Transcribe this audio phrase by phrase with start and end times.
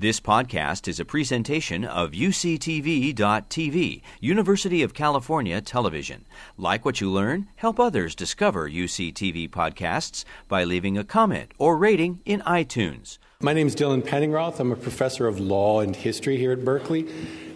[0.00, 6.24] This podcast is a presentation of UCTV.tv, University of California Television.
[6.56, 7.48] Like what you learn?
[7.56, 13.18] Help others discover UCTV podcasts by leaving a comment or rating in iTunes.
[13.40, 14.60] My name is Dylan Penningroth.
[14.60, 17.08] I'm a professor of law and history here at Berkeley,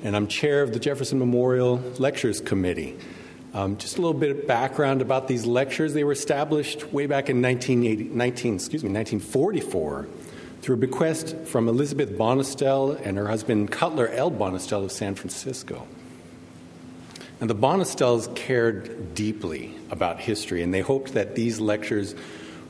[0.02, 2.98] and I'm chair of the Jefferson Memorial Lectures Committee.
[3.54, 5.94] Um, just a little bit of background about these lectures.
[5.94, 10.08] They were established way back in 1980, 19, excuse me, 1944
[10.62, 14.30] through a bequest from Elizabeth Bonestell and her husband Cutler L.
[14.30, 15.88] Bonestell of San Francisco.
[17.40, 22.14] And the Bonestells cared deeply about history, and they hoped that these lectures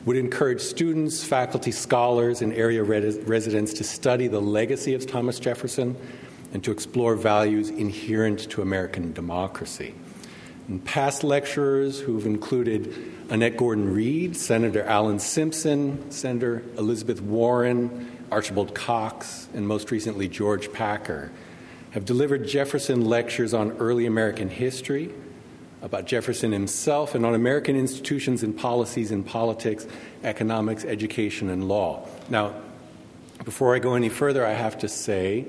[0.07, 5.95] would encourage students, faculty, scholars, and area residents to study the legacy of Thomas Jefferson
[6.55, 9.95] and to explore values inherent to American democracy.
[10.67, 18.75] And past lecturers who've included Annette Gordon Reed, Senator Alan Simpson, Senator Elizabeth Warren, Archibald
[18.75, 21.33] Cox, and most recently George Packer
[21.93, 25.15] have delivered Jefferson lectures on early American history,
[25.81, 29.87] about Jefferson himself, and on American institutions and policies in politics,
[30.23, 32.07] economics, education, and law.
[32.29, 32.53] Now,
[33.47, 35.47] before I go any further, I have to say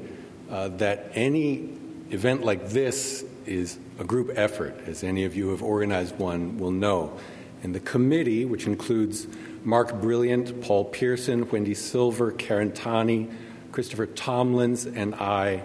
[0.50, 1.78] uh, that any
[2.12, 6.58] event like this is a group effort, as any of you who have organized one
[6.58, 7.20] will know.
[7.64, 9.26] And the committee, which includes
[9.64, 13.30] Mark Brilliant, Paul Pierson, Wendy Silver, Karen Tani,
[13.72, 15.64] Christopher Tomlins, and I,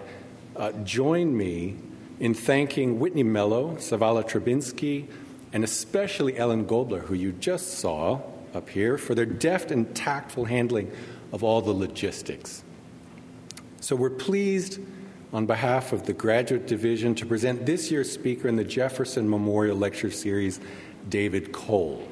[0.55, 1.75] uh, join me
[2.19, 5.07] in thanking Whitney Mello, Savala Trubinsky,
[5.51, 8.21] and especially Ellen Gobler, who you just saw
[8.53, 10.91] up here, for their deft and tactful handling
[11.31, 12.63] of all the logistics.
[13.81, 14.79] So we're pleased
[15.31, 19.77] on behalf of the Graduate Division to present this year's speaker in the Jefferson Memorial
[19.77, 20.59] Lecture Series,
[21.07, 22.07] David Cole.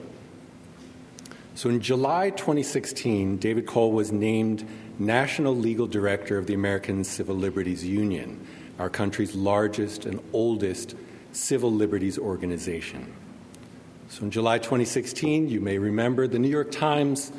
[1.55, 4.67] So in July 2016, David Cole was named
[4.99, 8.45] National Legal Director of the American Civil Liberties Union,
[8.79, 10.95] our country's largest and oldest
[11.31, 13.11] civil liberties organization.
[14.09, 17.31] So in July 2016, you may remember the New York Times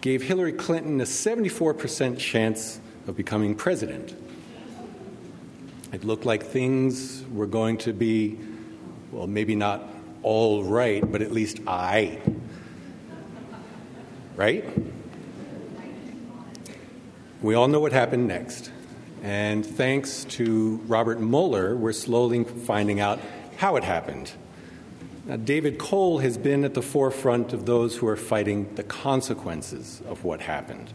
[0.00, 4.14] gave Hillary Clinton a 74% chance of becoming president.
[5.92, 8.38] It looked like things were going to be,
[9.10, 9.82] well, maybe not
[10.22, 12.18] all right, but at least I.
[14.36, 14.64] Right?
[17.42, 18.70] We all know what happened next.
[19.22, 23.20] And thanks to Robert Mueller, we're slowly finding out
[23.58, 24.32] how it happened.
[25.26, 30.02] Now, David Cole has been at the forefront of those who are fighting the consequences
[30.08, 30.92] of what happened.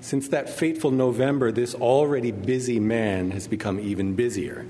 [0.00, 4.66] Since that fateful November, this already busy man has become even busier.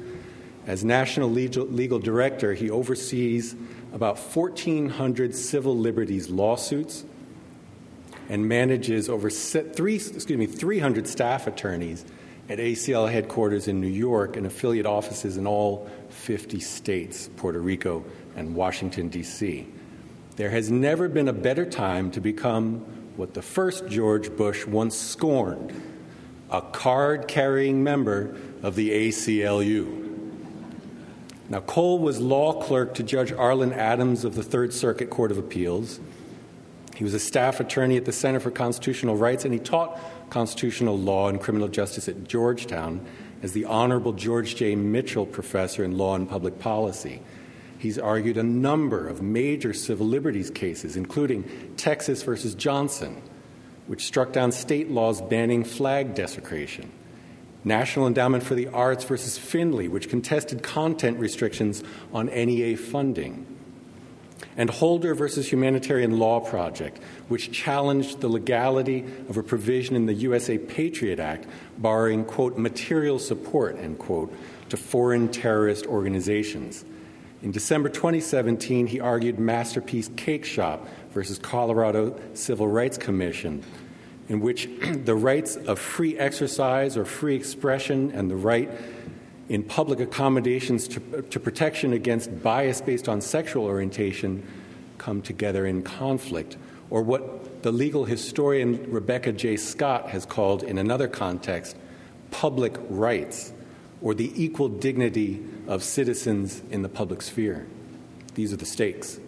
[0.66, 3.54] As National Legal, Legal Director, he oversees
[3.94, 7.04] about 1,400 civil liberties lawsuits
[8.28, 12.04] and manages over three, excuse me, 300 staff attorneys
[12.48, 18.04] at ACL headquarters in New York and affiliate offices in all 50 states, Puerto Rico,
[18.36, 19.66] and Washington, D.C.
[20.36, 22.80] There has never been a better time to become
[23.16, 25.72] what the first George Bush once scorned
[26.50, 30.13] a card carrying member of the ACLU.
[31.48, 35.36] Now, Cole was law clerk to Judge Arlin Adams of the Third Circuit Court of
[35.36, 36.00] Appeals.
[36.94, 40.00] He was a staff attorney at the Center for Constitutional Rights, and he taught
[40.30, 43.04] constitutional law and criminal justice at Georgetown
[43.42, 44.74] as the Honorable George J.
[44.74, 47.20] Mitchell Professor in Law and Public Policy.
[47.78, 53.20] He's argued a number of major civil liberties cases, including Texas versus Johnson,
[53.86, 56.90] which struck down state laws banning flag desecration,
[57.64, 61.82] National Endowment for the Arts versus Finley, which contested content restrictions
[62.12, 63.46] on NEA funding,
[64.56, 70.14] and Holder versus Humanitarian Law Project, which challenged the legality of a provision in the
[70.14, 71.46] USA Patriot Act
[71.78, 74.32] barring, quote, material support, end quote,
[74.68, 76.84] to foreign terrorist organizations.
[77.42, 83.62] In December 2017, he argued Masterpiece Cake Shop versus Colorado Civil Rights Commission,
[84.28, 84.68] in which
[85.04, 88.70] the rights of free exercise or free expression and the right
[89.48, 94.46] in public accommodations to, to protection against bias based on sexual orientation
[94.96, 96.56] come together in conflict,
[96.88, 99.56] or what the legal historian Rebecca J.
[99.56, 101.76] Scott has called, in another context,
[102.30, 103.52] public rights
[104.00, 107.66] or the equal dignity of citizens in the public sphere.
[108.34, 109.18] These are the stakes.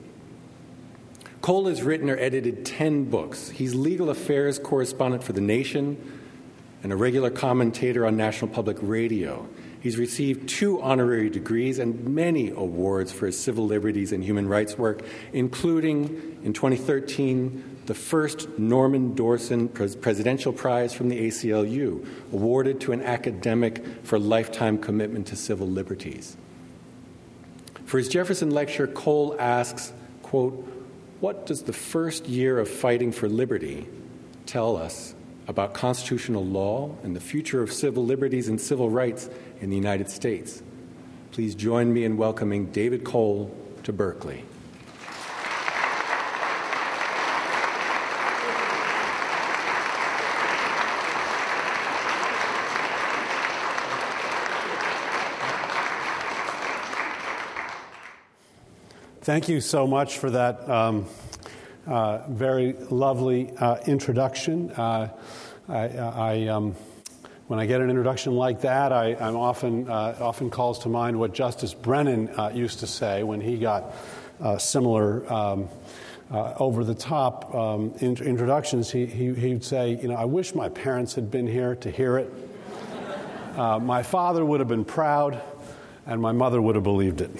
[1.47, 3.51] Cole has written or edited 10 books.
[3.51, 5.97] He's legal affairs correspondent for The Nation
[6.83, 9.49] and a regular commentator on National Public Radio.
[9.79, 14.77] He's received two honorary degrees and many awards for his civil liberties and human rights
[14.77, 22.91] work, including in 2013 the first Norman Dorsen Presidential Prize from the ACLU, awarded to
[22.91, 26.37] an academic for lifetime commitment to civil liberties.
[27.85, 29.93] For his Jefferson lecture, Cole asks,
[30.23, 30.73] quote,
[31.21, 33.87] What does the first year of fighting for liberty
[34.45, 35.15] tell us
[35.49, 39.31] about constitutional law and the future of civil liberties and civil rights
[39.61, 40.63] in the United States?
[41.33, 43.55] Please join me in welcoming David Cole
[43.85, 44.45] to Berkeley.
[59.27, 61.05] Thank you so much for that um,
[61.85, 64.71] uh, very lovely uh, introduction.
[64.71, 65.09] Uh,
[65.69, 66.77] I, I um,
[67.49, 71.19] when I get an introduction like that, I, am often uh, often calls to mind
[71.19, 73.97] what Justice Brennan uh, used to say when he got
[74.41, 75.33] uh, similar.
[75.33, 75.69] Um,
[76.31, 80.69] over the top um, in- introductions, he, he, he'd say, You know, I wish my
[80.69, 82.33] parents had been here to hear it.
[83.57, 85.43] my father would have been proud,
[86.07, 87.31] and my mother would have believed it.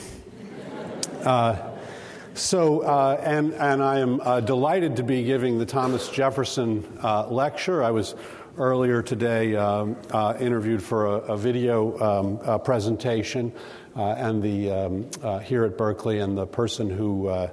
[2.37, 7.27] So, uh, and, and I am uh, delighted to be giving the Thomas Jefferson uh,
[7.29, 7.83] lecture.
[7.83, 8.15] I was
[8.59, 13.55] earlier today um, uh, interviewed for a, a video um, uh, presentation,
[13.97, 17.49] uh, and the um, here at Berkeley, and the person who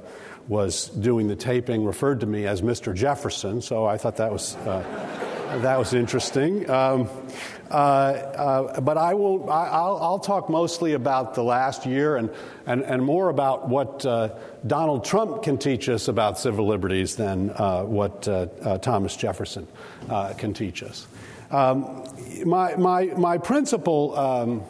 [0.49, 2.93] was doing the taping referred to me as Mr.
[2.93, 3.61] Jefferson.
[3.61, 4.57] So I thought that was
[5.59, 6.69] that was interesting.
[6.69, 7.09] Um,
[7.69, 12.29] uh, uh, but I will, I, will talk mostly about the last year and,
[12.65, 14.29] and, and more about what uh,
[14.65, 19.67] Donald Trump can teach us about civil liberties than uh, what uh, uh, Thomas Jefferson
[20.37, 21.07] can teach us.
[21.51, 22.03] Um,
[22.45, 24.63] my, my, my principal um,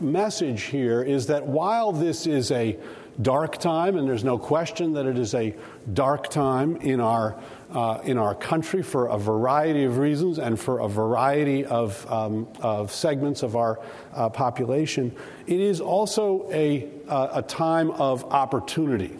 [0.00, 2.78] message here is that while this is a
[3.20, 5.54] dark time, and there's no question that it is a
[5.92, 7.36] dark time in our
[7.74, 12.46] uh, in our country for a variety of reasons and for a variety of, um,
[12.60, 13.80] of segments of our
[14.14, 15.14] uh, population,
[15.46, 19.16] it is also a, uh, a time of opportunity.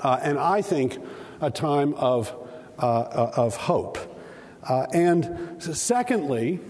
[0.00, 0.98] Uh, and I think
[1.40, 2.32] a time of,
[2.78, 3.98] uh, uh, of hope.
[4.92, 6.60] and secondly,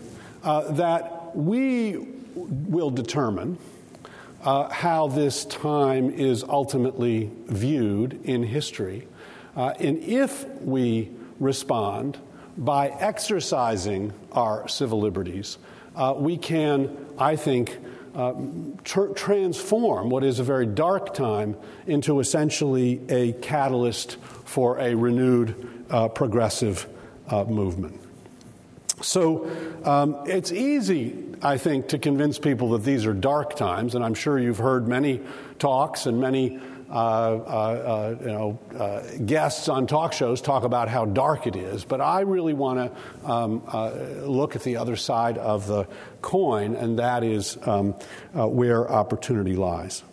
[0.45, 1.97] that we
[2.37, 3.59] will determine
[4.45, 9.09] how this time is ultimately viewed in history.
[9.57, 11.11] Uh, and if we
[11.41, 12.19] respond
[12.59, 15.59] by exercising our civil liberties,
[15.97, 17.79] uh, we can, I think,
[18.15, 18.35] uh,
[18.85, 21.57] tr- transform what is a very dark time
[21.87, 26.87] into essentially a catalyst for a renewed uh, progressive
[27.29, 28.01] uh, movement.
[29.03, 29.51] So
[29.85, 34.15] um, it's easy, I think, to convince people that these are dark times, and I'm
[34.15, 35.21] sure you've heard many
[35.59, 36.59] talks and many
[36.89, 38.59] uh, uh, uh, you know,
[39.25, 43.31] guests on talk shows talk about how dark it is, but I really want to
[43.31, 43.65] um,
[44.25, 45.89] look at the other side of the
[46.23, 47.93] coin, and that is um,
[48.33, 50.05] where opportunity lies.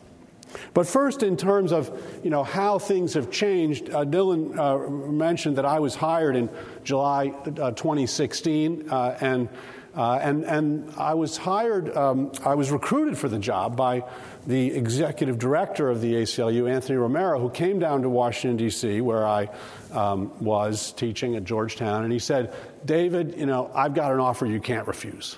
[0.73, 1.91] But first, in terms of
[2.23, 6.49] you know how things have changed, uh, Dylan uh, mentioned that I was hired in
[6.83, 9.49] July uh, 2016, and
[9.95, 11.95] and and I was hired.
[11.95, 14.03] Um, I was recruited for the job by
[14.45, 19.25] the executive director of the ACLU, Anthony Romero, who came down to Washington, D.C., where
[19.25, 19.49] I
[19.91, 22.53] um, was teaching at Georgetown, and he said,
[22.85, 25.37] David, you know, I've got an offer you can't refuse.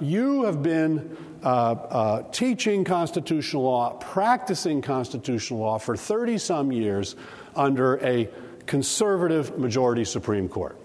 [0.00, 7.16] You have been uh, uh, teaching constitutional law, practicing constitutional law for 30 some years
[7.54, 8.28] under a
[8.66, 10.78] conservative majority Supreme Court.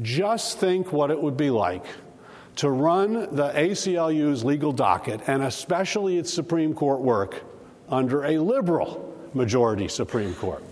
[0.00, 1.84] Just think what it would be like
[2.60, 7.42] to run the ACLU's legal docket, and especially its Supreme Court work,
[7.88, 10.62] under a liberal majority Supreme Court.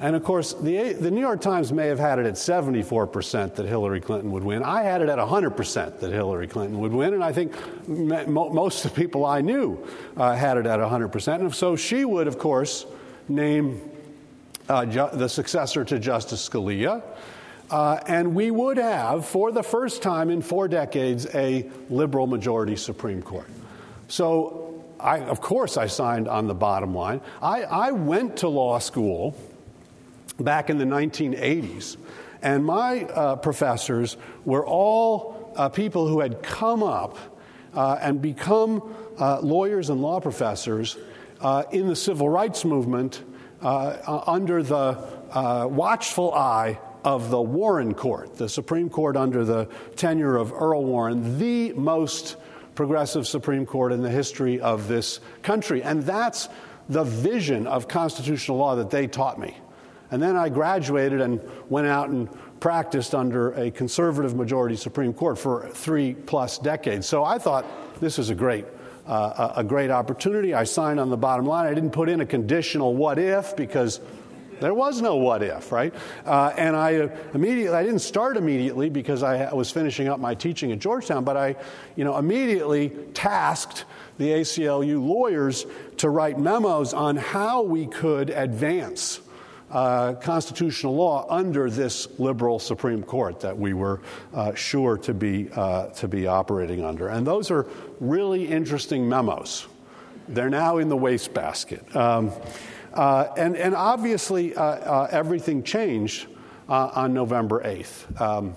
[0.00, 3.64] And of course, the, the New York Times may have had it at 74% that
[3.64, 4.62] Hillary Clinton would win.
[4.62, 7.54] I had it at 100% that Hillary Clinton would win, and I think
[7.88, 9.82] mo- most of the people I knew
[10.14, 11.40] uh, had it at 100%.
[11.40, 12.84] And so she would, of course,
[13.30, 13.80] name
[14.68, 17.02] uh, ju- the successor to Justice Scalia.
[17.70, 22.76] Uh, and we would have, for the first time in four decades, a liberal majority
[22.76, 23.48] Supreme Court.
[24.08, 27.20] So, I, of course, I signed on the bottom line.
[27.42, 29.36] I, I went to law school
[30.40, 31.98] back in the 1980s,
[32.40, 37.18] and my uh, professors were all uh, people who had come up
[37.74, 40.96] uh, and become uh, lawyers and law professors
[41.70, 43.22] in the civil rights movement
[43.60, 50.52] under the watchful eye of the Warren Court, the Supreme Court under the tenure of
[50.52, 52.36] Earl Warren, the most
[52.74, 55.82] progressive Supreme Court in the history of this country.
[55.82, 56.48] And that's
[56.88, 59.56] the vision of constitutional law that they taught me.
[60.10, 62.28] And then I graduated and went out and
[62.60, 67.06] practiced under a conservative majority Supreme Court for three plus decades.
[67.06, 67.66] So I thought
[68.00, 68.64] this is a great,
[69.06, 70.54] uh, a great opportunity.
[70.54, 71.66] I signed on the bottom line.
[71.66, 74.00] I didn't put in a conditional what if because
[74.60, 75.94] there was no what if, right?
[76.24, 80.72] Uh, and I immediately, I didn't start immediately because I was finishing up my teaching
[80.72, 81.56] at Georgetown, but I,
[81.96, 83.84] you know, immediately tasked
[84.18, 85.66] the ACLU lawyers
[85.98, 89.20] to write memos on how we could advance
[89.70, 94.00] uh, constitutional law under this liberal Supreme Court that we were
[94.32, 97.08] uh, sure to be, uh, to be operating under.
[97.08, 97.66] And those are
[98.00, 99.66] really interesting memos.
[100.28, 101.94] They're now in the wastebasket.
[101.96, 102.32] Um,
[102.94, 106.26] uh, and, and obviously, uh, uh, everything changed
[106.68, 108.20] on November 8th.
[108.20, 108.54] Um,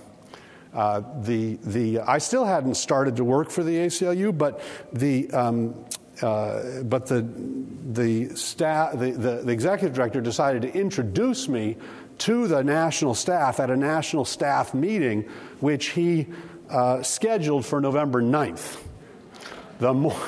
[0.73, 4.61] uh, the, the, I still hadn't started to work for the ACLU, but
[4.93, 5.85] the, um,
[6.21, 7.27] uh, but the,
[7.91, 11.75] the, staff, the, the, the, executive director decided to introduce me
[12.19, 15.23] to the national staff at a national staff meeting,
[15.59, 16.27] which he
[16.69, 18.77] uh, scheduled for November 9th.
[19.81, 20.23] The, mo-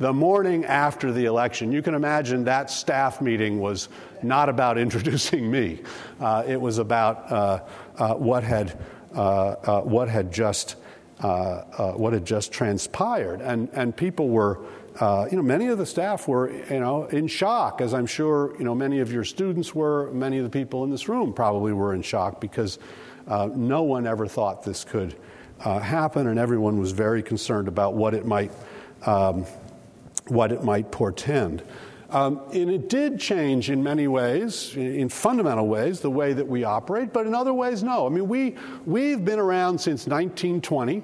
[0.00, 1.70] the morning after the election.
[1.70, 3.88] You can imagine that staff meeting was
[4.24, 5.82] not about introducing me.
[6.20, 7.60] Uh, it was about uh,
[7.96, 8.76] uh, what had
[9.14, 10.74] uh, what had just
[11.20, 14.58] what had just transpired, and and people were
[14.98, 18.56] uh, you know, many of the staff were, you know, in shock, as I'm sure,
[18.58, 21.72] you know, many of your students were, many of the people in this room probably
[21.72, 22.80] were in shock because
[23.28, 25.14] uh, no one ever thought this could
[25.60, 28.50] uh, happen, and everyone was very concerned about what it might,
[29.06, 29.44] um,
[30.28, 31.62] what it might portend.
[32.10, 36.64] Um, and it did change in many ways, in fundamental ways, the way that we
[36.64, 38.06] operate, but in other ways, no.
[38.06, 41.02] I mean, we, we've been around since 1920.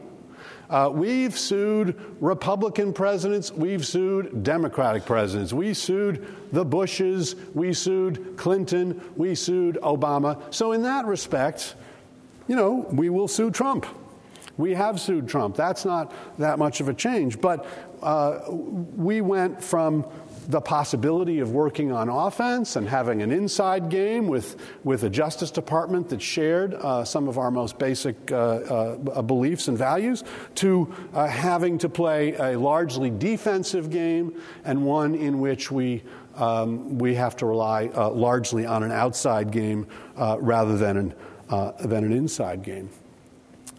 [0.71, 8.37] Uh, we've sued Republican presidents, we've sued Democratic presidents, we sued the Bushes, we sued
[8.39, 10.41] Clinton, we sued Obama.
[10.55, 11.75] So, in that respect,
[12.49, 13.87] you know, we will sue Trump.
[14.57, 15.57] We have sued Trump.
[15.57, 17.41] That's not that much of a change.
[17.41, 17.67] But
[18.05, 20.05] uh, we went from
[20.49, 25.51] the possibility of working on offense and having an inside game with, with a Justice
[25.51, 30.23] Department that shared uh, some of our most basic uh, uh, beliefs and values,
[30.57, 36.03] to uh, having to play a largely defensive game and one in which we,
[36.37, 41.15] um, we have to rely uh, largely on an outside game rather than an,
[41.81, 42.91] than an inside game.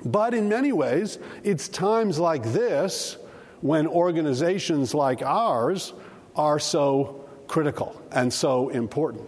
[0.03, 3.17] But in many ways, it's times like this
[3.65, 5.91] when organizations like ours
[6.35, 9.27] are so critical and so important.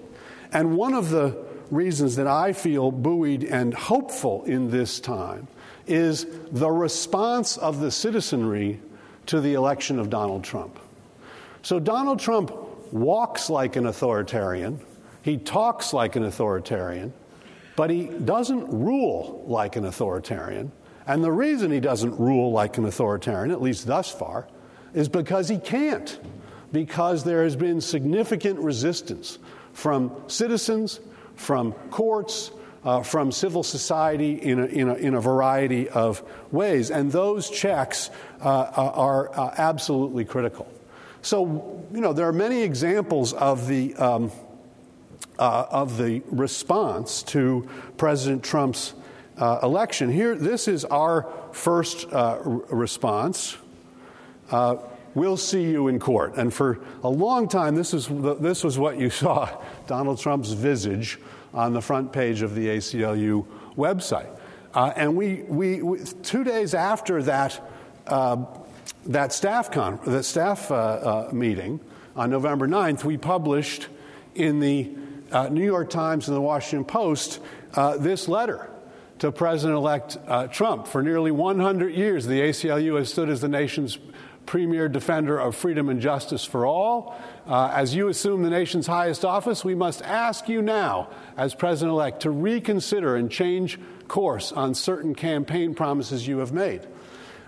[0.53, 1.35] And one of the
[1.71, 5.47] reasons that I feel buoyed and hopeful in this time
[5.87, 8.79] is the response of the citizenry
[9.25, 10.77] to the election of Donald Trump.
[11.63, 12.51] So, Donald Trump
[12.93, 14.79] walks like an authoritarian,
[15.23, 17.11] he talks like an authoritarian,
[17.75, 20.71] but he doesn't rule like an authoritarian.
[21.07, 24.47] And the reason he doesn't rule like an authoritarian, at least thus far,
[24.93, 26.19] is because he can't
[26.71, 29.39] because there has been significant resistance
[29.71, 30.99] from citizens,
[31.35, 32.51] from courts,
[32.83, 36.21] uh, from civil society in a, in, a, in a, variety of
[36.51, 36.91] ways.
[36.91, 38.09] And those checks
[38.41, 40.67] uh, uh, are uh, absolutely critical.
[41.21, 44.31] So, you know, there are many examples of the, um,
[45.39, 48.93] uh, of the response to President Trump's
[49.37, 50.11] uh, election.
[50.11, 53.57] Here, this is our first response
[55.17, 56.35] we'll see you in court.
[56.37, 58.07] And for a long time, this, is
[58.39, 59.49] this was what you saw
[59.87, 61.19] Donald Trump's visage
[61.53, 64.29] on the front page of the ACLU website.
[64.73, 67.59] Uh, and we, we, we, two days after that,
[68.05, 68.45] uh,
[69.07, 71.79] that staff, con- that staff uh, uh meeting
[72.15, 73.87] on November 9th, we published
[74.35, 74.91] in the
[75.31, 77.39] uh, New York Times and the Washington Post
[77.73, 78.69] uh, this letter
[79.19, 80.17] to President elect
[80.51, 80.87] Trump.
[80.87, 83.97] For nearly 100 years, the ACLU has stood as the nation's
[84.47, 87.15] premier defender of freedom and justice for all.
[87.45, 91.91] Uh, as you assume the nation's highest office, we must ask you now, as president
[91.91, 96.87] elect, to reconsider and change course on certain campaign promises you have made.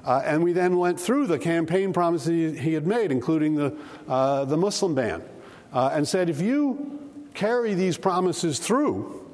[0.05, 3.75] Uh, and we then went through the campaign promises he, had made, including the,
[4.07, 5.23] uh, the Muslim ban,
[5.73, 6.99] uh, and said, if you
[7.33, 9.25] carry these promises through,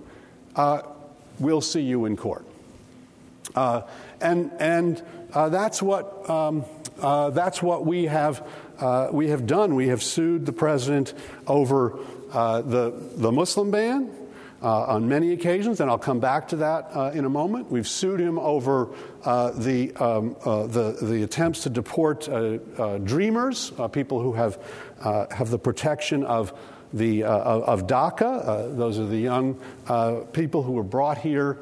[0.55, 0.81] uh,
[1.39, 2.45] we'll see you in court.
[3.55, 3.81] Uh,
[4.21, 5.01] and and
[5.33, 6.29] that's what.
[6.29, 6.65] Um,
[7.01, 8.47] uh, that's what we have,
[8.79, 9.75] uh, we have done.
[9.75, 11.13] We have sued the president
[11.45, 11.99] over
[12.31, 14.11] uh, the, the Muslim ban.
[14.65, 17.69] uh, on many occasions, and I'll come back to that uh, in a moment.
[17.69, 18.89] We've sued him over
[19.23, 24.57] uh, the, um, uh, the, the, attempts to deport uh, uh, dreamers, people who have,
[25.03, 26.57] have the protection of,
[26.93, 28.75] the, of DACA.
[28.77, 29.55] those are the young
[30.33, 31.59] people who were brought here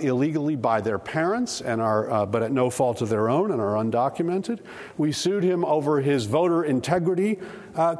[0.00, 3.74] illegally by their parents and are, but at no fault of their own and are
[3.74, 4.60] undocumented.
[4.96, 7.38] We sued him over his voter integrity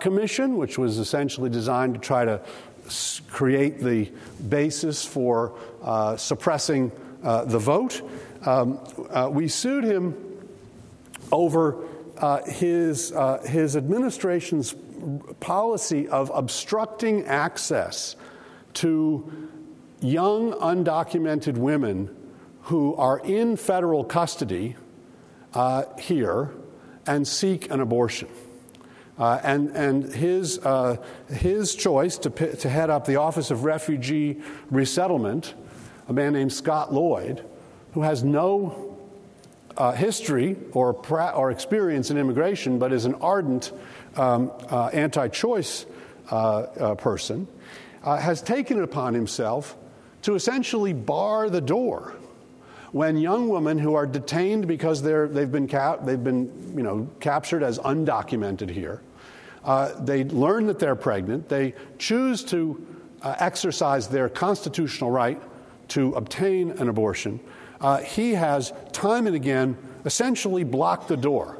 [0.01, 2.41] commission, which was essentially designed to try to
[3.31, 4.11] create the
[4.49, 6.93] basis for uh, suppressing
[7.23, 8.03] uh, the vote.
[8.45, 8.79] Um,
[9.11, 10.15] uh, we sued him
[11.33, 11.77] over
[12.19, 14.75] uh, his, uh, his administration's
[15.41, 18.17] policy of obstructing access
[18.75, 19.49] to
[20.01, 22.15] young undocumented women
[22.63, 24.77] who are in federal custody
[25.55, 26.51] uh, here
[27.07, 28.29] and seek an abortion.
[29.19, 30.97] Uh, and and his, uh,
[31.29, 35.55] his choice to, to head up the Office of Refugee Resettlement,
[36.09, 37.43] a man named Scott Lloyd,
[37.95, 38.99] who has no
[39.77, 43.73] uh, history or, pra- or experience in immigration, but is an ardent
[44.17, 45.87] um, uh, anti choice
[46.31, 47.47] uh, uh, person,
[48.03, 49.77] has taken it upon himself
[50.23, 52.15] to essentially bar the door
[52.93, 57.63] when young women who are detained because they're, they've, been they've been you know, captured
[57.63, 59.03] as undocumented here,
[59.65, 62.87] uh, they learn that they're pregnant, they choose to
[63.23, 65.41] uh, exercise their constitutional right
[65.89, 67.41] to obtain an abortion,
[67.81, 71.59] uh, he has time and again essentially blocked the door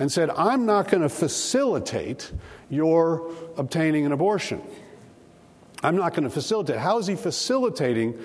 [0.00, 2.32] and said, I'm not going to facilitate
[2.70, 4.62] your obtaining an abortion.
[5.82, 6.78] I'm not going to facilitate.
[6.78, 8.18] How is he facilitating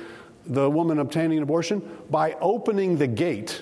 [0.45, 1.81] the woman obtaining an abortion?
[2.09, 3.61] By opening the gate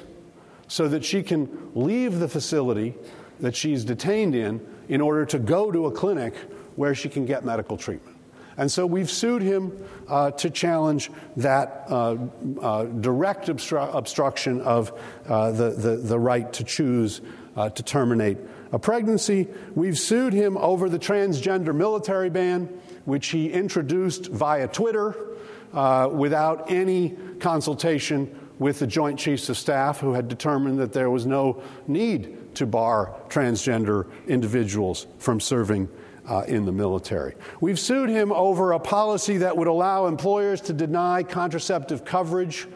[0.67, 2.93] so that she can leave the facility
[3.39, 6.36] that she's detained in in order to go to a clinic
[6.75, 8.15] where she can get medical treatment.
[8.58, 9.72] And so we've sued him
[10.08, 12.17] uh, to challenge that uh,
[12.62, 17.22] uh, direct obstru- obstruction of uh, the, the, the, right to choose
[17.56, 18.38] uh, to terminate
[18.72, 19.48] a pregnancy.
[19.76, 22.70] We've sued him over the transgender military ban,
[23.06, 25.16] which he introduced via Twitter
[25.74, 31.10] uh, without any consultation with the Joint Chiefs of Staff, who had determined that there
[31.10, 35.89] was no need to bar transgender individuals from serving
[36.28, 37.36] uh, in the military.
[37.60, 42.68] We've sued him over a policy that would allow employers to deny contraceptive coverage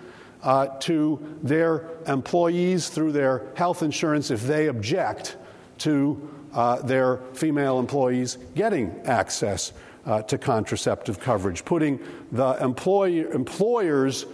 [0.48, 5.36] uh, to their employees through their health insurance if they object
[5.78, 9.74] to uh, their female employees getting access
[10.06, 12.00] uh, to contraceptive coverage, putting
[12.32, 14.26] the employer, employers'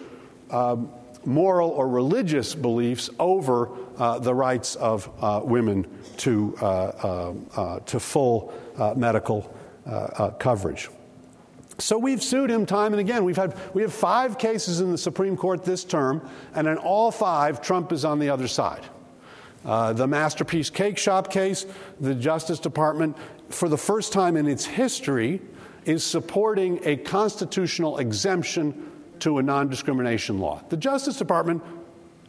[0.52, 0.91] um,
[1.26, 7.99] moral or religious beliefs over uh, the rights of uh, women to, uh, uh, to
[7.99, 8.54] full
[8.95, 9.52] medical
[10.39, 10.89] coverage.
[11.79, 13.23] So we've sued him time and again.
[13.23, 17.12] We've had, we have five cases in the Supreme Court this term, and in all
[17.12, 18.83] five, Trump is on the other side.
[19.65, 21.65] Uh, the Masterpiece Cake Shop case,
[21.99, 23.17] the Justice Department,
[23.49, 25.41] for the first time in its history,
[25.86, 30.62] is supporting a constitutional exemption to a non discrimination law.
[30.69, 31.63] The Justice Department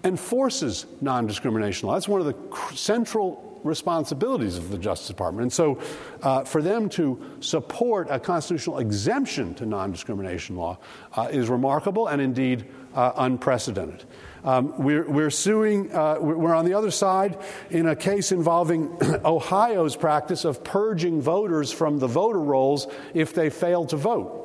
[0.04, 1.94] enforces non discrimination law.
[1.94, 5.42] That's one of the central responsibilities of the Justice Department.
[5.42, 5.80] And so,
[6.22, 10.78] uh, for them to support a constitutional exemption to non discrimination law
[11.14, 14.04] uh, is remarkable and indeed uh, unprecedented.
[14.44, 17.38] Um, we're, we're, suing, uh, we're on the other side
[17.70, 23.48] in a case involving Ohio's practice of purging voters from the voter rolls if they
[23.48, 24.42] fail to vote.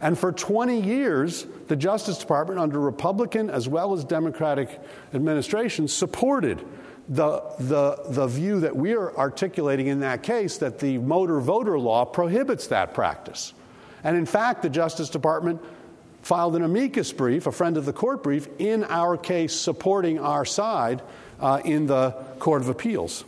[0.00, 4.80] And for 20 years, the Justice Department, under Republican as well as Democratic
[5.12, 6.64] administrations, supported
[7.08, 11.78] the, the, the view that we are articulating in that case that the motor voter
[11.78, 13.54] law prohibits that practice.
[14.04, 15.62] And in fact, the Justice Department
[16.22, 20.44] filed an amicus brief, a friend of the court brief, in our case supporting our
[20.44, 21.02] side
[21.40, 23.24] uh, in the Court of Appeals.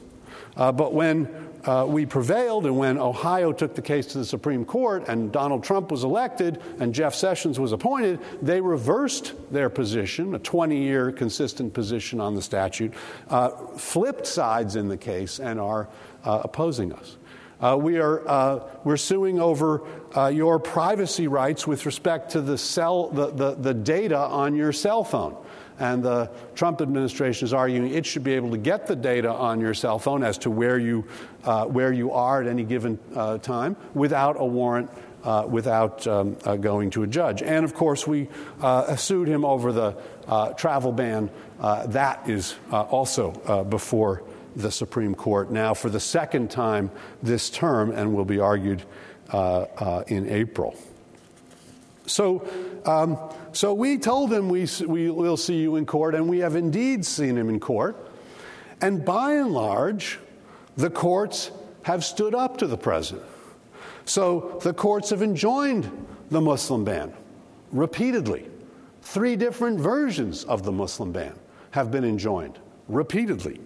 [0.57, 4.65] Uh, but when uh, we prevailed, and when Ohio took the case to the Supreme
[4.65, 10.35] Court and Donald Trump was elected and Jeff Sessions was appointed, they reversed their position,
[10.35, 12.95] a 20 year consistent position on the statute,
[13.29, 15.89] uh, flipped sides in the case, and are
[16.25, 17.17] uh, opposing us.
[17.61, 19.83] Uh, we are uh, we're suing over
[20.17, 24.73] uh, your privacy rights with respect to the cell the, the, the data on your
[24.73, 25.37] cell phone.
[25.81, 29.61] And the Trump administration is arguing it should be able to get the data on
[29.61, 31.07] your cell phone as to where you,
[31.45, 34.91] uh, where you are at any given uh, time without a warrant.
[35.23, 37.43] Uh, without um, uh, going to a judge.
[37.43, 38.29] And of course, we
[38.63, 39.95] uh, sued him over the
[40.27, 41.29] uh, travel ban.
[41.61, 44.23] that is also before
[44.57, 46.91] the Supreme Court now for the second time
[47.23, 48.83] this term and will be argued
[49.31, 50.75] in April.
[52.11, 52.47] So,
[52.85, 53.17] um,
[53.53, 57.07] so we told him we, we will see you in court, and we have indeed
[57.07, 58.11] seen him in court.
[58.81, 60.19] And by and large,
[60.77, 63.25] the courts have stood up to the president.
[64.05, 65.91] So the courts have enjoined
[66.31, 67.13] the Muslim ban
[67.71, 68.49] repeatedly.
[69.03, 71.35] Three different versions of the Muslim ban
[71.71, 73.61] have been enjoined repeatedly.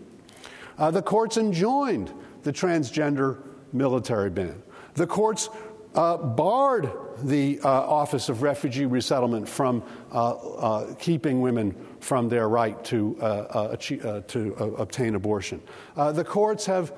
[0.76, 3.38] Uh, the courts enjoined the transgender
[3.72, 4.62] military ban.
[4.94, 5.48] The courts
[5.94, 6.90] uh, barred
[7.22, 13.16] the uh, Office of Refugee Resettlement from uh, uh, keeping women from their right to,
[13.20, 15.60] uh, achieve, to obtain abortion.
[15.96, 16.92] the courts have,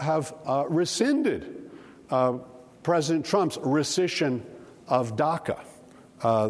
[0.00, 0.34] have
[0.68, 1.70] rescinded
[2.82, 4.42] President Trump's rescission
[4.88, 5.58] of DACA,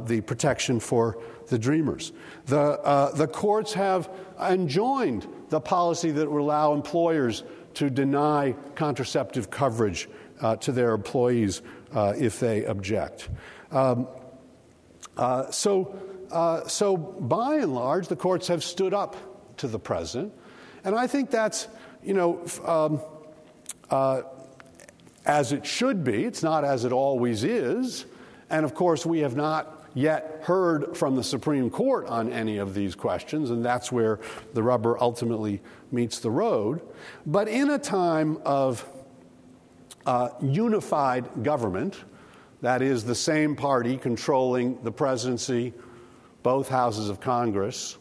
[0.06, 2.12] the protection for the Dreamers.
[2.46, 10.08] The, the courts have enjoined the policy that would allow employers to deny contraceptive coverage
[10.40, 11.62] uh, to their employees
[11.94, 13.28] uh, if they object.
[13.70, 14.08] Um,
[15.16, 15.98] uh, so,
[16.30, 19.16] uh, so, by and large, the courts have stood up
[19.58, 20.32] to the president,
[20.84, 21.68] and I think that's,
[22.02, 23.00] you know, um,
[23.90, 24.22] uh,
[25.24, 26.24] as it should be.
[26.24, 28.04] It's not as it always is,
[28.50, 32.74] and of course, we have not yet heard from the Supreme Court on any of
[32.74, 34.20] these questions, and that's where
[34.52, 36.82] the rubber ultimately meets the road.
[37.24, 38.86] But in a time of
[40.06, 41.96] uh, unified government,
[42.62, 45.74] that is, the same party controlling the presidency,
[46.42, 47.98] both houses of Congress,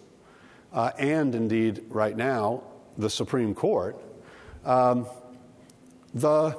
[0.72, 2.64] uh, and indeed, right now,
[2.98, 3.98] the Supreme Court,
[4.64, 5.08] um,
[6.14, 6.58] the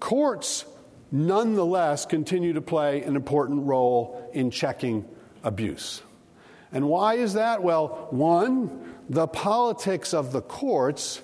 [0.00, 0.64] courts
[1.12, 5.04] nonetheless continue to play an important role in checking
[5.44, 6.02] abuse.
[6.72, 7.62] And why is that?
[7.62, 11.22] Well, one, the politics of the courts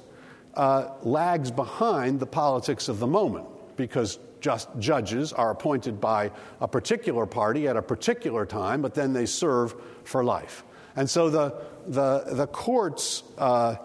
[0.55, 6.69] uh, lags behind the politics of the moment because just judges are appointed by a
[6.69, 10.65] particular party at a particular time, but then they serve for life.
[10.97, 11.55] And so the,
[11.87, 13.77] the, the court's uh,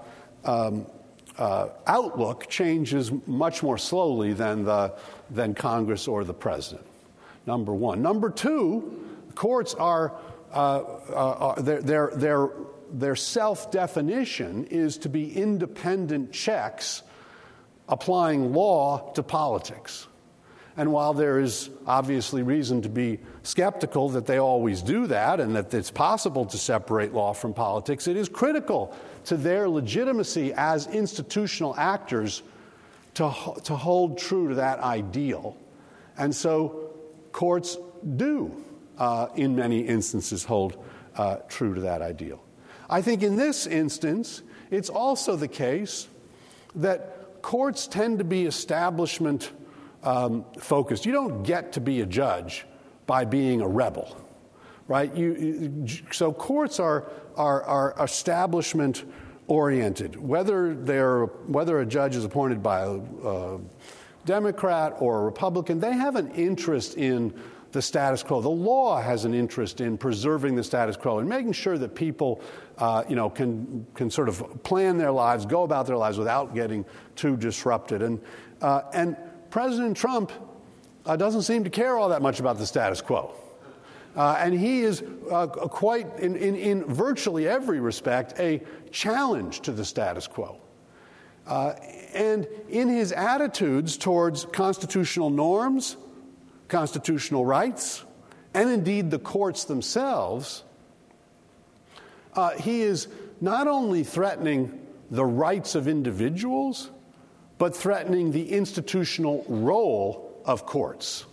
[0.43, 0.87] um,
[1.37, 4.93] uh, outlook changes much more slowly than, the,
[5.29, 6.85] than Congress or the president,
[7.45, 8.01] number one.
[8.01, 10.13] Number two, courts are,
[10.51, 10.79] uh,
[11.13, 12.49] uh, their, their, their,
[12.91, 17.03] their self definition is to be independent checks
[17.87, 20.07] applying law to politics.
[20.75, 25.55] And while there is obviously reason to be skeptical that they always do that and
[25.55, 28.95] that it's possible to separate law from politics, it is critical
[29.25, 32.43] to their legitimacy as institutional actors
[33.15, 35.57] to, to hold true to that ideal.
[36.15, 36.91] And so
[37.31, 37.77] courts
[38.15, 38.63] do,
[38.99, 40.83] uh, in many instances, hold
[41.15, 42.43] uh, true to that ideal.
[42.89, 46.07] I think in this instance, it's also the case
[46.75, 49.51] that courts tend to be establishment
[50.03, 51.05] um, focused.
[51.05, 52.65] You don't get to be a judge
[53.05, 54.17] by being a rebel,
[54.87, 55.13] right?
[55.15, 59.05] You, so courts are, are, are establishment
[59.47, 60.15] oriented.
[60.15, 63.59] Whether, they're, whether a judge is appointed by a, a
[64.25, 67.33] Democrat or a Republican, they have an interest in
[67.71, 68.41] the status quo.
[68.41, 72.41] The law has an interest in preserving the status quo and making sure that people,
[72.77, 76.53] uh, you know, can can sort of plan their lives, go about their lives without
[76.53, 76.85] getting
[77.15, 78.01] too disrupted.
[78.01, 78.21] And
[78.61, 79.15] uh, and
[79.49, 80.31] President Trump
[81.05, 83.33] uh, doesn't seem to care all that much about the status quo.
[84.15, 88.59] Uh, and he is uh, quite, in, in, in, virtually every respect, a
[88.91, 90.57] challenge to the status quo.
[91.45, 91.73] Uh,
[92.15, 95.97] and in his attitudes towards constitutional norms,
[96.67, 98.03] constitutional rights,
[98.55, 100.63] and indeed the courts themselves,
[102.37, 103.07] uh, he is
[103.41, 106.91] not only threatening the rights of individuals,
[107.57, 111.25] but threatening the institutional role of courts.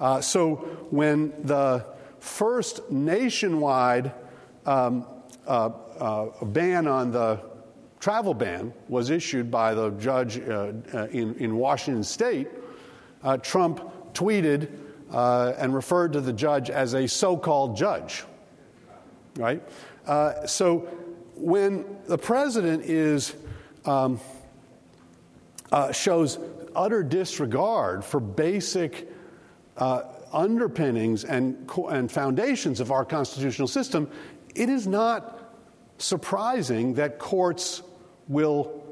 [0.00, 0.56] Uh, so
[0.90, 1.84] when the
[2.18, 4.12] first nationwide
[4.66, 5.06] um,
[5.46, 7.40] uh, uh, ban on the
[8.00, 12.48] travel ban was issued by the judge uh, uh, in, in Washington state,
[13.22, 14.68] uh, Trump tweeted
[15.10, 18.24] and referred to the judge as a so called judge.
[19.36, 19.62] Right?
[20.46, 20.88] so
[21.34, 23.34] when the president is
[23.84, 24.20] um,
[25.72, 26.38] uh, shows
[26.74, 29.08] utter disregard for basic
[29.76, 34.10] uh, underpinnings and, and foundations of our constitutional system,
[34.54, 35.52] it is not
[35.98, 37.82] surprising that courts
[38.28, 38.82] will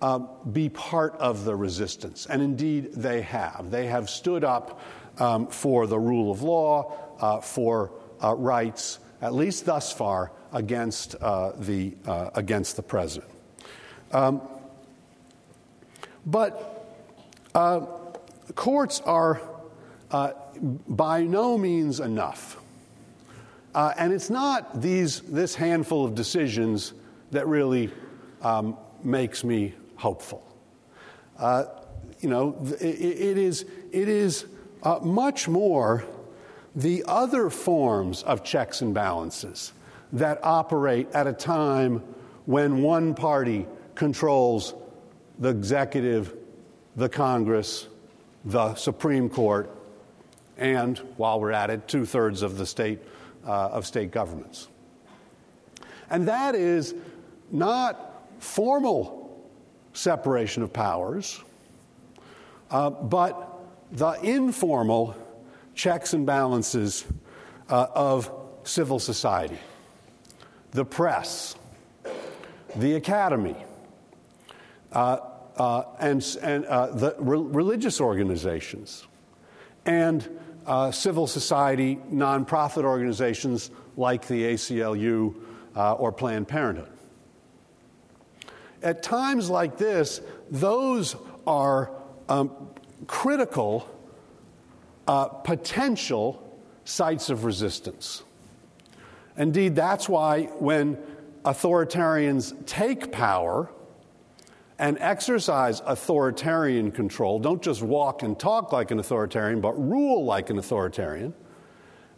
[0.00, 0.18] uh,
[0.52, 2.26] be part of the resistance.
[2.26, 3.70] And indeed, they have.
[3.70, 4.80] They have stood up
[5.18, 11.14] um, for the rule of law, uh, for uh, rights, at least thus far, against,
[11.14, 11.94] uh, the,
[12.34, 13.30] against the president.
[14.12, 14.42] Um,
[16.26, 16.86] but
[17.54, 17.80] uh,
[18.54, 19.40] courts are
[20.10, 20.32] uh,
[20.88, 22.58] by no means enough.
[23.74, 26.92] Uh, and it's not these, this handful of decisions
[27.30, 27.90] that really
[28.42, 30.46] um, makes me hopeful.
[31.38, 31.64] Uh,
[32.20, 34.44] you know, it, it is, it is
[34.82, 36.04] uh, much more
[36.74, 39.72] the other forms of checks and balances
[40.12, 42.02] that operate at a time
[42.46, 44.74] when one party controls
[45.38, 46.34] the executive,
[46.96, 47.88] the Congress,
[48.44, 49.70] the Supreme Court,
[50.58, 53.00] and while we're at it, two thirds of the state
[53.46, 54.68] uh, of state governments.
[56.10, 56.94] And that is
[57.50, 59.42] not formal
[59.94, 61.42] separation of powers,
[62.70, 63.60] uh, but
[63.92, 65.16] the informal
[65.74, 67.04] checks and balances
[67.68, 68.30] uh, of
[68.64, 69.58] civil society,
[70.72, 71.56] the press,
[72.76, 73.56] the academy,
[74.92, 75.18] uh,
[75.56, 79.06] uh, and, and uh, the re- religious organizations,
[79.84, 80.28] and
[80.66, 85.34] uh, civil society nonprofit organizations like the ACLU
[85.76, 86.88] uh, or Planned Parenthood.
[88.82, 91.92] At times like this, those are
[92.28, 92.50] um,
[93.06, 93.88] critical
[95.12, 96.42] uh, potential
[96.84, 98.22] sites of resistance.
[99.36, 100.96] Indeed, that's why when
[101.44, 103.70] authoritarians take power
[104.78, 110.48] and exercise authoritarian control, don't just walk and talk like an authoritarian, but rule like
[110.48, 111.34] an authoritarian,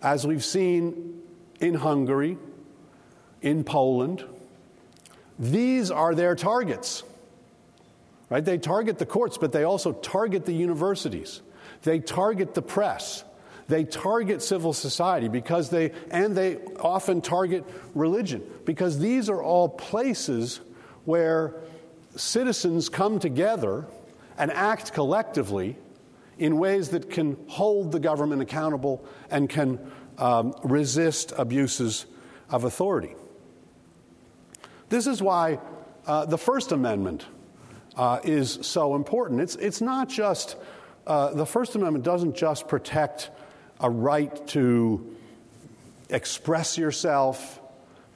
[0.00, 1.20] as we've seen
[1.58, 2.38] in Hungary,
[3.42, 4.24] in Poland,
[5.36, 7.02] these are their targets.
[8.30, 8.44] Right?
[8.44, 11.42] They target the courts, but they also target the universities.
[11.84, 13.24] They target the press.
[13.68, 19.68] They target civil society because they, and they often target religion because these are all
[19.68, 20.60] places
[21.04, 21.54] where
[22.16, 23.86] citizens come together
[24.36, 25.76] and act collectively
[26.38, 29.78] in ways that can hold the government accountable and can
[30.18, 32.06] um, resist abuses
[32.50, 33.14] of authority.
[34.88, 35.58] This is why
[36.06, 37.24] uh, the First Amendment
[37.96, 39.40] uh, is so important.
[39.40, 40.56] It's, it's not just,
[41.06, 43.30] uh, the First Amendment doesn't just protect
[43.80, 45.16] a right to
[46.08, 47.60] express yourself,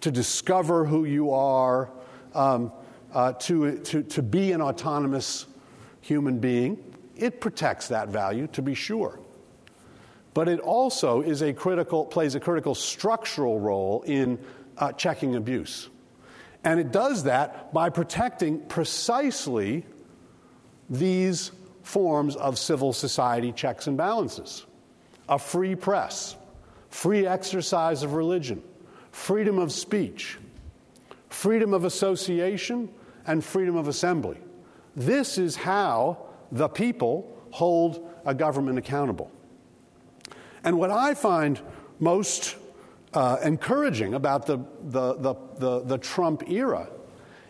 [0.00, 1.90] to discover who you are,
[2.34, 2.72] um,
[3.12, 5.46] uh, to, to, to be an autonomous
[6.00, 6.82] human being.
[7.16, 9.18] It protects that value, to be sure.
[10.34, 14.38] But it also is a critical, plays a critical structural role in
[14.76, 15.88] uh, checking abuse.
[16.64, 19.84] And it does that by protecting precisely
[20.88, 21.50] these
[21.88, 24.66] forms of civil society checks and balances
[25.26, 26.36] a free press,
[26.90, 28.62] free exercise of religion,
[29.10, 30.38] freedom of speech,
[31.30, 32.90] freedom of association,
[33.26, 34.36] and freedom of assembly.
[34.96, 39.30] This is how the people hold a government accountable.
[40.64, 41.60] And what I find
[42.00, 42.56] most
[43.14, 46.88] uh, encouraging about the, the, the, the, the Trump era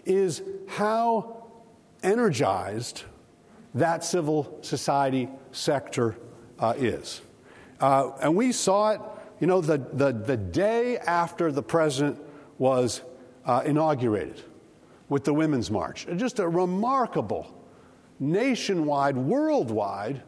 [0.04, 1.44] is how
[2.02, 3.02] energized
[3.74, 6.16] that civil society sector
[6.58, 7.20] uh, is.
[7.80, 9.00] Uh, and we saw it,
[9.40, 12.20] you know, the, the, the day after the president
[12.58, 13.02] was
[13.44, 14.42] uh, inaugurated
[15.08, 16.06] with the Women's March.
[16.16, 17.54] Just a remarkable
[18.20, 20.22] nationwide, worldwide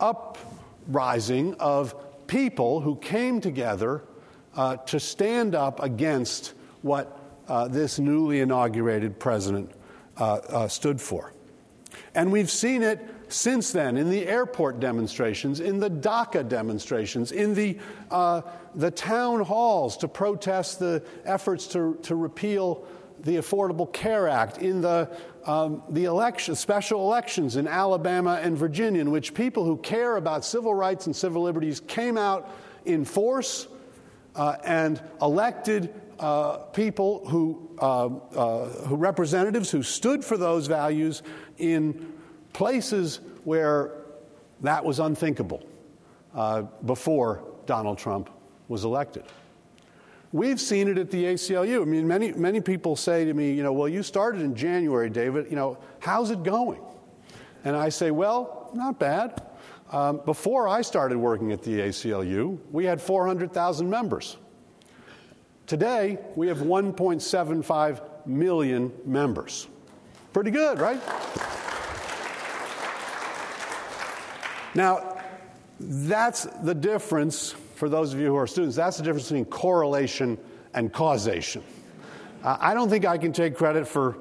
[0.00, 1.94] uprising of
[2.26, 4.04] people who came together
[4.54, 9.70] uh, to stand up against what uh, this newly inaugurated president
[10.18, 11.31] uh, stood for.
[12.14, 17.54] And we've seen it since then in the airport demonstrations, in the DACA demonstrations, in
[17.54, 17.78] the,
[18.10, 18.42] uh,
[18.74, 22.84] the town halls to protest the efforts to, to repeal
[23.20, 25.08] the Affordable Care Act, in the,
[25.46, 30.44] um, the election, special elections in Alabama and Virginia, in which people who care about
[30.44, 32.50] civil rights and civil liberties came out
[32.84, 33.68] in force
[34.34, 41.22] uh, and elected uh, people who, uh, uh, who representatives who stood for those values
[41.62, 42.12] in
[42.52, 43.92] places where
[44.60, 45.64] that was unthinkable
[46.34, 48.28] uh, before Donald Trump
[48.68, 49.24] was elected.
[50.32, 51.82] We've seen it at the ACLU.
[51.82, 55.10] I mean, many, many people say to me, you know, well, you started in January,
[55.10, 56.80] David, you know, how's it going?
[57.64, 59.42] And I say, well, not bad.
[59.90, 64.38] Um, before I started working at the ACLU, we had 400,000 members.
[65.66, 69.68] Today, we have 1.75 million members.
[70.32, 71.00] Pretty good, right?
[74.74, 75.18] Now,
[75.78, 80.38] that's the difference, for those of you who are students, that's the difference between correlation
[80.72, 81.62] and causation.
[82.42, 84.16] Uh, I don't think I can take credit for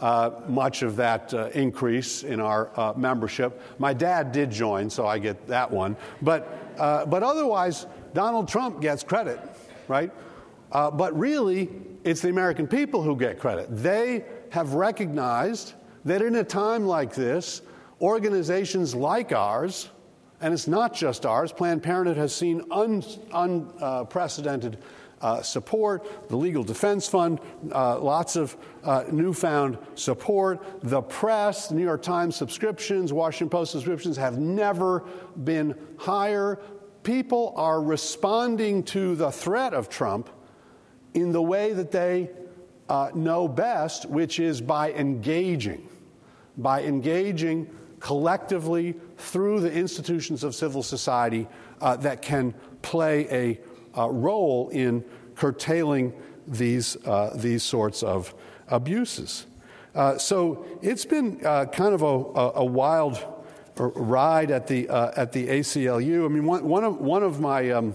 [0.00, 3.60] uh, much of that uh, increase in our uh, membership.
[3.78, 5.96] My dad did join, so I get that one.
[6.22, 9.40] But Uh, but otherwise, Donald Trump gets credit,
[9.88, 10.10] right?
[10.70, 11.70] Uh, but really,
[12.04, 13.66] it's the American people who get credit.
[13.70, 14.26] They
[14.56, 15.74] have recognized
[16.06, 17.60] that in a time like this,
[18.00, 19.90] organizations like ours,
[20.40, 24.78] and it's not just ours, Planned Parenthood has seen un, unprecedented
[25.20, 27.38] uh, support, the Legal Defense Fund,
[27.70, 30.64] uh, lots of uh, newfound support.
[30.82, 35.04] The press, New York Times subscriptions, Washington Post subscriptions have never
[35.44, 36.60] been higher.
[37.02, 40.30] People are responding to the threat of Trump
[41.12, 42.30] in the way that they
[42.88, 45.88] uh, know best, which is by engaging,
[46.56, 47.70] by engaging
[48.00, 51.46] collectively through the institutions of civil society
[51.80, 53.60] uh, that can play a
[53.98, 56.12] uh, role in curtailing
[56.46, 58.34] these, uh, these sorts of
[58.68, 59.46] abuses.
[59.94, 63.18] Uh, so it's been uh, kind of a, a, wild
[63.76, 66.24] ride at the, at the ACLU.
[66.24, 67.94] I mean, one, one, of, one of my, um,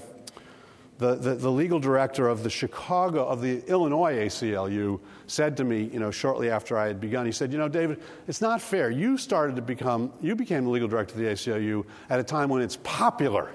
[1.02, 5.90] the, the, the, legal director of the Chicago, of the Illinois ACLU, said to me,
[5.92, 8.92] you know, shortly after I had begun, he said, you know, David, it's not fair.
[8.92, 12.50] You started to become, you became the legal director of the ACLU at a time
[12.50, 13.50] when it's popular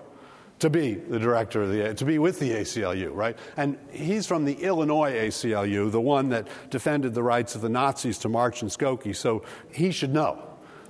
[0.59, 3.39] to be the director of the to be with the ACLU, right?
[3.57, 8.19] And he's from the Illinois ACLU, the one that defended the rights of the Nazis
[8.19, 10.43] to march in Skokie, so he should know.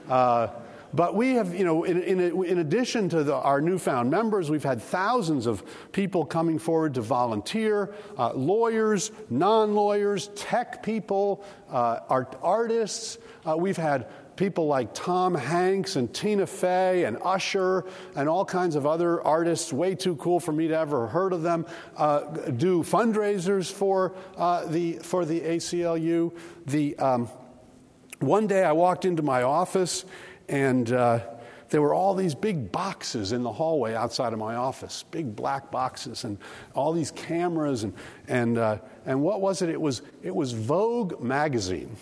[0.08, 0.48] Uh,
[0.94, 4.64] but we have, you know, in, in, in addition to the, our newfound members, we've
[4.64, 12.00] had thousands of people coming forward to volunteer uh, lawyers, non lawyers, tech people, uh,
[12.08, 13.18] art, artists.
[13.48, 18.76] Uh, we've had people like Tom Hanks and Tina Fey and Usher and all kinds
[18.76, 22.20] of other artists, way too cool for me to ever heard of them, uh,
[22.50, 26.36] do fundraisers for, uh, the, for the ACLU.
[26.66, 27.28] The, um,
[28.20, 30.04] one day I walked into my office
[30.48, 31.20] and uh,
[31.70, 35.70] there were all these big boxes in the hallway outside of my office, big black
[35.70, 36.38] boxes, and
[36.74, 37.82] all these cameras.
[37.84, 37.94] And,
[38.28, 39.68] and, uh, and what was it?
[39.68, 41.96] It was, it was Vogue magazine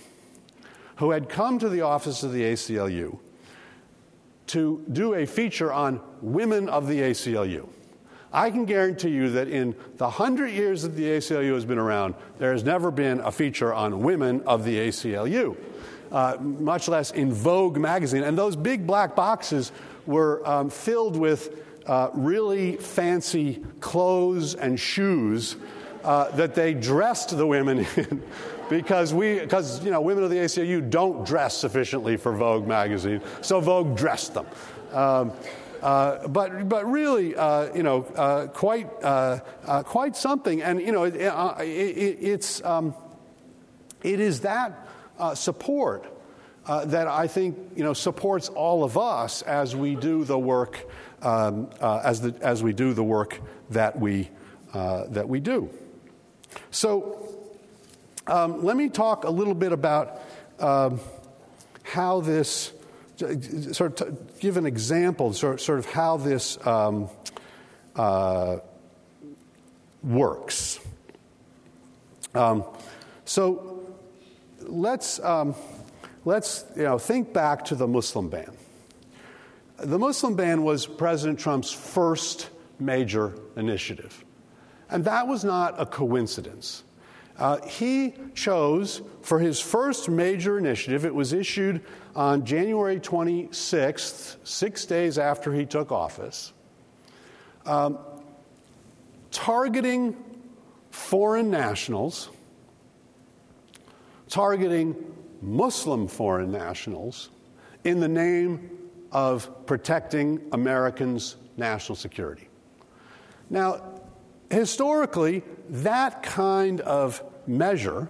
[0.97, 3.19] who had come to the office of the ACLU
[4.49, 7.69] to do a feature on women of the ACLU.
[8.33, 12.15] I can guarantee you that in the hundred years that the ACLU has been around,
[12.39, 15.57] there has never been a feature on women of the ACLU,
[16.15, 18.23] uh, much less in Vogue magazine.
[18.23, 19.73] And those big black boxes
[20.07, 25.57] were um, filled with uh, really fancy clothes and shoes
[26.05, 28.23] uh, that they dressed the women in
[28.71, 33.21] because we because you know women of the ACLU don't dress sufficiently for Vogue magazine,
[33.43, 34.47] so Vogue dressed them.
[34.93, 35.33] Um,
[35.83, 40.93] uh, but but really, uh, you know, uh, quite uh, uh, quite something, and you
[40.93, 42.95] know, it, uh, it, it's um,
[44.03, 44.85] it is that
[45.35, 46.07] support
[46.67, 50.87] that I think you know supports all of us as we do the work
[51.23, 54.31] um, as the as we do the work that we
[54.73, 55.71] that we do.
[56.71, 57.29] So
[58.27, 60.21] um, let me talk a little bit about
[60.59, 61.01] um,
[61.83, 62.73] how this,
[63.73, 67.09] sort of give an example, sort, sort of how this um,
[67.95, 68.57] uh,
[70.03, 70.81] works.
[72.35, 72.65] Um,
[73.25, 73.74] so
[74.69, 75.55] let's, um,
[76.25, 78.53] let's you know, think back to the Muslim ban.
[79.79, 84.25] The Muslim ban was President Trump's first major initiative.
[84.91, 86.85] And that was not a coincidence.
[87.37, 91.81] Uh, he chose for his first major initiative, it was issued
[92.15, 96.53] on January 26th, six days after he took office,
[97.67, 97.99] um,
[99.33, 100.17] targeting
[100.91, 102.29] foreign nationals,
[104.35, 104.97] targeting
[105.43, 107.31] Muslim foreign nationals
[107.85, 108.69] in the name
[109.13, 112.49] of protecting Americans' national security.
[113.49, 114.01] Now,
[114.51, 118.09] historically, that kind of measure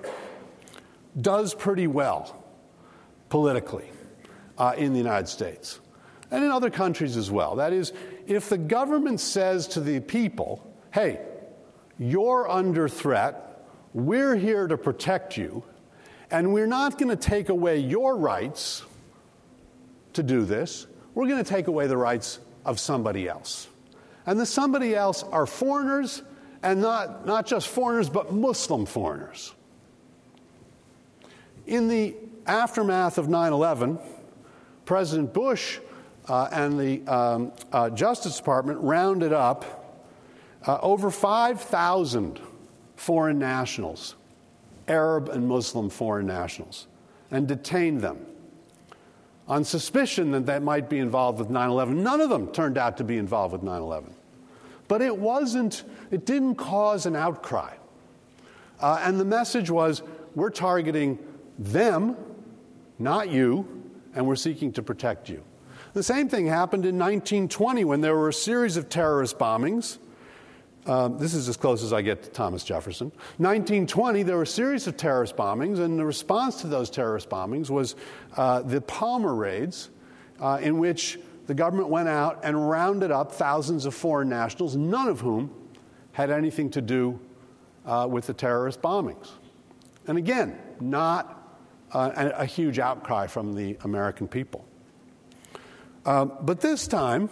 [1.21, 2.43] does pretty well
[3.29, 3.91] politically
[4.57, 5.79] uh, in the United States
[6.31, 7.55] and in other countries as well.
[7.57, 7.93] That is,
[8.27, 11.21] if the government says to the people, hey,
[11.99, 15.63] you're under threat, we're here to protect you,
[16.35, 18.83] and we're not going to take away your rights
[20.15, 23.69] to do this, we're going to take away the rights of somebody else.
[24.27, 26.25] And the somebody else are foreigners
[26.65, 29.55] and not, not just foreigners, but Muslim foreigners.
[31.69, 32.17] In the
[32.49, 34.01] aftermath of 9 11,
[34.87, 35.79] President Bush
[36.27, 40.03] uh, and the um, uh, Justice Department rounded up
[40.67, 42.41] uh, over 5,000
[42.97, 44.17] foreign nationals,
[44.89, 46.87] Arab and Muslim foreign nationals,
[47.31, 48.27] and detained them
[49.47, 52.03] on suspicion that they might be involved with 9 11.
[52.03, 54.15] None of them turned out to be involved with 9 11.
[54.89, 57.75] but it wasn't, it didn't cause an outcry.
[58.81, 60.03] Uh, and the message was
[60.35, 61.19] we're targeting
[61.59, 62.17] them,
[62.99, 63.67] not you,
[64.15, 65.43] and we're seeking to protect you.
[65.93, 69.99] The same thing happened in 1920 when there were a series of terrorist bombings.
[70.87, 73.07] Um, this is as close as I get to Thomas Jefferson.
[73.39, 77.71] 1920, there were a series of terrorist bombings, and the response to those terrorist bombings
[77.71, 77.97] was
[78.37, 79.89] uh, the Palmer raids,
[80.41, 85.09] uh, in which the government went out and rounded up thousands of foreign nationals, none
[85.09, 85.51] of whom
[86.13, 87.19] had anything to do
[87.87, 89.31] uh, with the terrorist bombings.
[90.07, 91.59] And again, not
[91.93, 94.65] uh, a, a, huge outcry from the American people.
[96.05, 97.31] Uh, but this time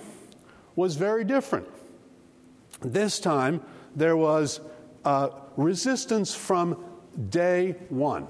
[0.76, 1.66] was very different.
[2.82, 3.60] This time
[3.96, 4.60] there was
[5.04, 6.82] uh, resistance from
[7.30, 8.26] day one.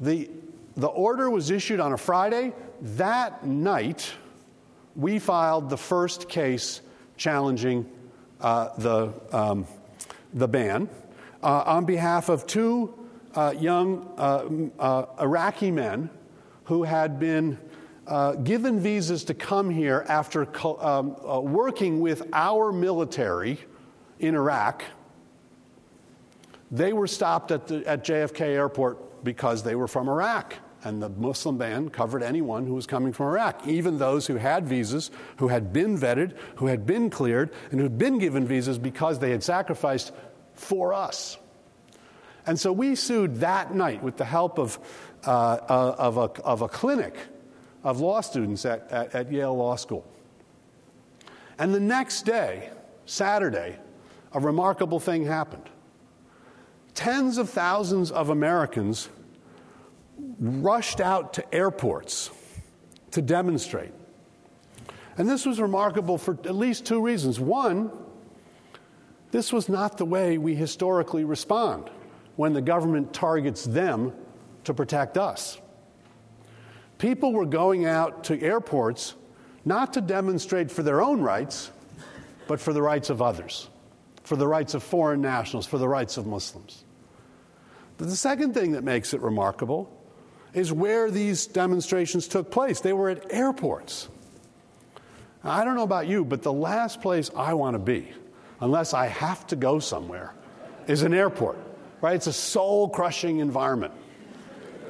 [0.00, 0.30] The,
[0.76, 2.52] the order was issued on a Friday.
[2.80, 4.12] That night,
[4.94, 6.80] we filed the first case
[7.16, 7.90] challenging
[8.40, 9.66] uh, the, um,
[10.34, 10.88] the ban
[11.42, 12.94] uh, on behalf of two
[13.34, 14.48] uh, young uh,
[14.78, 16.10] uh, Iraqi men
[16.64, 17.58] who had been
[18.08, 23.58] uh, given visas to come here after co- um, working with our military
[24.18, 24.82] in Iraq.
[26.70, 30.54] They were stopped at, the, at JFK Airport because they were from Iraq
[30.84, 34.66] and the Muslim ban covered anyone who was coming from Iraq, even those who had
[34.66, 38.78] visas, who had been vetted, who had been cleared, and who had been given visas
[38.78, 40.12] because they had sacrificed
[40.54, 41.36] for us.
[42.46, 44.78] And so we sued that night with the help of,
[45.26, 47.14] uh, uh, of, a, of a clinic
[47.84, 50.04] of law students at, at, at Yale Law School.
[51.58, 52.70] And the next day,
[53.06, 53.78] Saturday,
[54.32, 55.68] a remarkable thing happened.
[56.94, 59.08] Tens of thousands of Americans
[60.38, 62.30] rushed out to airports
[63.12, 63.92] to demonstrate.
[65.16, 67.40] And this was remarkable for at least two reasons.
[67.40, 67.90] One,
[69.30, 71.90] this was not the way we historically respond
[72.36, 74.12] when the government targets them
[74.64, 75.60] to protect us.
[76.98, 79.14] People were going out to airports
[79.64, 81.70] not to demonstrate for their own rights,
[82.48, 83.68] but for the rights of others,
[84.24, 86.84] for the rights of foreign nationals, for the rights of Muslims.
[87.98, 89.92] The second thing that makes it remarkable
[90.54, 92.80] is where these demonstrations took place.
[92.80, 94.08] They were at airports.
[95.44, 98.08] I don't know about you, but the last place I want to be,
[98.60, 100.32] unless I have to go somewhere,
[100.86, 101.58] is an airport,
[102.00, 102.16] right?
[102.16, 103.92] It's a soul crushing environment.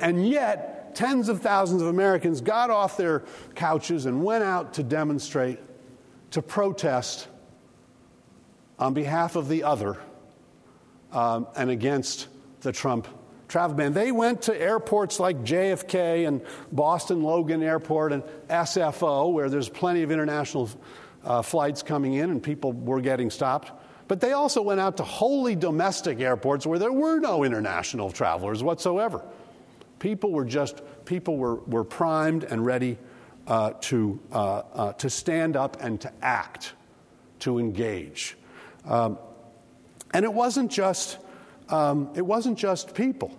[0.01, 3.23] And yet, tens of thousands of Americans got off their
[3.55, 5.61] couches and went out to demonstrate,
[6.33, 7.29] to protest
[8.81, 9.97] on behalf of the other
[11.13, 12.27] um, and against
[12.63, 13.07] the Trump
[13.47, 13.93] travel ban.
[13.93, 16.43] They went to airports like JFK and
[16.73, 20.69] Boston Logan Airport and SFO, where there's plenty of international
[21.23, 23.71] uh, flights coming in and people were getting stopped.
[24.09, 28.65] But they also went out to wholly domestic airports where there were no international travelers
[28.65, 29.23] whatsoever.
[29.99, 32.99] People were just, people were, were primed and ready
[33.47, 36.75] uh, to, uh, uh to stand up and to act,
[37.41, 38.37] to engage.
[38.85, 39.19] Um,
[40.13, 41.19] and it wasn't just
[41.69, 43.37] um, it wasn't just people.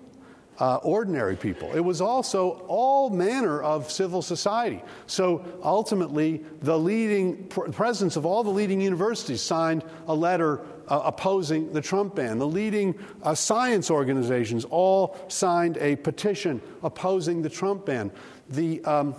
[0.59, 1.71] Uh, ordinary people.
[1.71, 4.83] It was also all manner of civil society.
[5.07, 10.59] So ultimately, the leading pr- presidents of all the leading universities signed a letter
[10.89, 12.39] uh, opposing the Trump ban.
[12.39, 18.11] The leading uh, science organizations all signed a petition opposing the Trump ban.
[18.49, 19.15] The um,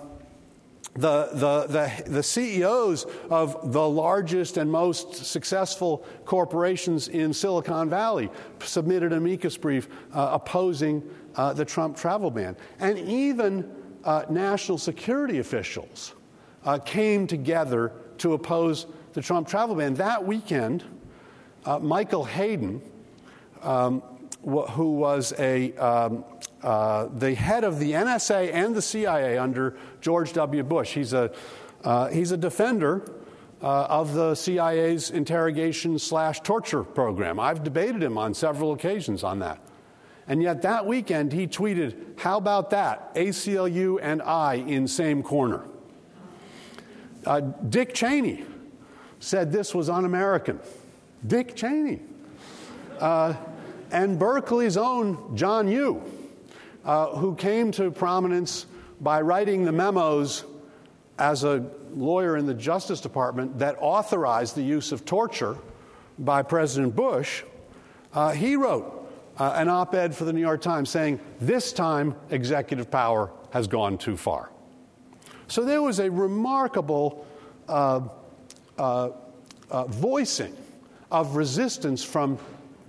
[0.95, 8.29] the, the, the, the, CEOs of the largest and most successful corporations in Silicon Valley
[8.59, 12.57] submitted an amicus brief uh, opposing uh, the Trump travel ban.
[12.81, 13.71] And even
[14.03, 16.15] uh, national security officials
[16.65, 19.95] uh, came together to oppose the Trump travel ban.
[19.95, 20.83] That weekend,
[21.65, 22.83] uh, Michael Hayden,
[23.63, 24.03] um,
[24.43, 26.25] who was a um,
[26.63, 30.63] uh, the head of the NSA and the CIA under George W.
[30.63, 30.93] Bush.
[30.93, 31.33] He's a,
[31.85, 33.11] uh, he's a defender
[33.63, 37.41] uh, of the CIA's interrogation slash torture program.
[37.41, 39.61] I've debated him on several occasions on that.
[40.27, 43.15] And yet that weekend he tweeted, How about that?
[43.15, 45.65] ACLU and I in same corner.
[47.25, 48.45] Uh, Dick Cheney
[49.19, 50.61] said this was un American.
[51.27, 52.01] Dick Cheney.
[52.99, 53.35] Uh,
[53.91, 56.03] and Berkeley's own John Yoo
[56.85, 58.67] uh, who came to prominence
[59.01, 60.45] by writing the memos
[61.19, 65.57] as a lawyer in the Justice Department that authorized the use of torture
[66.19, 67.43] by President Bush,
[68.15, 68.97] uh, he wrote
[69.39, 73.67] uh, an op ed for the New York Times saying, This time executive power has
[73.67, 74.51] gone too far.
[75.49, 77.27] So there was a remarkable
[77.69, 78.01] uh,
[78.79, 79.11] uh,
[79.89, 80.57] voicing
[81.11, 82.39] of resistance from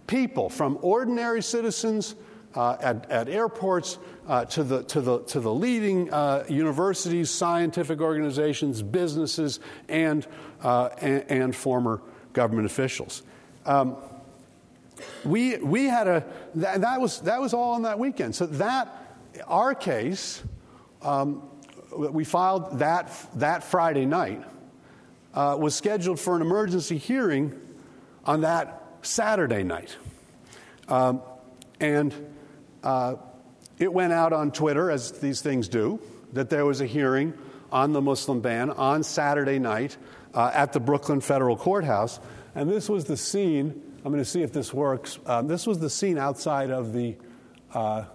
[0.07, 2.15] people, from ordinary citizens
[2.55, 3.97] uh, at, at, airports
[4.27, 10.27] uh, to, the, to, the, to the leading uh, universities, scientific organizations, businesses, and,
[10.61, 12.01] uh, and, and, former
[12.33, 13.23] government officials.
[13.65, 13.95] Um,
[15.23, 18.35] we, we had a, that, that, was, that was all on that weekend.
[18.35, 19.17] So that,
[19.47, 20.43] our case,
[21.01, 21.49] um,
[21.95, 24.43] we filed that, that Friday night,
[25.33, 27.57] uh, was scheduled for an emergency hearing
[28.25, 29.95] on that Saturday night.
[30.87, 31.21] Um,
[31.79, 32.13] and
[32.83, 33.15] uh,
[33.79, 35.99] it went out on Twitter, as these things do,
[36.33, 37.33] that there was a hearing
[37.71, 39.97] on the Muslim ban on Saturday night
[40.33, 42.19] uh, at the Brooklyn Federal Courthouse.
[42.53, 43.81] And this was the scene.
[44.03, 45.19] I'm going to see if this works.
[45.25, 47.15] Um, this was the scene outside of the
[47.73, 48.05] uh,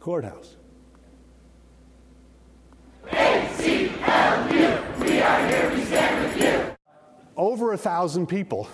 [0.00, 0.56] courthouse.
[3.06, 6.76] ACLU, we are here, we stand with you.
[7.36, 8.68] Over a thousand people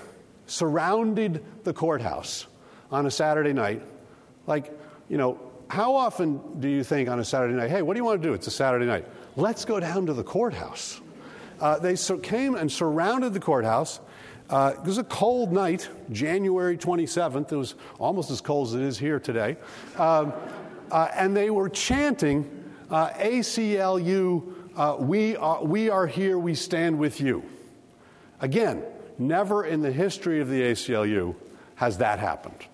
[0.51, 2.47] surrounded the courthouse
[2.91, 3.83] on a Saturday night.
[4.47, 4.77] Like,
[5.09, 5.39] you know,
[5.69, 8.29] how often do you think on a Saturday night, hey, what do you want to
[8.29, 8.35] do?
[8.35, 9.07] It's a Saturday night.
[9.37, 11.01] Let's go down to the courthouse.
[11.61, 14.01] Uh, they so came and surrounded the courthouse.
[14.49, 17.53] Uh, it was a cold night, January 27th.
[17.53, 19.57] It was almost as cold as it is here today.
[19.97, 20.33] Um,
[20.91, 26.99] uh, and they were chanting, uh, ACLU, uh, we, are, we are here, we stand
[26.99, 27.45] with you.
[28.41, 28.83] Again,
[29.21, 31.35] never in the history of the ACLU
[31.77, 32.67] has that happened.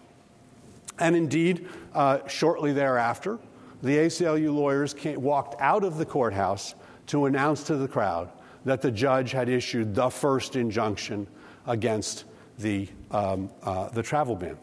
[0.99, 3.39] And indeed, uh, shortly thereafter,
[3.83, 6.75] the ACLU lawyers came, walked out of the courthouse
[7.09, 8.31] to announce to the crowd
[8.65, 11.27] that the judge had issued the first injunction
[11.67, 12.25] against
[12.59, 14.57] the, um, uh, the travel ban.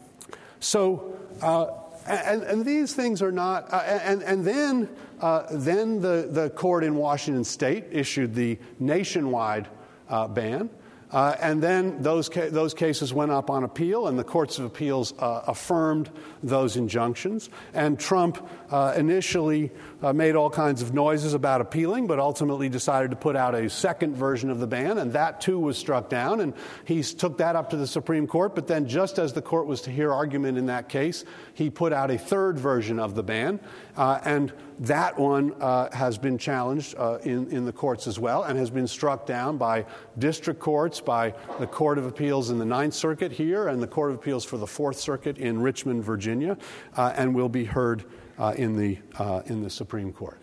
[0.60, 1.68] So, uh,
[2.06, 4.88] and, and, these things are not, uh, and, and then,
[5.20, 9.68] uh, then the, the court in Washington state issued the nationwide
[10.08, 10.68] uh, ban.
[11.14, 14.64] Uh, and then those, ca- those cases went up on appeal, and the courts of
[14.64, 16.10] appeals uh, affirmed
[16.42, 17.48] those injunctions.
[17.72, 19.70] And Trump uh, initially
[20.04, 23.70] uh, made all kinds of noises about appealing, but ultimately decided to put out a
[23.70, 26.40] second version of the ban, and that too was struck down.
[26.40, 26.52] And
[26.84, 29.80] he took that up to the Supreme Court, but then just as the court was
[29.82, 31.24] to hear argument in that case,
[31.54, 33.58] he put out a third version of the ban.
[33.96, 38.42] Uh, and that one uh, has been challenged uh, in, in the courts as well
[38.42, 39.86] and has been struck down by
[40.18, 44.10] district courts, by the Court of Appeals in the Ninth Circuit here, and the Court
[44.10, 46.58] of Appeals for the Fourth Circuit in Richmond, Virginia,
[46.96, 48.04] uh, and will be heard
[48.38, 50.38] uh, in, the, uh, in the Supreme Court.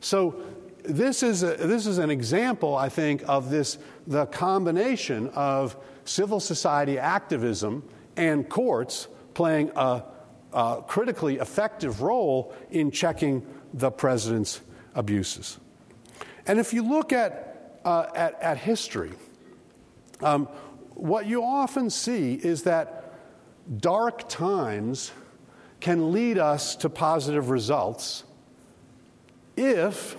[0.00, 0.42] So,
[0.84, 6.40] this is, a, this is an example, I think, of this the combination of civil
[6.40, 10.04] society activism and courts playing a
[10.52, 14.60] uh, critically effective role in checking the president's
[14.94, 15.58] abuses.
[16.46, 19.12] And if you look at, uh, at, at, history,
[20.20, 20.46] um,
[20.94, 23.14] what you often see is that
[23.78, 25.12] dark times
[25.82, 28.22] can lead us to positive results
[29.56, 30.16] if,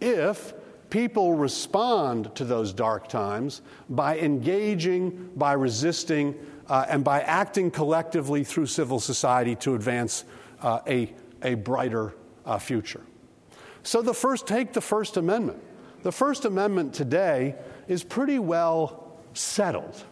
[0.00, 0.54] if
[0.88, 6.34] people respond to those dark times by engaging, by resisting,
[6.68, 10.24] uh, and by acting collectively through civil society to advance
[10.62, 12.14] uh, a, a brighter
[12.46, 13.02] uh, future.
[13.82, 15.62] So, the first, take the First Amendment.
[16.04, 17.54] The First Amendment today
[17.86, 20.02] is pretty well settled.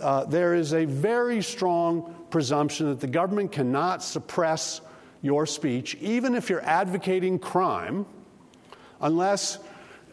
[0.00, 4.80] Uh, there is a very strong presumption that the government cannot suppress
[5.22, 8.06] your speech, even if you're advocating crime,
[9.00, 9.58] unless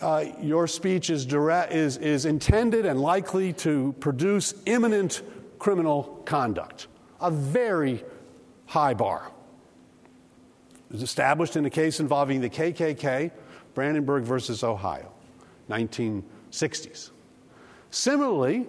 [0.01, 5.21] uh, your speech is, direct, is, is intended and likely to produce imminent
[5.59, 6.87] criminal conduct.
[7.21, 8.03] A very
[8.65, 9.31] high bar.
[10.89, 13.31] It was established in a case involving the KKK,
[13.73, 15.11] Brandenburg versus Ohio,
[15.69, 17.11] 1960s.
[17.89, 18.65] Similarly,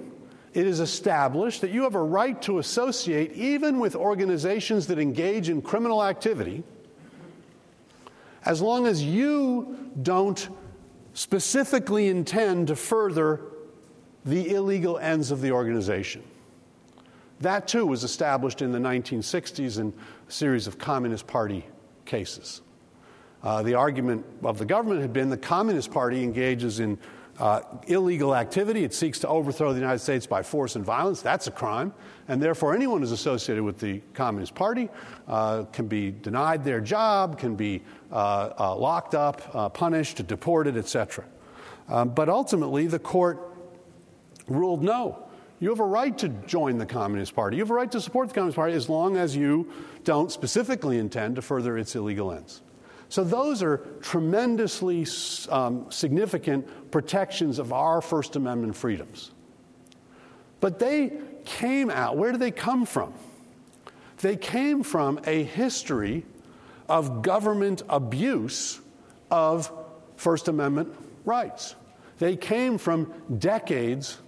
[0.54, 5.48] it is established that you have a right to associate even with organizations that engage
[5.48, 6.62] in criminal activity
[8.44, 10.48] as long as you don't
[11.12, 13.40] specifically intend to further
[14.24, 16.22] the illegal ends of the organization.
[17.40, 19.92] That too was established in the 1960s in
[20.28, 21.66] a series of Communist Party
[22.04, 22.62] cases.
[23.42, 26.98] Uh, the argument of the government had been the Communist Party engages in
[27.38, 28.84] uh, illegal activity.
[28.84, 31.22] It seeks to overthrow the United States by force and violence.
[31.22, 31.92] That's a crime.
[32.26, 34.88] And therefore, anyone who's associated with the Communist Party
[35.26, 37.82] uh, can be denied their job, can be
[38.12, 41.24] uh, uh locked up, uh, punished, deported, etc.
[41.88, 43.38] Um, but ultimately, the court
[44.46, 45.24] ruled no.
[45.60, 47.56] You have a right to join the Communist Party.
[47.56, 49.72] You have a right to support the Communist Party as long as you
[50.04, 52.62] don't specifically intend to further its illegal ends.
[53.08, 55.06] So, those are tremendously
[55.48, 59.30] um, significant protections of our First Amendment freedoms.
[60.60, 61.12] But they
[61.44, 63.14] came out, where did they come from?
[64.18, 66.26] They came from a history
[66.88, 68.80] of government abuse
[69.30, 69.72] of
[70.16, 70.94] First Amendment
[71.24, 71.76] rights.
[72.18, 74.18] They came from decades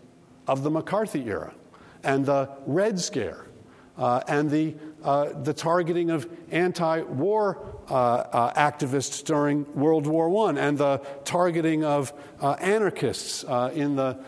[0.47, 1.53] of the McCarthy era
[2.05, 3.47] and the Red Scare
[3.99, 7.59] uh, and the, uh, the targeting of anti war
[7.90, 13.96] uh, uh, activists during World War I and the targeting of uh, anarchists uh, in,
[13.96, 14.18] the,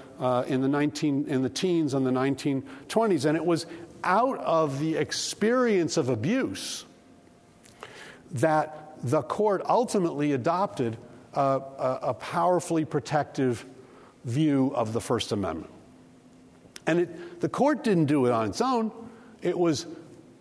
[0.48, 3.24] in, the 19, in the teens and the 1920s.
[3.24, 3.66] And it was
[4.02, 6.84] out of the experience of abuse
[8.32, 10.96] that the court ultimately adopted
[11.34, 13.64] a, a, a powerfully protective
[14.24, 15.70] view of the First Amendment.
[16.86, 18.90] And it, the court didn't do it on its own,
[19.40, 19.86] it was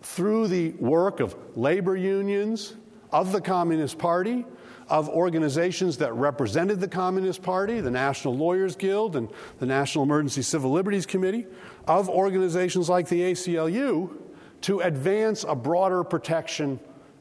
[0.02, 2.74] through the work of labor unions,
[3.10, 4.44] of the Communist Party,
[4.88, 9.28] of organizations that represented the Communist Party, the National Lawyers Guild and
[9.58, 11.46] the National Emergency Civil Liberties Committee,
[11.86, 14.14] of organizations like the ACLU
[14.62, 16.78] to advance a broader protection,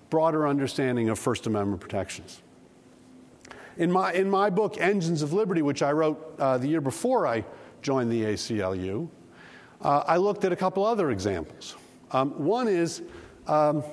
[0.09, 2.41] broader understanding of First Amendment protections.
[3.77, 7.25] In my, in my book, Engines of Liberty, which I wrote uh, the year before
[7.25, 7.45] I
[7.81, 9.07] joined the ACLU,
[9.81, 11.75] uh, I looked at a couple other examples.
[12.13, 13.01] Um, one is
[13.47, 13.83] um,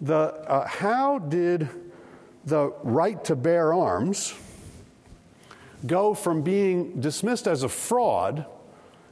[0.00, 1.68] the, uh, how did
[2.44, 4.34] the right to bear arms
[5.86, 8.46] go from being dismissed as a fraud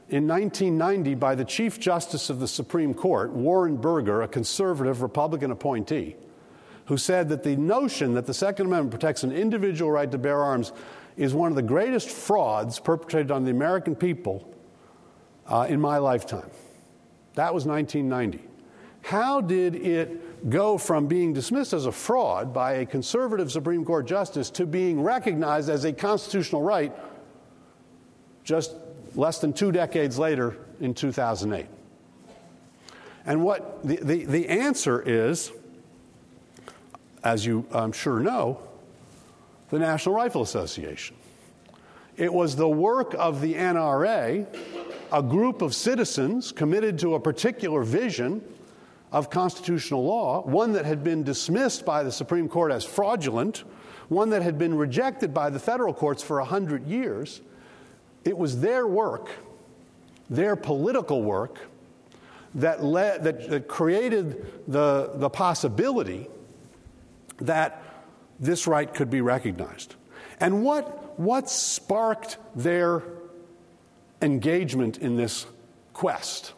[0.09, 5.51] in 1990 by the Chief Justice of the Supreme Court, Warren Burger, a conservative Republican
[5.51, 6.15] appointee,
[6.85, 10.41] who said that the notion that the Second Amendment protects an individual right to bear
[10.41, 10.71] arms
[11.17, 14.51] is one of the greatest frauds perpetrated on the American people
[15.47, 16.49] uh, in my lifetime.
[17.39, 18.45] That was 1990.
[19.01, 24.05] How did it go from being dismissed as a fraud by a conservative Supreme Court
[24.05, 26.91] justice to being recognized as a constitutional right
[28.43, 28.75] just
[29.15, 31.67] less than two decades later in 2008?
[33.25, 35.53] And what the, the, the answer is,
[37.23, 38.59] as you I'm sure know,
[39.69, 41.15] the National Rifle Association.
[42.17, 44.45] It was the work of the NRA,
[45.11, 48.43] a group of citizens committed to a particular vision
[49.11, 53.63] of constitutional law, one that had been dismissed by the Supreme Court as fraudulent,
[54.07, 57.41] one that had been rejected by the federal courts for 100 years.
[58.23, 59.29] It was their work,
[60.29, 61.59] their political work,
[62.55, 66.27] that, led, that, that created the, the possibility
[67.37, 67.83] that
[68.39, 69.95] this right could be recognized.
[70.39, 73.03] And what, what sparked their
[74.21, 75.45] engagement in this
[75.93, 76.53] quest?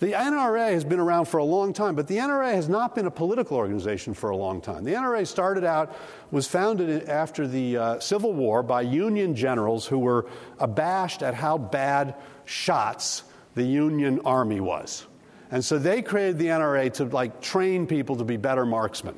[0.00, 3.06] The NRA has been around for a long time, but the NRA has not been
[3.06, 4.84] a political organization for a long time.
[4.84, 5.96] The NRA started out,
[6.30, 10.26] was founded after the uh, Civil War by Union generals who were
[10.58, 13.22] abashed at how bad shots
[13.54, 15.06] the Union Army was.
[15.50, 19.14] And so they created the NRA to like train people to be better marksmen.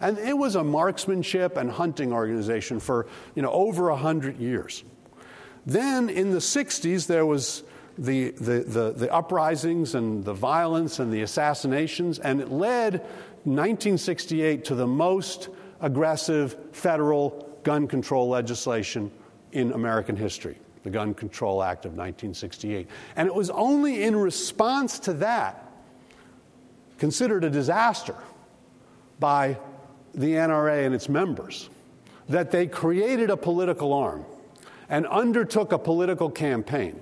[0.00, 4.84] And it was a marksmanship and hunting organization for you know, over 100 years.
[5.66, 7.62] Then in the 60s, there was
[7.98, 13.00] the, the, the, the, uprisings and the violence and the assassinations, and it led
[13.44, 15.48] 1968 to the most
[15.80, 19.10] aggressive federal gun control legislation
[19.52, 22.88] in American history, the Gun Control Act of 1968.
[23.16, 25.70] And it was only in response to that,
[26.98, 28.16] considered a disaster
[29.18, 29.58] by
[30.14, 31.68] the NRA and its members,
[32.28, 34.24] that they created a political arm
[34.90, 37.00] and undertook a political campaign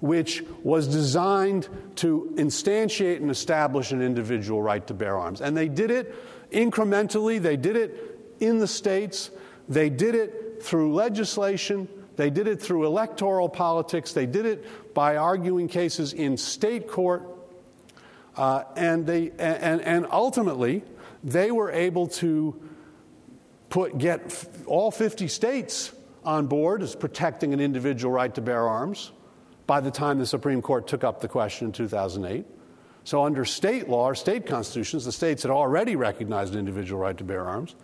[0.00, 5.40] which was designed to instantiate and establish an individual right to bear arms.
[5.40, 6.14] And they did it
[6.52, 9.30] incrementally, they did it in the states,
[9.68, 15.16] they did it through legislation, they did it through electoral politics, they did it by
[15.16, 17.24] arguing cases in state court,
[18.36, 20.84] uh, and, they, and, and ultimately,
[21.24, 22.54] they were able to
[23.68, 25.92] put, get all 50 states
[26.28, 29.12] on board as protecting an individual right to bear arms
[29.66, 32.44] by the time the Supreme Court took up the question in 2008.
[33.04, 37.16] So, under state law or state constitutions, the states had already recognized an individual right
[37.16, 37.74] to bear arms.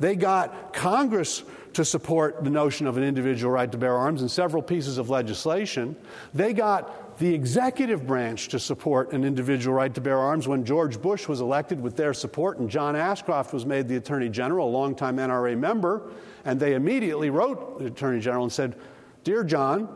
[0.00, 4.30] They got Congress to support the notion of an individual right to bear arms in
[4.30, 5.94] several pieces of legislation.
[6.32, 11.00] They got the executive branch to support an individual right to bear arms when George
[11.00, 14.70] Bush was elected with their support, and John Ashcroft was made the Attorney General, a
[14.70, 16.10] longtime NRA member.
[16.44, 18.76] And they immediately wrote the Attorney General and said,
[19.22, 19.88] Dear John,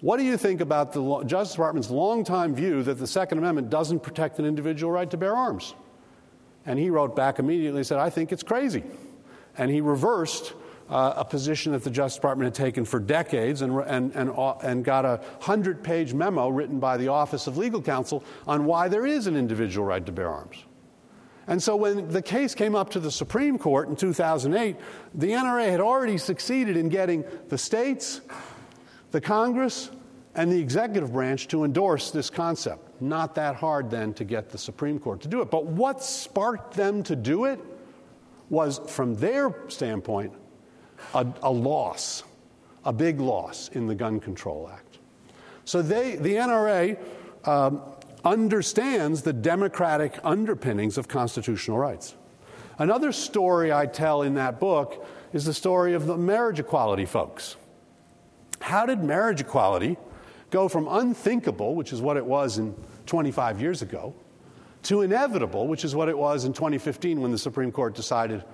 [0.00, 4.00] what do you think about the Justice Department's longtime view that the Second Amendment doesn't
[4.00, 5.74] protect an individual right to bear arms?
[6.66, 8.84] And he wrote back immediately and said, I think it's crazy.
[9.56, 10.54] And he reversed
[10.94, 14.54] uh, a position that the Justice Department had taken for decades and, and, and, uh,
[14.62, 18.86] and got a 100 page memo written by the Office of Legal Counsel on why
[18.86, 20.56] there is an individual right to bear arms.
[21.48, 24.76] And so when the case came up to the Supreme Court in 2008,
[25.14, 28.20] the NRA had already succeeded in getting the states,
[29.10, 29.90] the Congress,
[30.36, 33.02] and the executive branch to endorse this concept.
[33.02, 35.50] Not that hard then to get the Supreme Court to do it.
[35.50, 37.58] But what sparked them to do it
[38.48, 40.32] was, from their standpoint,
[41.14, 42.22] a, a loss,
[42.84, 44.98] a big loss in the Gun Control Act.
[45.64, 46.98] So they, the NRA
[47.46, 47.80] um,
[48.24, 52.14] understands the democratic underpinnings of constitutional rights.
[52.78, 57.56] Another story I tell in that book is the story of the marriage equality folks.
[58.60, 59.96] How did marriage equality
[60.50, 62.74] go from unthinkable, which is what it was in
[63.06, 64.14] 25 years ago,
[64.84, 68.44] to inevitable, which is what it was in 2015 when the Supreme Court decided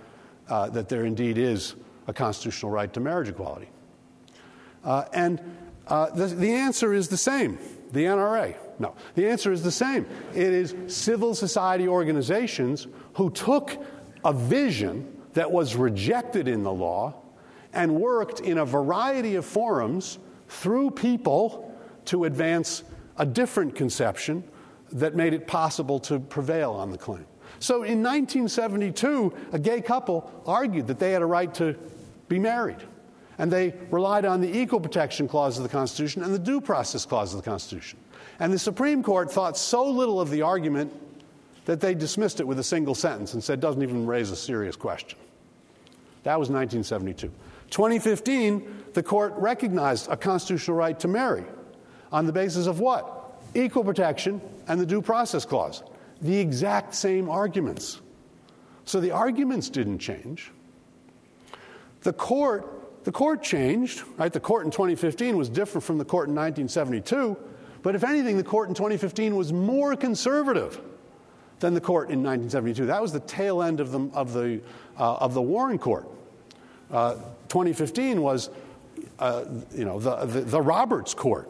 [0.49, 1.75] uh, that there indeed is
[2.11, 3.69] a constitutional right to marriage equality?
[4.85, 5.41] Uh, and
[5.87, 7.59] uh, the, the answer is the same
[7.93, 8.55] the NRA.
[8.79, 10.07] No, the answer is the same.
[10.33, 13.77] It is civil society organizations who took
[14.25, 17.15] a vision that was rejected in the law
[17.73, 22.85] and worked in a variety of forums through people to advance
[23.19, 24.43] a different conception
[24.93, 27.27] that made it possible to prevail on the claim.
[27.59, 31.77] So in 1972, a gay couple argued that they had a right to
[32.31, 32.79] be married.
[33.37, 37.05] And they relied on the Equal Protection Clause of the Constitution and the Due Process
[37.05, 37.99] Clause of the Constitution.
[38.39, 40.93] And the Supreme Court thought so little of the argument
[41.67, 44.77] that they dismissed it with a single sentence and said, doesn't even raise a serious
[44.77, 45.19] question.
[46.23, 47.31] That was 1972.
[47.71, 51.45] 2015, the court recognized a constitutional right to marry
[52.13, 53.35] on the basis of what?
[53.55, 55.83] Equal protection and the Due Process Clause.
[56.21, 58.01] The exact same arguments.
[58.85, 60.51] So the arguments didn't change.
[62.03, 64.33] The court, the court changed, right?
[64.33, 67.37] The court in 2015 was different from the court in 1972
[67.83, 70.81] but if anything, the court in 2015 was more conservative
[71.61, 72.87] than the court in 1972.
[72.87, 74.61] That was the tail end of the, of the,
[74.99, 76.09] uh, of the Warren Court.
[76.91, 77.15] Uh,
[77.49, 78.51] 2015 was,
[79.19, 79.45] uh,
[79.75, 81.49] you know, the, the, the Roberts Court.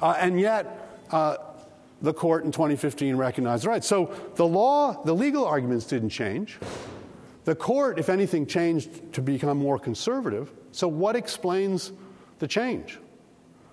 [0.00, 1.36] Uh, and yet, uh,
[2.02, 3.82] the court in 2015 recognized the right.
[3.82, 6.58] So the law, the legal arguments didn't change.
[7.44, 10.52] The court, if anything, changed to become more conservative.
[10.72, 11.92] So what explains
[12.38, 12.98] the change?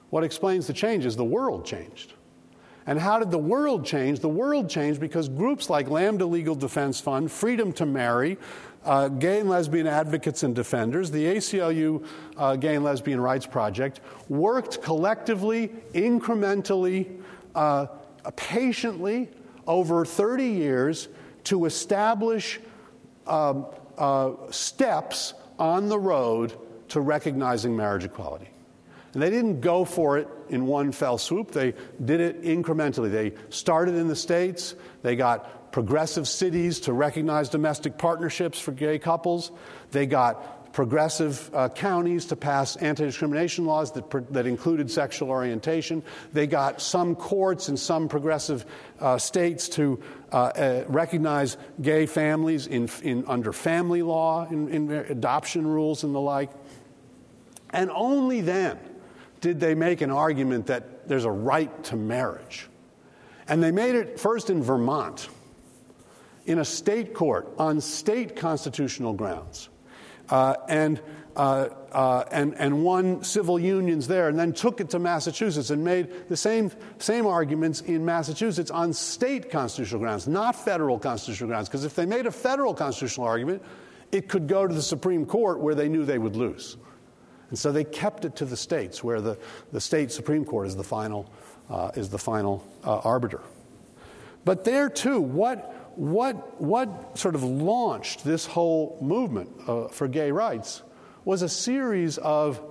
[0.10, 2.14] What explains the change is the world changed.
[2.86, 4.20] And how did the world change?
[4.20, 8.38] The world changed because groups like Lambda Legal Defense Fund, Freedom to Marry,
[8.84, 12.06] uh, Gay and Lesbian Advocates and Defenders, the ACLU
[12.38, 17.20] uh, Gay and Lesbian Rights Project worked collectively, incrementally,
[17.54, 17.86] uh,
[18.36, 19.30] patiently
[19.68, 21.08] over 30 years
[21.44, 22.60] to establish
[23.32, 23.66] um,
[23.98, 26.54] uh, steps on the road
[26.90, 28.50] to recognizing marriage equality.
[29.14, 31.52] And they didn't go for it in one fell swoop.
[31.52, 31.74] They
[32.04, 33.12] did it incrementally.
[33.12, 34.76] They started in the States.
[35.02, 39.52] They got progressive cities to recognize domestic partnerships for gay couples.
[39.92, 46.04] They got progressive uh, counties to pass anti discrimination laws that, that included sexual orientation.
[46.34, 48.66] They got some courts in some progressive
[49.00, 50.02] uh, states to
[50.32, 56.14] uh, uh recognize gay families in, in, under family law, in, in adoption rules, and
[56.14, 56.50] the like.
[57.72, 58.78] And only then
[59.40, 62.68] did they make an argument that there's a right to marriage.
[63.48, 65.28] And they made it first in Vermont,
[66.46, 69.70] in a state court, on state constitutional grounds.
[70.30, 71.02] Uh, and,
[71.42, 75.84] uh, uh, and, and won civil unions there, and then took it to Massachusetts and
[75.84, 81.68] made the same, same arguments in Massachusetts on state constitutional grounds, not federal constitutional grounds.
[81.68, 83.64] Because if they made a federal constitutional argument,
[84.12, 86.78] it could go to the Supreme Court where they knew they would lose.
[87.50, 89.36] And so they kept it to the states, where the,
[89.72, 91.28] the state Supreme Court is the final,
[91.72, 93.42] uh, is the final uh, arbiter.
[94.46, 100.32] But there too, what, what, what sort of launched this whole movement uh, for gay
[100.32, 100.84] rights
[101.26, 102.62] was a series of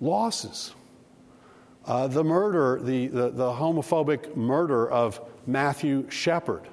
[0.00, 0.74] losses.
[1.84, 6.68] Uh, the murder, the, the, the homophobic murder of Matthew Shepard,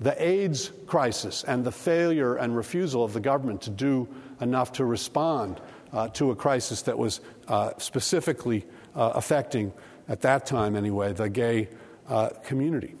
[0.00, 4.08] the AIDS crisis, and the failure and refusal of the government to do
[4.40, 5.60] enough to respond
[5.92, 8.64] uh, to a crisis that was uh, specifically
[8.94, 9.72] uh, affecting,
[10.08, 11.68] at that time anyway, the gay
[12.08, 12.94] uh, community.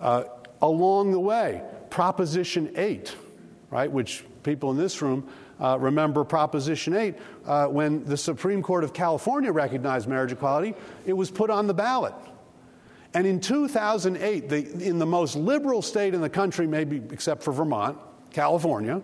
[0.00, 0.24] Uh,
[0.62, 3.14] along the way, Proposition 8,
[3.70, 5.28] right, which people in this room
[5.60, 7.14] uh, remember Proposition 8,
[7.70, 10.74] when the Supreme Court of California recognized marriage equality,
[11.06, 12.14] it was put on the ballot.
[13.12, 17.52] And in 2008, the, in the most liberal state in the country, maybe except for
[17.52, 17.98] Vermont,
[18.30, 19.02] California,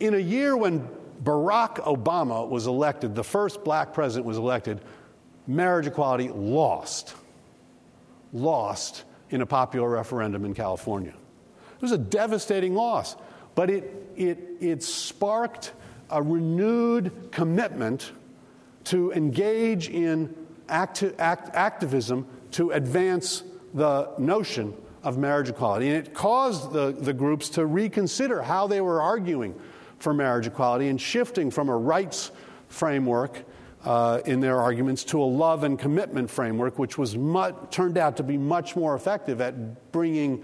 [0.00, 0.88] in a year when
[1.22, 4.80] Barack Obama was elected, the first black president was elected,
[5.46, 7.14] marriage equality lost.
[8.32, 11.14] Lost in a popular referendum in California.
[11.76, 13.14] It was a devastating loss,
[13.54, 15.72] but it, it, it sparked
[16.10, 18.12] a renewed commitment
[18.84, 20.34] to engage in
[20.68, 23.42] acti- act, activism to advance
[23.72, 25.88] the notion of marriage equality.
[25.88, 29.54] And it caused the, the groups to reconsider how they were arguing
[29.98, 32.30] for marriage equality and shifting from a rights
[32.68, 33.44] framework
[33.84, 37.12] uh, in their arguments to a love and commitment framework, which was
[37.70, 40.42] turned out to be much more effective at bringing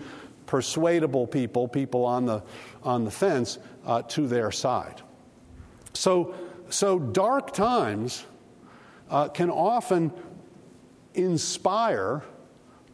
[0.50, 2.42] persuadable people, people on the,
[2.82, 5.00] on the fence, uh, to their side.
[5.94, 6.34] So,
[6.70, 8.26] so dark times
[9.10, 10.12] uh, can often
[11.14, 12.24] inspire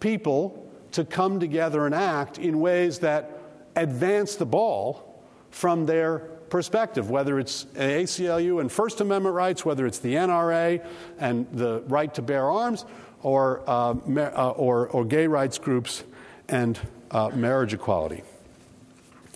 [0.01, 3.39] people to come together and act in ways that
[3.75, 6.19] advance the ball from their
[6.51, 10.87] perspective, whether it's ACLU and First Amendment rights, whether it's the NRA
[11.19, 12.85] and the right to bear arms,
[13.23, 16.05] or, uh, uh, or, or, gay rights groups
[16.49, 16.79] and
[17.11, 18.23] uh, marriage equality.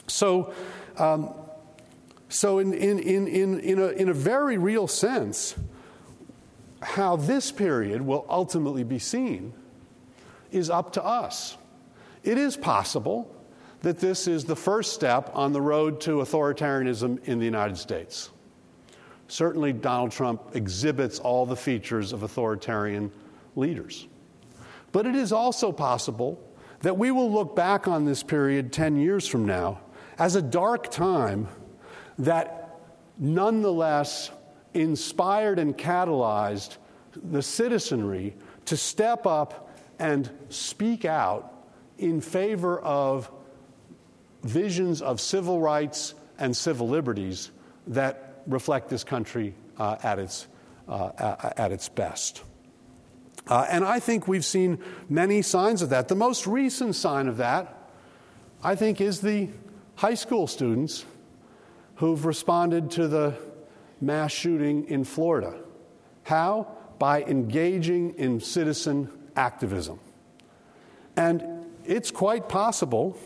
[0.07, 0.53] So,
[0.97, 1.33] um,
[2.29, 5.55] so in, in, in, in, in, a, in a very real sense,
[6.83, 9.53] how this period will ultimately be seen
[10.51, 11.57] is up to us.
[12.23, 13.35] It is possible
[13.83, 18.31] that this is the first step on the road to authoritarianism in the United States.
[19.29, 23.13] Certainly, Donald Trump exhibits all the features of authoritarian
[23.55, 24.09] leaders.
[24.93, 26.43] But it is also possible
[26.81, 29.81] that we will look back on this period 10 years from now
[30.19, 31.49] as a dark time
[32.19, 32.79] that
[33.19, 34.31] nonetheless
[34.75, 36.77] inspired and catalyzed
[37.15, 38.35] the citizenry
[38.67, 41.53] to step up and speak out
[41.99, 43.31] in favor of
[44.43, 47.51] visions of civil rights and civil liberties
[47.87, 50.47] that reflect this country uh, at, its,
[50.89, 52.43] uh, at its best.
[53.47, 54.79] Uh, and I think we've seen
[55.09, 56.09] many signs of that.
[56.09, 57.91] The most recent sign of that,
[58.63, 59.49] I think, is the
[59.97, 61.05] high school students
[61.97, 63.35] who've responded to the
[64.01, 65.59] mass shooting in Florida.
[66.23, 66.69] How?
[66.99, 70.01] By engaging in citizen activism.
[71.17, 73.19] And it's quite possible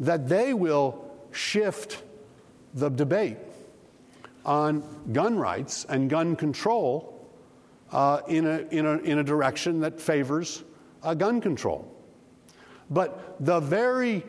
[0.00, 2.02] that they will shift
[2.74, 3.38] the debate
[4.44, 4.82] on
[5.12, 7.15] gun rights and gun control
[7.92, 10.64] uh, in, a, in, a, in a direction that favors
[11.02, 11.92] uh, gun control.
[12.90, 14.24] But the very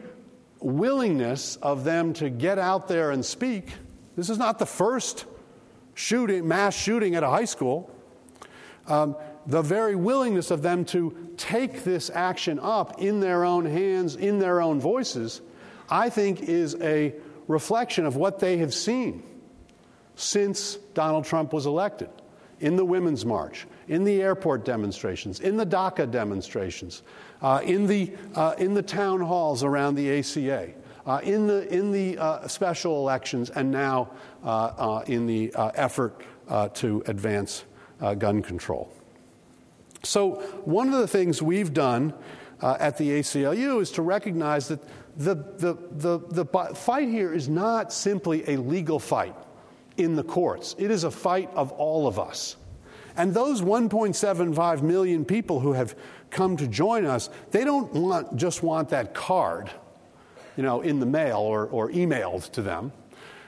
[0.60, 3.70] willingness of them to get out there and speak
[4.18, 5.26] this is not the first
[5.94, 7.90] shooting, mass shooting at a high school.
[8.88, 14.16] Um, the very willingness of them to take this action up in their own hands,
[14.16, 15.40] in their own voices,
[15.88, 17.14] I think is a
[17.48, 19.24] reflection of what they have seen
[20.16, 22.10] since Donald Trump was elected
[22.60, 27.04] in the Women's March, in the airport demonstrations, in the DACA demonstrations,
[27.42, 30.72] uh, in, the, uh, in the town halls around the ACA,
[31.06, 34.10] uh, in the, in the uh, special elections, and now
[34.44, 34.48] uh,
[34.78, 36.22] uh, in the effort
[36.74, 37.66] to advance
[38.18, 38.92] gun control.
[40.04, 42.14] So, one of the things we've done
[42.62, 44.82] at the ACLU is to recognize that
[45.18, 46.46] the, the, the, the
[46.76, 49.36] fight here is not simply a legal fight
[49.98, 52.56] in the courts, it is a fight of all of us.
[53.16, 55.96] And those 1.75 million people who have
[56.30, 59.72] come to join us, they don't want, just want that card,
[60.56, 62.92] you know, in the mail or, or emailed to them.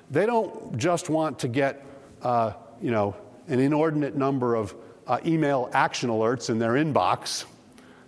[0.09, 1.85] They don't just want to get,
[2.23, 3.15] uh, you know,
[3.47, 4.73] an inordinate number of
[5.05, 7.45] uh, email action alerts in their inbox.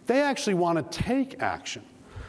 [0.07, 1.83] They actually want to take action.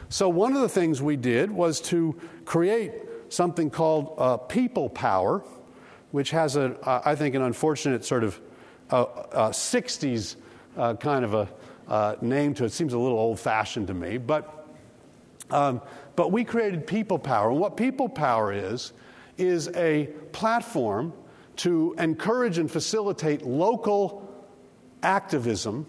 [0.09, 2.93] So, one of the things we did was to create
[3.29, 5.43] something called uh, People Power,
[6.13, 8.39] which has, a, uh, I think, an unfortunate sort of
[8.91, 10.35] uh, 60s
[10.77, 11.49] uh, uh, kind of a
[11.87, 12.71] uh, name to it.
[12.71, 14.67] Seems a little old fashioned to me, but,
[15.49, 15.81] um,
[16.15, 17.49] but we created People Power.
[17.49, 18.93] And what People Power is,
[19.39, 21.13] is a platform
[21.55, 24.31] to encourage and facilitate local
[25.01, 25.87] activism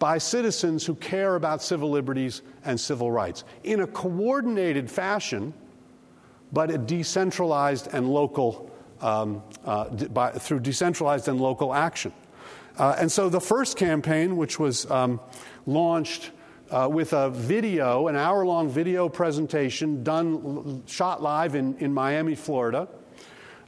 [0.00, 5.54] by citizens who care about civil liberties and civil rights in a coordinated fashion,
[6.52, 8.69] but a decentralized and local,
[9.00, 12.12] um, uh, by, through decentralized and local action.
[12.76, 15.20] Uh, and so the first campaign, which was um,
[15.66, 16.30] launched
[16.70, 22.34] uh, with a video, an hour long video presentation done, shot live in, in Miami,
[22.34, 22.88] Florida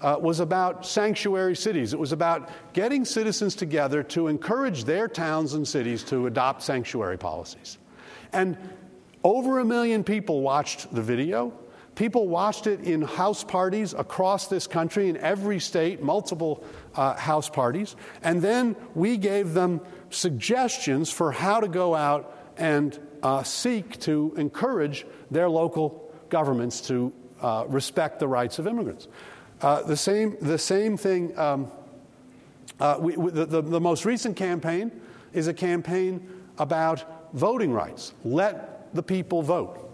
[0.03, 1.93] uh, was about sanctuary cities.
[1.93, 7.19] It was about getting citizens together to encourage their towns and cities to adopt sanctuary
[7.19, 7.79] policies.
[8.33, 8.57] And
[9.25, 11.53] over a million people watched the video.
[11.95, 16.65] People watched it in house parties across this country, in every state, multiple
[16.95, 17.97] uh, house parties.
[18.23, 24.35] And then we gave them suggestions for how to go out and uh, seek to
[24.37, 27.13] encourage their local governments to
[27.43, 29.09] uh, respect the rights of immigrants.
[29.61, 31.71] Uh, the, same, the same thing, um,
[32.81, 34.91] uh, we, the, the, the most recent campaign
[35.33, 36.27] is a campaign
[36.59, 38.13] about voting rights.
[38.25, 39.92] Let the people vote.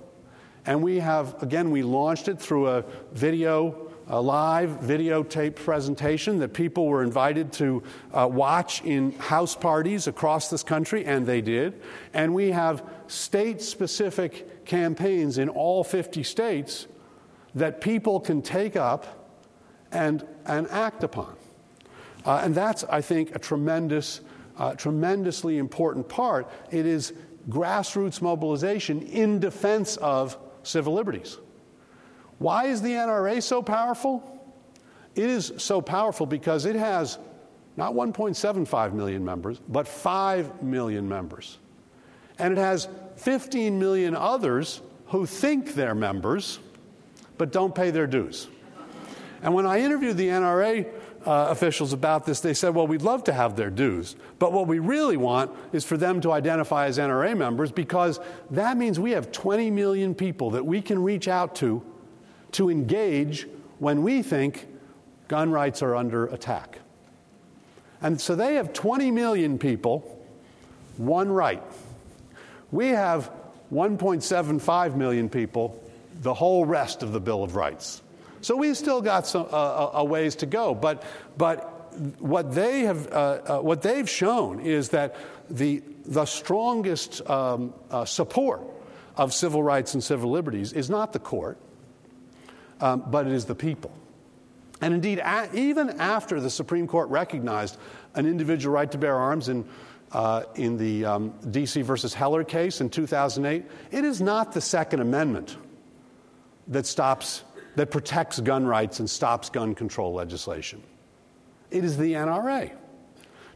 [0.69, 6.53] And we have, again, we launched it through a video, a live videotape presentation that
[6.53, 11.81] people were invited to uh, watch in house parties across this country, and they did.
[12.13, 16.87] And we have state specific campaigns in all 50 states
[17.55, 19.33] that people can take up
[19.91, 21.35] and, and act upon.
[22.27, 24.21] Uh, and that's, I think, a tremendous,
[24.59, 26.47] uh, tremendously important part.
[26.71, 27.15] It is
[27.49, 30.37] grassroots mobilization in defense of
[30.69, 31.39] civil liberties.
[32.39, 34.23] Why is the NRA so powerful?
[35.15, 37.19] It is so powerful because it has
[37.77, 41.59] not 1.75 million members, but 5 million members.
[42.39, 46.61] And it has 15 million others who think they're members
[47.37, 48.49] but don't pay their dues.
[49.43, 50.87] And when I interviewed the NRA
[51.27, 54.67] uh, officials about this, they said, well, we'd love to have their dues, but what
[54.67, 59.11] we really want is for them to identify as NRA members because that means we
[59.13, 61.83] have 20 million people that we can reach out to
[62.53, 63.47] to engage
[63.79, 64.67] when we think
[65.29, 66.79] gun rights are under attack.
[68.01, 70.25] And so they have 20 million people,
[70.97, 71.63] one right.
[72.71, 73.31] We have
[73.73, 75.83] 1.75 million people,
[76.21, 78.03] the whole rest of the Bill of Rights.
[78.41, 80.75] So we've still got some, uh, a ways to go.
[80.75, 81.03] But,
[81.37, 81.79] but
[82.21, 85.17] what, they have, uh, uh, what they've shown is that
[85.51, 88.63] the, the strongest um, uh, support
[89.17, 91.59] of civil rights and civil liberties is not the court,
[92.81, 93.91] um, but it is the people.
[94.81, 97.77] And indeed, a- even after the Supreme Court recognized
[98.15, 99.65] an individual right to bear arms in,
[100.13, 101.83] uh, in the um, D.C.
[101.83, 105.57] versus Heller case in 2008, it is not the Second Amendment
[106.69, 107.43] that stops
[107.79, 110.83] that protects gun rights and stops gun control legislation.
[111.71, 112.73] It is the NRA.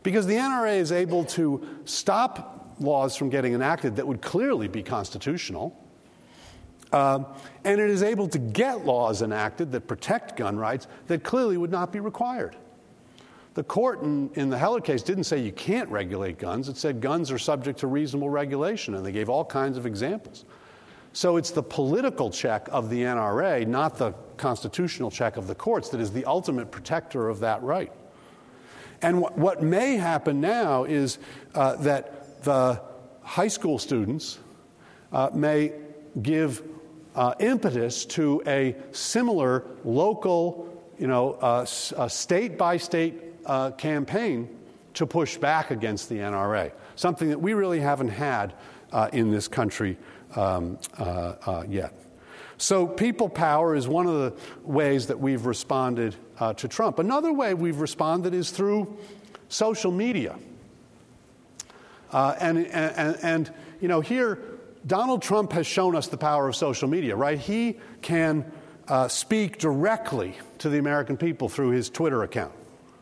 [0.04, 4.80] Because the NRA is able to stop laws from getting enacted that would clearly be
[4.80, 5.76] constitutional.
[6.92, 7.24] Uh,
[7.64, 11.72] and it is able to get laws enacted that protect gun rights that clearly would
[11.72, 12.54] not be required.
[13.54, 17.00] The court in, in, the Heller case didn't say you can't regulate guns, it said
[17.00, 20.44] guns are subject to reasonable regulation, and they gave all kinds of examples.
[21.12, 25.90] So it's the political check of the NRA, not the constitutional check of the courts,
[25.90, 27.92] that is the ultimate protector of that right.
[29.02, 31.18] And what, what may happen now is
[31.54, 32.80] uh, that the
[33.22, 34.38] high school students
[35.12, 35.72] uh, may
[36.22, 36.62] give
[37.14, 43.44] uh, impetus to a similar local, you know, state by state
[43.76, 44.48] campaign
[44.94, 48.54] to push back against the NRA, something that we really haven't had
[48.92, 49.96] uh, in this country
[50.36, 51.94] um, uh, uh, yet.
[52.58, 56.98] So, people power is one of the ways that we've responded uh, to Trump.
[56.98, 58.96] Another way we've responded is through
[59.48, 60.36] social media.
[62.12, 64.38] Uh, and, and, and, you know, here,
[64.86, 67.38] Donald Trump has shown us the power of social media, right?
[67.38, 68.50] He can
[68.88, 72.52] uh, speak directly to the American people through his Twitter account,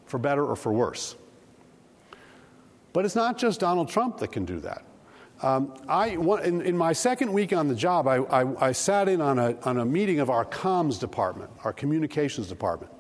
[0.06, 1.16] for better or for worse.
[2.92, 4.84] But it's not just Donald Trump that can do that.
[5.42, 9.22] Um, I, in, in, my second week on the job, I, I, I, sat in
[9.22, 12.92] on a, on a meeting of our comms department, our communications department.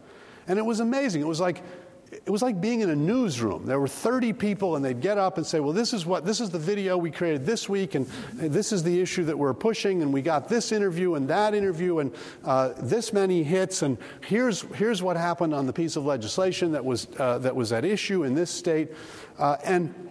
[0.48, 1.20] And it was amazing.
[1.20, 1.62] It was like,
[2.10, 3.66] it was like being in a newsroom.
[3.66, 6.40] There were 30 people, and they'd get up and say, Well, this is, what, this
[6.40, 10.02] is the video we created this week, and this is the issue that we're pushing,
[10.02, 12.12] and we got this interview and that interview, and
[12.44, 16.84] uh, this many hits, and here's, here's what happened on the piece of legislation that
[16.84, 18.90] was, uh, that was at issue in this state.
[19.38, 20.09] Uh, and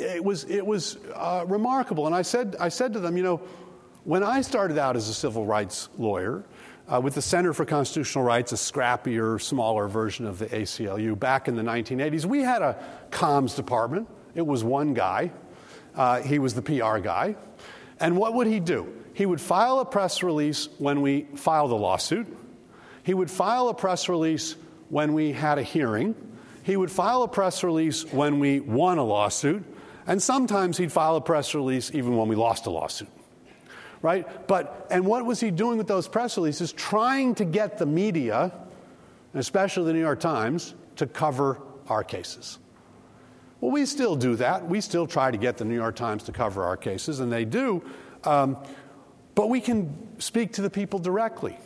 [0.00, 2.06] it was, it was uh, remarkable.
[2.06, 3.36] And I said, I said to them, you know,
[4.04, 6.44] when I started out as a civil rights lawyer
[6.92, 11.48] uh, with the Center for Constitutional Rights, a scrappier, smaller version of the ACLU, back
[11.48, 14.08] in the 1980s, we had a comms department.
[14.34, 15.32] It was one guy,
[15.94, 17.36] uh, he was the PR guy.
[17.98, 18.92] And what would he do?
[19.12, 22.26] He would file a press release when we filed a lawsuit.
[23.02, 24.56] He would file a press release
[24.88, 26.14] when we had a hearing.
[26.62, 29.62] He would file a press release when we won a lawsuit.
[30.10, 33.08] And sometimes he'd file a press release even when we lost a lawsuit.
[34.02, 34.26] Right?
[34.48, 36.72] But, and what was he doing with those press releases?
[36.72, 38.50] Trying to get the media,
[39.34, 42.58] especially the New York Times, to cover our cases.
[43.60, 44.66] Well, we still do that.
[44.66, 47.44] We still try to get the New York Times to cover our cases, and they
[47.44, 47.80] do.
[48.24, 48.56] Um,
[49.36, 51.56] But we can speak to the people directly.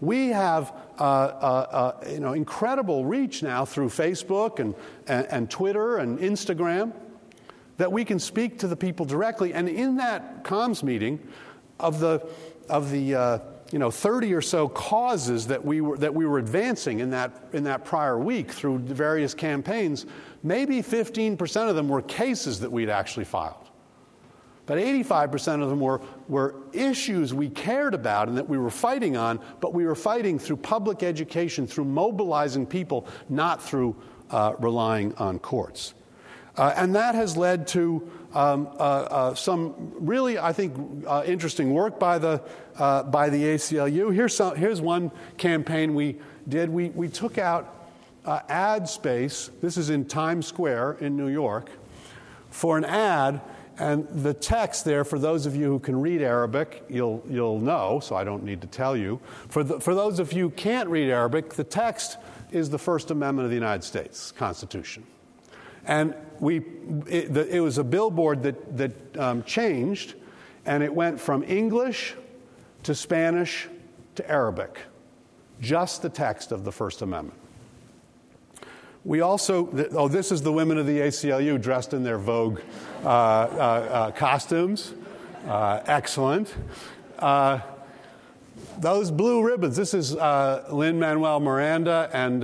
[0.00, 4.74] We have uh, uh, uh, you know, incredible reach now through Facebook and,
[5.06, 6.92] and, and, Twitter and Instagram
[7.82, 9.52] that we can speak to the people directly.
[9.52, 11.18] And in that comms meeting,
[11.80, 12.24] of the,
[12.68, 13.38] of the uh,
[13.72, 17.48] you know, 30 or so causes that we were, that we were advancing in that,
[17.52, 20.06] in that prior week through various campaigns,
[20.44, 23.68] maybe 15% of them were cases that we'd actually filed.
[24.66, 29.16] But 85% of them were, were issues we cared about and that we were fighting
[29.16, 33.96] on, but we were fighting through public education, through mobilizing people, not through
[34.30, 35.94] uh, relying on courts.
[36.56, 41.72] Uh, and that has led to um, uh, uh some really, I think, uh, interesting
[41.72, 42.42] work by the,
[42.78, 44.14] uh, by the ACLU.
[44.14, 46.70] Here's, some, here's one campaign we did.
[46.70, 47.90] We, we took out
[48.26, 51.70] ad space, this is in Times Square in New York,
[52.50, 53.40] for an ad
[53.78, 58.00] and the text there, for those of you who can read Arabic, you'll, you'll know,
[58.00, 59.18] so I don't need to tell you.
[59.48, 62.18] For, the, for those of you who can't read Arabic, the text
[62.50, 65.04] is the First Amendment of the United States Constitution.
[65.86, 66.60] And we,
[67.06, 70.14] it, the, it was a billboard that, that um, changed,
[70.66, 72.16] and it went from English
[72.82, 73.68] to Spanish
[74.16, 74.80] to Arabic,
[75.60, 77.38] just the text of the First Amendment.
[79.04, 82.58] We also, oh, this is the women of the ACLU dressed in their Vogue
[83.04, 84.94] uh, uh, uh, costumes.
[85.46, 86.52] Uh, excellent.
[87.20, 87.60] Uh,
[88.80, 92.42] those blue ribbons, this is uh, Lin-Manuel Miranda and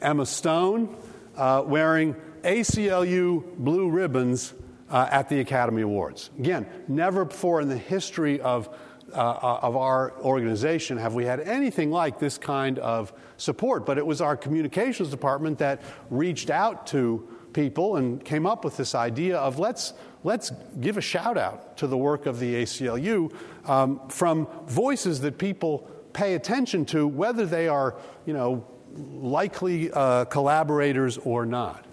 [0.00, 0.96] Emma Stone
[1.36, 4.54] wearing ACLU blue ribbons
[4.90, 6.30] at the Academy Awards.
[6.38, 8.68] Again, never before in the history of
[9.12, 13.84] uh, of our organization have we had anything like this kind of support.
[13.84, 18.76] But it was our communications department that reached out to people and came up with
[18.76, 19.92] this idea of let's
[20.24, 23.34] let's give a shout out to the work of the ACLU
[23.68, 30.24] um, from voices that people pay attention to, whether they are you know likely uh,
[30.26, 31.84] collaborators or not.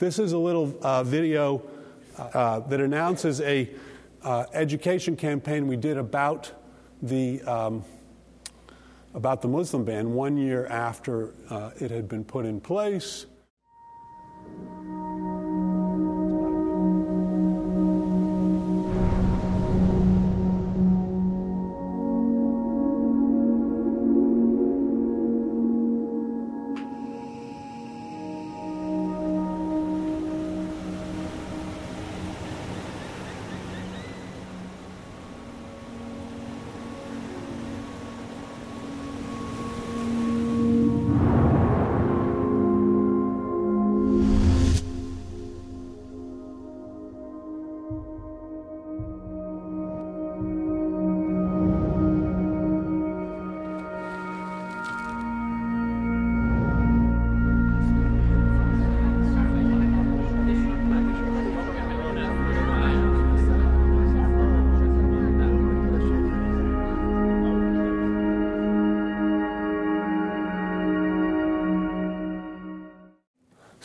[0.00, 1.62] This is a little uh, video
[2.16, 3.68] uh, that announces a
[4.22, 6.50] uh, education campaign we did about
[7.02, 7.84] the um,
[9.12, 13.26] about the Muslim ban one year after uh, it had been put in place.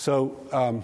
[0.06, 0.84] So, um,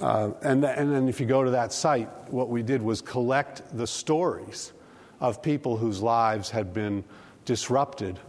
[0.00, 3.62] uh, and, and then if you go to that site, what we did was collect
[3.76, 4.72] the stories
[5.18, 7.02] of people whose lives had been
[7.44, 8.20] disrupted,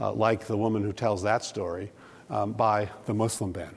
[0.00, 1.92] uh, like the woman who tells that story,
[2.28, 3.72] um, by the Muslim ban.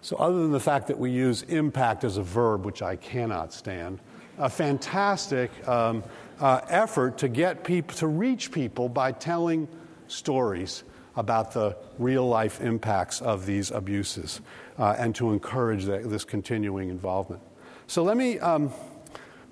[0.00, 3.52] So, other than the fact that we use impact as a verb, which I cannot
[3.52, 3.98] stand,
[4.38, 6.02] a fantastic um,
[6.40, 9.68] uh, effort to get people to reach people by telling
[10.08, 10.84] stories
[11.20, 14.40] about the real life impacts of these abuses
[14.78, 17.42] uh, and to encourage the, this continuing involvement.
[17.86, 18.72] So let me, um,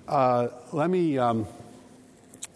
[0.07, 1.45] uh, let me, um,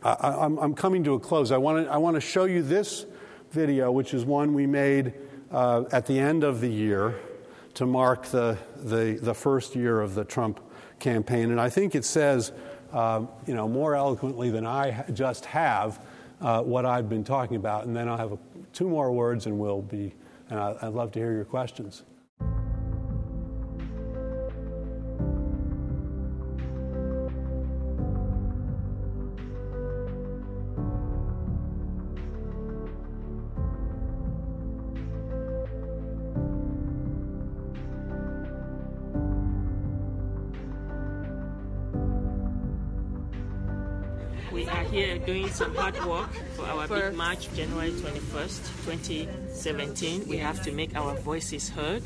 [0.04, 1.52] I, am coming to a close.
[1.52, 3.06] I want to I wanna show you this
[3.52, 5.14] video, which is one we made
[5.52, 7.14] uh, at the end of the year
[7.76, 10.60] to mark the, the, the, first year of the Trump
[11.00, 11.52] campaign.
[11.52, 12.52] And I think it says,
[12.92, 16.00] uh, you know, more eloquently than I just have
[16.44, 17.86] uh, what I've been talking about.
[17.86, 18.38] And then I'll have a,
[18.74, 20.16] two more words and we'll be,
[20.50, 22.04] and I'd love to hear your questions.
[44.52, 46.30] We are here doing some hard work
[46.64, 50.28] for our for big march, January 21st, 2017.
[50.28, 52.04] We have to make our voices heard.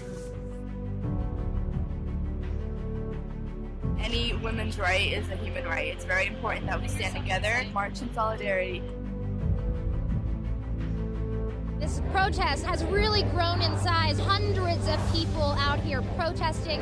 [3.99, 5.87] Any women's right is a human right.
[5.87, 8.81] It's very important that we stand together, march in solidarity.
[11.79, 14.17] This protest has really grown in size.
[14.19, 16.81] Hundreds of people out here protesting.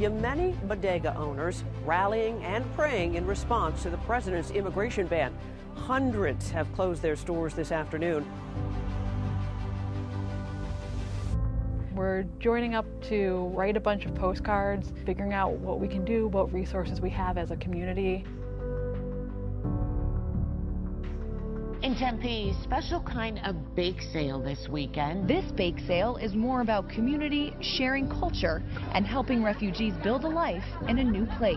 [0.00, 5.30] Yemeni bodega owners rallying and praying in response to the president's immigration ban.
[5.74, 8.24] Hundreds have closed their stores this afternoon.
[11.94, 16.28] We're joining up to write a bunch of postcards, figuring out what we can do,
[16.28, 18.24] what resources we have as a community.
[21.82, 25.26] In Tempe, special kind of bake sale this weekend.
[25.26, 28.62] This bake sale is more about community, sharing culture,
[28.92, 31.56] and helping refugees build a life in a new place.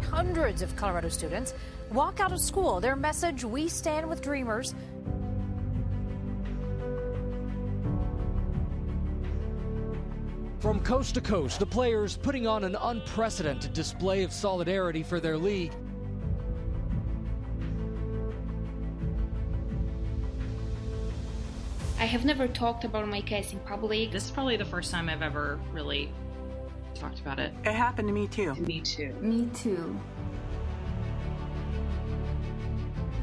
[0.00, 1.52] Hundreds of Colorado students
[1.92, 2.80] walk out of school.
[2.80, 4.74] Their message We stand with dreamers.
[10.60, 15.36] From coast to coast, the players putting on an unprecedented display of solidarity for their
[15.36, 15.74] league.
[22.08, 24.10] Have never talked about my case in public.
[24.10, 26.10] This is probably the first time I've ever really
[26.94, 27.52] talked about it.
[27.64, 28.54] It happened to me too.
[28.54, 29.12] Me too.
[29.20, 29.98] Me too.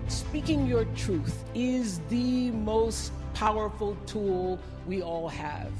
[0.08, 5.72] Speaking your truth is the most powerful tool we all have.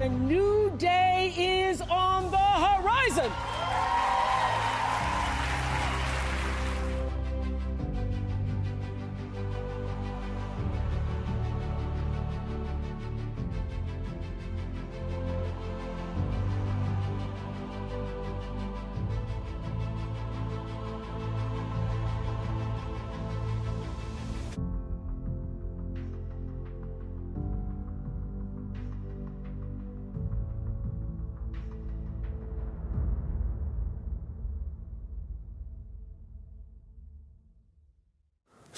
[0.00, 3.30] A new day is on the horizon.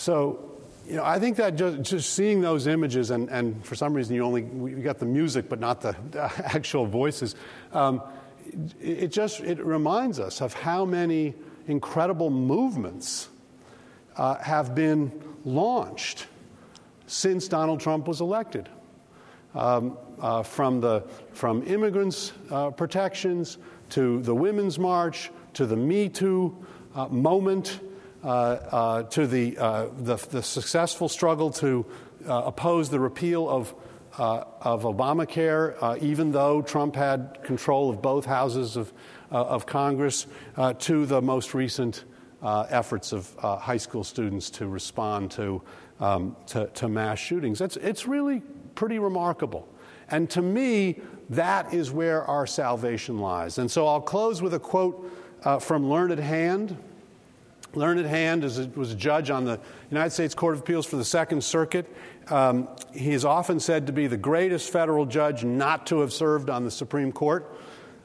[0.09, 0.39] So,
[0.89, 4.15] you know, I think that just, just seeing those images, and, and for some reason
[4.17, 5.95] you only you got the music but not the,
[6.47, 7.37] actual voices,
[7.75, 8.01] um,
[8.81, 11.35] it, it, just it reminds us of how many
[11.67, 13.29] incredible movements
[14.17, 15.13] uh, have been
[15.45, 16.27] launched
[17.07, 18.67] since Donald Trump was elected.
[19.55, 21.03] Um, uh, from the
[21.35, 23.59] from immigrants uh, protections
[23.91, 26.57] to the Women's March to the Me Too
[26.95, 27.81] uh, moment
[28.25, 31.87] Uh, uh, to the, uh, the, the, successful struggle to
[32.27, 33.73] uh, oppose the repeal of,
[34.19, 38.93] of Obamacare, even though Trump had control of both houses of,
[39.31, 40.27] of Congress,
[40.81, 42.03] to the most recent
[42.43, 45.63] efforts of high school students to respond to,
[46.01, 47.61] um, to, to, mass shootings.
[47.61, 48.43] It's, it's really
[48.75, 49.69] pretty remarkable.
[50.11, 51.01] And to me,
[51.31, 53.59] that is where our salvation lies.
[53.59, 55.09] And so I'll close with a quote
[55.45, 56.77] uh, from Learned Hand,
[57.75, 61.05] Learned Hand is was a judge on the United States Court of Appeals for the
[61.05, 61.87] Second Circuit.
[62.29, 66.51] Um, he is often said to be the greatest federal judge not to have served
[66.51, 67.53] on the Supreme Court.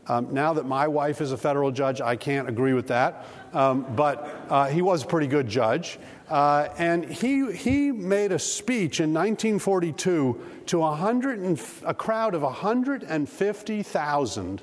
[0.07, 3.25] Um, now that my wife is a federal judge, I can't agree with that.
[3.53, 5.97] Um, but uh, he was a pretty good judge.
[6.29, 12.41] Uh, and he, he made a speech in 1942 to 100 and, a crowd of
[12.41, 14.61] 150,000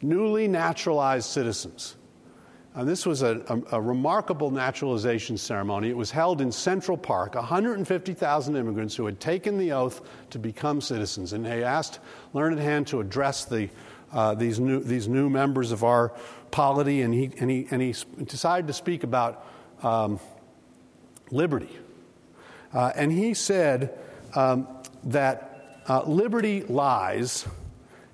[0.00, 1.96] newly naturalized citizens.
[2.74, 5.90] And this was a, a, a, remarkable naturalization ceremony.
[5.90, 7.34] It was held in Central Park.
[7.34, 10.00] 150,000 immigrants who had taken the oath
[10.30, 11.34] to become citizens.
[11.34, 12.00] And they asked
[12.32, 13.68] Learned Hand to address the,
[14.10, 16.12] uh, these, new, these new members of our
[16.50, 17.94] polity, and he, and he, and he
[18.24, 19.46] decided to speak about
[19.82, 20.18] um,
[21.30, 21.78] liberty.
[22.72, 23.98] Uh, and he said
[24.34, 24.66] um,
[25.04, 27.46] that uh, liberty lies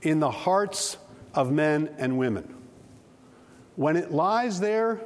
[0.02, 0.96] in the hearts
[1.32, 2.57] of men and women.
[3.78, 5.00] When it lies there,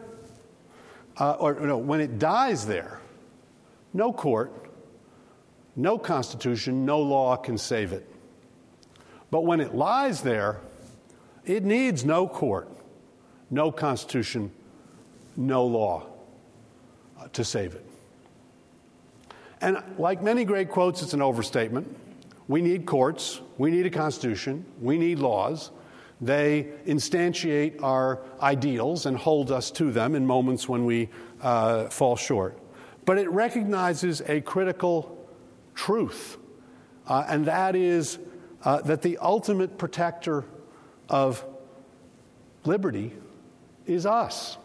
[1.19, 3.03] uh, or no, when it dies there,
[3.93, 4.51] no court,
[5.77, 8.09] no constitution, no law can save it.
[9.31, 10.61] But when it lies there,
[11.45, 12.67] it needs no court,
[13.51, 14.51] no constitution,
[15.37, 16.07] no law
[17.21, 17.85] uh, to save it.
[19.61, 21.95] And like many great quotes, it's an overstatement.
[22.49, 25.73] We need courts, we need a constitution, we need laws.
[26.23, 31.09] They instantiate our ideals and hold us to them in moments when we
[31.43, 32.57] uh, fall short.
[33.05, 35.19] But it recognizes a critical
[35.75, 36.39] truth,
[37.09, 38.21] uh, and that is
[38.65, 40.45] uh, that the ultimate protector
[41.09, 41.45] of
[42.65, 43.13] liberty
[43.87, 44.57] is us.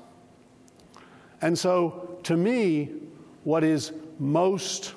[1.42, 2.92] And so to me,
[3.44, 4.94] what is most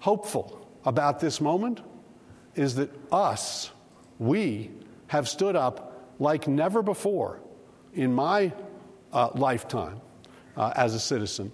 [0.00, 1.80] hopeful about this moment
[2.56, 3.70] is that us,
[4.18, 4.70] we,
[5.10, 5.89] have stood up
[6.20, 7.40] like never before
[7.94, 8.52] in my
[9.12, 10.00] uh, lifetime
[10.56, 11.50] uh, as a citizen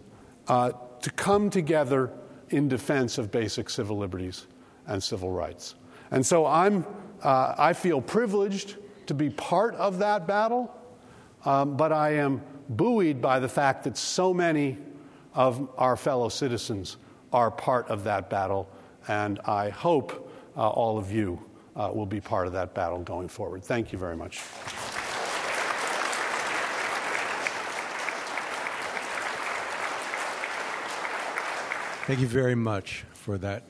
[0.49, 2.13] uh, to come together
[2.51, 4.47] in defense of basic civil liberties
[4.87, 5.77] and civil rights.
[6.11, 6.85] And so I'm,
[7.23, 8.77] uh, I feel privileged
[9.07, 10.75] to be part of that battle,
[11.45, 14.79] um, but I am buoyed by the fact that so many
[15.35, 16.97] of our fellow citizens
[17.33, 18.69] are part of that battle,
[19.07, 21.46] and I hope uh, all of you
[21.77, 23.63] will be part of that battle going forward.
[23.65, 24.41] Thank you very much.
[32.07, 33.65] Thank you very much for that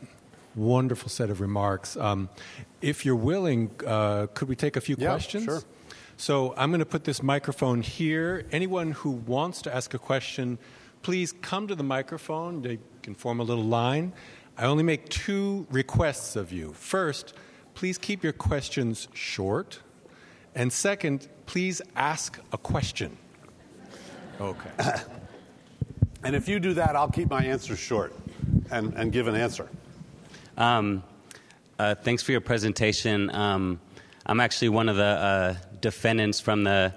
[0.54, 1.96] wonderful set of remarks.
[1.96, 2.28] Um,
[2.82, 5.44] if you're willing, uh, could we take a few yeah, questions?
[5.44, 5.62] Sure.
[6.18, 8.46] So I'm going to put this microphone here.
[8.52, 10.58] Anyone who wants to ask a question,
[11.02, 12.62] please come to the microphone.
[12.62, 14.12] They can form a little line.
[14.58, 16.72] I only make two requests of you.
[16.72, 17.34] First,
[17.76, 19.80] please keep your questions short.
[20.54, 23.16] And second, please ask a question.
[24.40, 24.70] Okay.
[26.24, 28.14] and if you do that, I'll keep my answers short
[28.70, 29.68] and, and give an answer.
[30.56, 31.04] Um,
[31.78, 33.32] uh, thanks for your presentation.
[33.34, 33.78] Um,
[34.24, 36.94] I'm actually one of the uh, defendants from the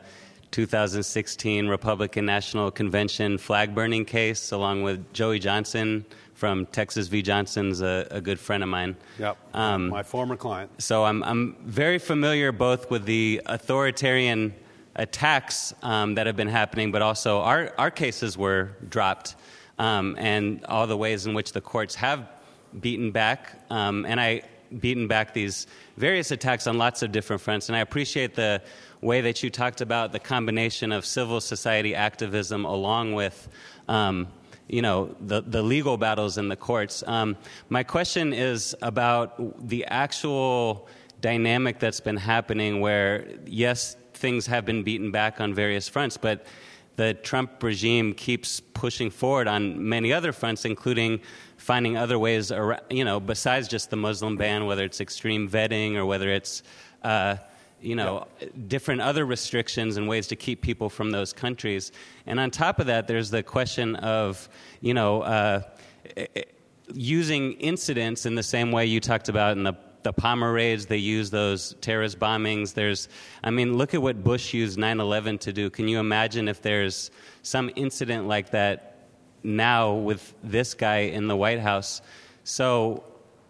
[0.52, 6.06] 2016 Republican National Convention flag burning case, along with Joey Johnson
[6.40, 7.22] from Texas v.
[7.22, 8.96] Johnson's a, a good friend of mine.
[9.20, 10.72] Yep, um, my former client.
[10.82, 14.56] So I'm, I'm very familiar both with the authoritarian
[14.96, 19.36] attacks um, that have been happening, but also our, our cases were dropped
[19.80, 22.30] um, and all the ways in which the courts have
[22.80, 23.62] beaten back.
[23.70, 24.44] Um, and I
[24.80, 25.68] beaten back these
[25.98, 27.68] various attacks on lots of different fronts.
[27.68, 28.62] And I appreciate the
[29.02, 33.50] way that you talked about the combination of civil society activism along with.
[33.90, 34.28] Um,
[34.70, 37.04] you know the, the legal battles in the courts.
[37.08, 37.36] Um,
[37.70, 40.88] my question is about the actual
[41.22, 46.46] dynamic that's been happening, where yes, things have been beaten back on various fronts, but
[46.96, 51.22] the Trump regime keeps pushing forward on many other fronts, including
[51.56, 55.96] finding other ways, around, you know, besides just the Muslim ban, whether it's extreme vetting
[55.96, 56.62] or whether it's,
[57.04, 57.38] uh,
[57.82, 58.28] you know,
[58.68, 61.92] different other restrictions and ways to keep people from those countries.
[62.26, 64.50] And on top of that, there's the question of,
[64.82, 65.62] you know, uh,
[66.94, 70.96] using incidents in the same way you talked about in the the Palmer raids, they
[70.96, 72.74] use those terrorist bombings.
[72.74, 73.10] There's,
[73.44, 75.70] I mean, look at what Bush used 9 11 to do.
[75.70, 77.12] Can you imagine if there's
[77.42, 78.90] some incident like that
[79.44, 82.02] now with this guy in the White House.
[82.44, 83.04] So,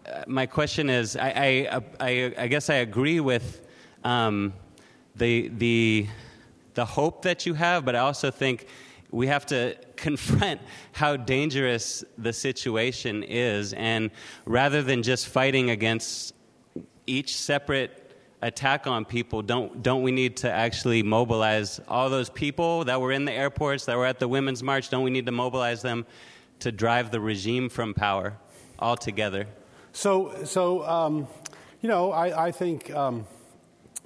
[0.06, 1.28] uh, my question is I,
[1.70, 3.66] I, I, I, guess I agree with
[4.04, 4.52] um,
[5.16, 6.06] the, the,
[6.74, 8.66] the hope that you have, but I also think
[9.10, 10.60] we have to confront
[10.92, 13.72] how dangerous the situation is.
[13.74, 14.10] And
[14.46, 16.34] rather than just fighting against
[17.06, 17.96] each separate
[18.42, 23.12] attack on people, don't, don't we need to actually mobilize all those people that were
[23.12, 24.88] in the airports, that were at the Women's March?
[24.88, 26.06] Don't we need to mobilize them
[26.60, 28.36] to drive the regime from power
[28.78, 29.46] altogether?
[29.92, 31.26] So, so um,
[31.80, 32.90] you know, I, I think.
[32.90, 33.26] Um,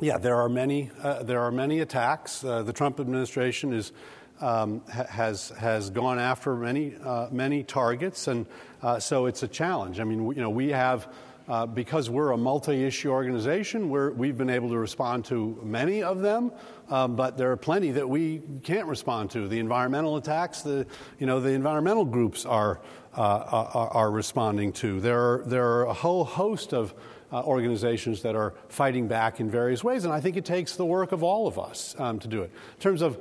[0.01, 0.91] yeah, there are many.
[1.03, 2.45] Uh, there are many attacks.
[2.45, 3.93] Uh, the Trump administration is
[4.41, 8.47] um, ha- has has gone after many uh, many targets, and
[8.83, 10.01] uh, so it's a challenge.
[10.01, 11.09] I mean, you know, we have
[11.49, 16.21] uh, because we're a multi-issue organization, we have been able to respond to many of
[16.21, 16.51] them,
[16.89, 19.47] um, but there are plenty that we can't respond to.
[19.47, 20.87] The environmental attacks, the
[21.19, 22.81] you know the environmental groups are
[23.17, 25.01] uh, are, are, responding to.
[25.01, 26.95] There are there are a whole host of
[27.35, 30.85] uh, organizations that are fighting back in various ways, and I think it takes the
[30.85, 32.53] work of all of us um, to do it.
[32.77, 33.19] In terms of,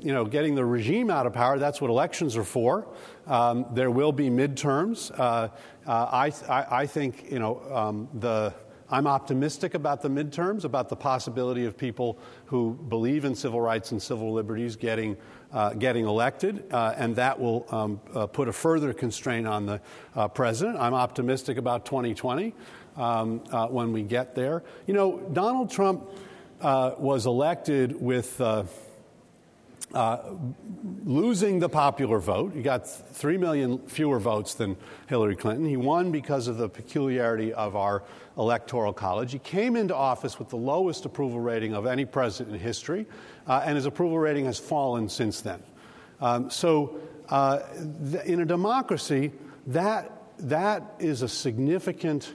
[0.00, 2.86] you know, getting the regime out of power, that's what elections are for.
[3.26, 5.10] Um, there will be midterms.
[5.18, 5.48] Uh,
[5.84, 8.54] uh, I, I, I, think, you know, um, the.
[8.88, 13.90] I'm optimistic about the midterms, about the possibility of people who believe in civil rights
[13.90, 15.16] and civil liberties getting,
[15.52, 19.80] uh, getting elected, uh, and that will um, uh, put a further constraint on the
[20.14, 20.78] uh, president.
[20.78, 22.54] I'm optimistic about 2020
[22.96, 24.62] um, uh, when we get there.
[24.86, 26.08] You know, Donald Trump
[26.60, 28.40] uh, was elected with.
[28.40, 28.64] Uh,
[29.94, 30.18] uh
[31.04, 32.52] losing the popular vote.
[32.52, 34.76] He got 3 million fewer votes than
[35.08, 35.64] Hillary Clinton.
[35.64, 38.02] He won because of the peculiarity of our
[38.36, 39.32] electoral college.
[39.32, 43.06] He came into office with the lowest approval rating of any president in history,
[43.46, 45.62] uh, and his approval rating has fallen since then.
[46.20, 46.98] Um, so,
[47.28, 47.60] uh,
[48.10, 49.32] th- in a democracy,
[49.68, 52.34] that, that is a significant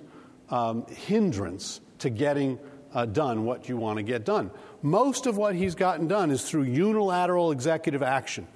[0.51, 2.59] um, hindrance to getting
[2.93, 4.51] uh, done what you want to get done.
[4.81, 8.47] Most of what he's gotten done is through unilateral executive action.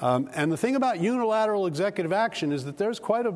[0.00, 3.34] Um, and the thing about unilateral executive action is that there's quite a,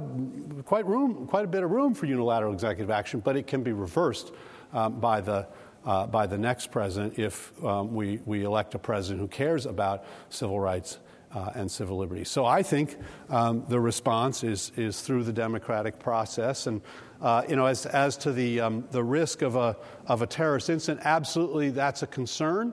[0.64, 3.72] quite, room, quite a bit of room for unilateral executive action, but it can be
[3.72, 4.32] reversed
[4.72, 5.46] um, by, the,
[5.84, 10.04] uh, by the next president if um, we, we elect a president who cares about
[10.30, 10.98] civil rights
[11.32, 12.28] uh, and civil liberties.
[12.28, 12.96] So I think
[13.28, 16.66] um, the response is, is through the democratic process.
[16.66, 16.80] And,
[17.20, 19.76] uh, you know, as, as to the, um, the risk of a,
[20.06, 22.72] of a terrorist incident, absolutely that's a concern.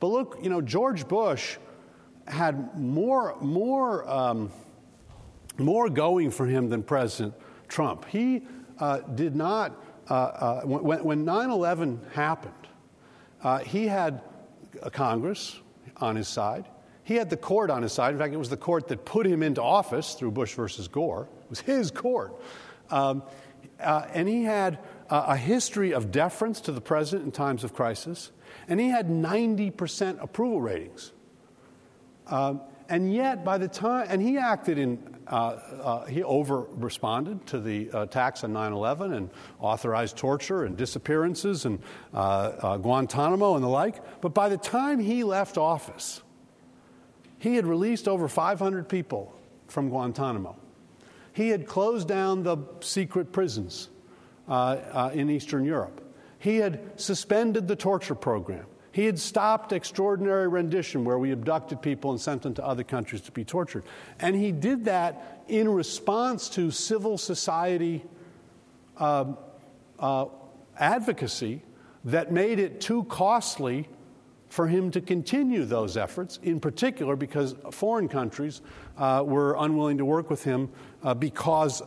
[0.00, 1.56] But look, you know, George Bush
[2.26, 4.50] had more, more, um,
[5.58, 7.34] more going for him than President
[7.68, 8.04] Trump.
[8.06, 8.42] He
[8.78, 12.52] uh, did not, uh, uh, when, when 9 11 happened,
[13.42, 14.22] uh, he had
[14.82, 15.58] a Congress
[15.98, 16.66] on his side.
[17.06, 18.14] He had the court on his side.
[18.14, 21.28] In fact, it was the court that put him into office through Bush versus Gore.
[21.44, 22.34] It was his court.
[22.90, 23.22] Um,
[23.78, 27.74] uh, and he had uh, a history of deference to the president in times of
[27.74, 28.32] crisis.
[28.66, 31.12] And he had 90% approval ratings.
[32.26, 37.46] Um, and yet, by the time, and he acted in, uh, uh, he over responded
[37.46, 39.30] to the attacks on 9 11 and
[39.60, 41.78] authorized torture and disappearances and
[42.12, 44.20] uh, uh, Guantanamo and the like.
[44.20, 46.22] But by the time he left office,
[47.38, 49.34] he had released over 500 people
[49.68, 50.56] from Guantanamo.
[51.32, 53.90] He had closed down the secret prisons
[54.48, 56.02] uh, uh, in Eastern Europe.
[56.38, 58.66] He had suspended the torture program.
[58.92, 63.20] He had stopped extraordinary rendition, where we abducted people and sent them to other countries
[63.22, 63.84] to be tortured.
[64.18, 68.02] And he did that in response to civil society
[68.96, 69.34] uh,
[69.98, 70.26] uh,
[70.78, 71.62] advocacy
[72.06, 73.88] that made it too costly
[74.48, 78.62] for him to continue those efforts, in particular because foreign countries
[78.96, 80.70] uh, were unwilling to work with him
[81.02, 81.82] uh, because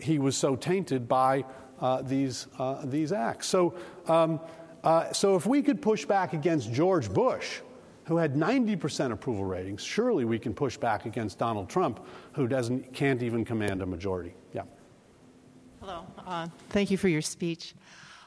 [0.00, 1.44] he was so tainted by
[1.80, 3.46] uh, these, uh, these acts.
[3.46, 3.74] So,
[4.06, 4.40] um,
[4.82, 7.60] uh, so if we could push back against George Bush,
[8.06, 12.92] who had 90% approval ratings, surely we can push back against Donald Trump, who doesn't,
[12.92, 14.34] can't even command a majority.
[14.52, 14.62] Yeah.
[15.80, 16.06] Hello.
[16.26, 17.74] Uh, thank you for your speech.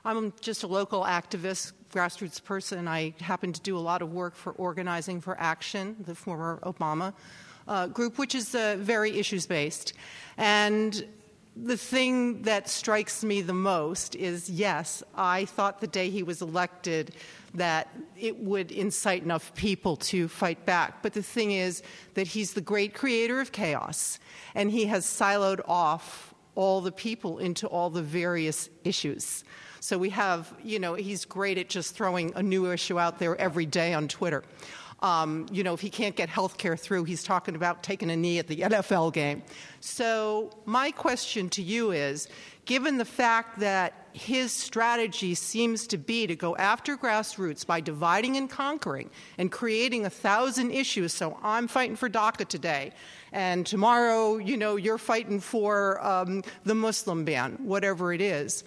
[0.03, 2.87] I'm just a local activist, grassroots person.
[2.87, 7.13] I happen to do a lot of work for Organizing for Action, the former Obama
[7.67, 9.93] uh, group, which is uh, very issues based.
[10.37, 11.05] And
[11.55, 16.41] the thing that strikes me the most is yes, I thought the day he was
[16.41, 17.15] elected
[17.53, 17.89] that
[18.19, 21.01] it would incite enough people to fight back.
[21.01, 21.81] But the thing is
[22.13, 24.19] that he's the great creator of chaos,
[24.53, 29.43] and he has siloed off all the people into all the various issues.
[29.79, 33.39] So we have, you know, he's great at just throwing a new issue out there
[33.39, 34.43] every day on Twitter.
[35.01, 38.15] Um, you know, if he can't get health care through, he's talking about taking a
[38.15, 39.43] knee at the NFL game.
[39.79, 42.27] So, my question to you is
[42.65, 48.35] given the fact that his strategy seems to be to go after grassroots by dividing
[48.35, 51.13] and conquering and creating a thousand issues.
[51.13, 52.91] So I'm fighting for DACA today,
[53.31, 58.63] and tomorrow, you know, you're fighting for um, the Muslim ban, whatever it is.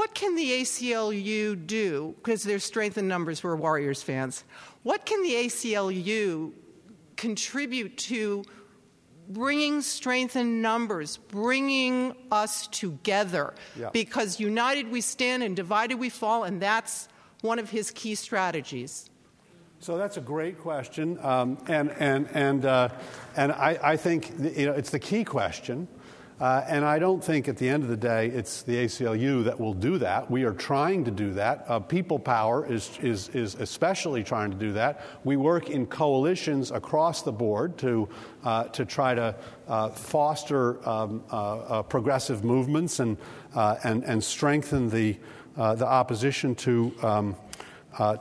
[0.00, 2.14] What can the ACLU do?
[2.16, 4.44] Because there's strength in numbers, we're Warriors fans.
[4.82, 6.54] What can the ACLU
[7.18, 8.42] contribute to
[9.28, 13.52] bringing strength in numbers, bringing us together?
[13.78, 13.90] Yeah.
[13.92, 17.06] Because united we stand and divided we fall, and that's
[17.42, 19.10] one of his key strategies.
[19.80, 22.88] So that's a great question, um, and and and uh,
[23.36, 25.88] and I, I think you know it's the key question.
[26.40, 29.60] Uh, and I don't think at the end of the day it's the ACLU that
[29.60, 30.30] will do that.
[30.30, 31.66] We are trying to do that.
[31.68, 35.02] Uh, People Power is, is, is especially trying to do that.
[35.22, 38.08] We work in coalitions across the board to,
[38.42, 39.34] uh, to try to
[39.68, 43.18] uh, foster um, uh, uh, progressive movements and,
[43.54, 45.18] and, and strengthen the,
[45.56, 47.36] the opposition to, um,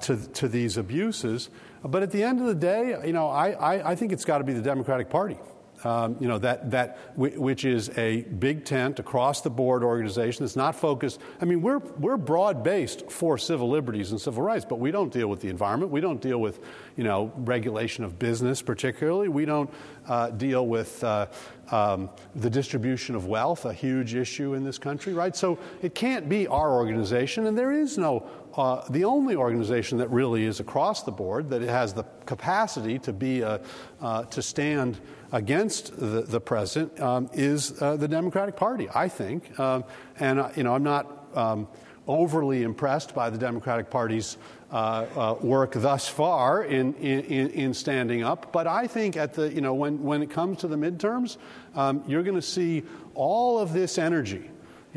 [0.02, 1.50] to, to these abuses.
[1.86, 4.40] But at the end of the day, you know, I, I, I think it's got
[4.40, 5.38] to be the Democratic Party
[5.84, 10.56] um, you know, that, that which is a big tent across the board organization that's
[10.56, 11.22] not focused.
[11.41, 15.11] I mean, we're, we're broad based for civil liberties and civil rights, but we don't
[15.11, 15.91] deal with the environment.
[15.91, 16.60] We don't deal with,
[16.97, 19.30] you know, regulation of business particularly.
[19.30, 19.69] We don't
[20.07, 21.27] uh, deal with uh,
[21.72, 25.35] um, the distribution of wealth, a huge issue in this country, right?
[25.35, 30.10] So it can't be our organization, and there is no uh, the only organization that
[30.10, 33.61] really is across the board that has the capacity to be a,
[34.01, 34.99] uh, to stand
[35.31, 39.60] against the, the president um, is uh, the Democratic Party, I think.
[39.60, 39.84] Um,
[40.19, 41.68] and, uh, you know, I'm not um,
[42.07, 44.38] overly impressed by the Democratic Party's
[44.72, 48.51] uh, uh, work thus far in, in, in, standing up.
[48.51, 51.38] But I think at the, you know, when, when it comes to the midterms,
[51.76, 52.84] um, you're going to see
[53.15, 54.49] all of this energy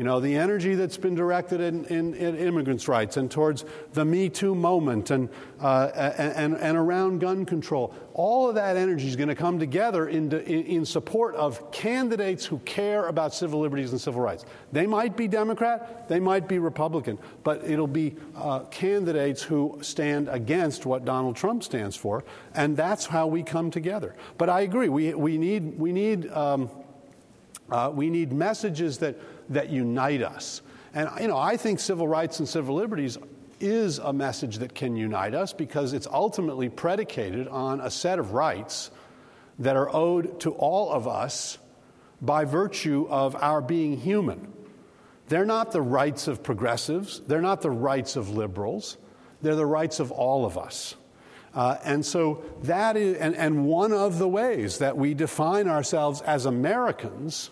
[0.03, 3.63] you know, the energy that's been directed in, in, in immigrants' rights and towards
[3.93, 5.29] the Me Too moment and,
[5.61, 7.95] uh, and, and around gun control.
[8.13, 12.57] All of that energy is going to come together in, in support of candidates who
[12.65, 14.43] care about civil liberties and civil rights.
[14.73, 20.27] They might be Democrat, they might be Republican, but it'll be uh, candidates who stand
[20.27, 22.25] against what Donald Trump stands for,
[22.55, 24.17] and that's how we come together.
[24.37, 26.69] But I agree, we, we need, we need, um,
[27.69, 29.15] uh, we need messages that
[29.53, 30.61] that unite us.
[30.93, 33.17] And, you know, I think civil rights and civil liberties
[33.59, 38.33] is a message that can unite us because it's ultimately predicated on a set of
[38.33, 38.91] rights
[39.59, 41.57] that are owed to all of us
[42.21, 44.51] by virtue of our being human.
[45.29, 48.97] They're not the rights of progressives, they're not the rights of liberals,
[49.41, 50.95] they're the rights of all of us.
[51.55, 56.21] Uh, and so that is, and, and one of the ways that we define ourselves
[56.21, 57.51] as Americans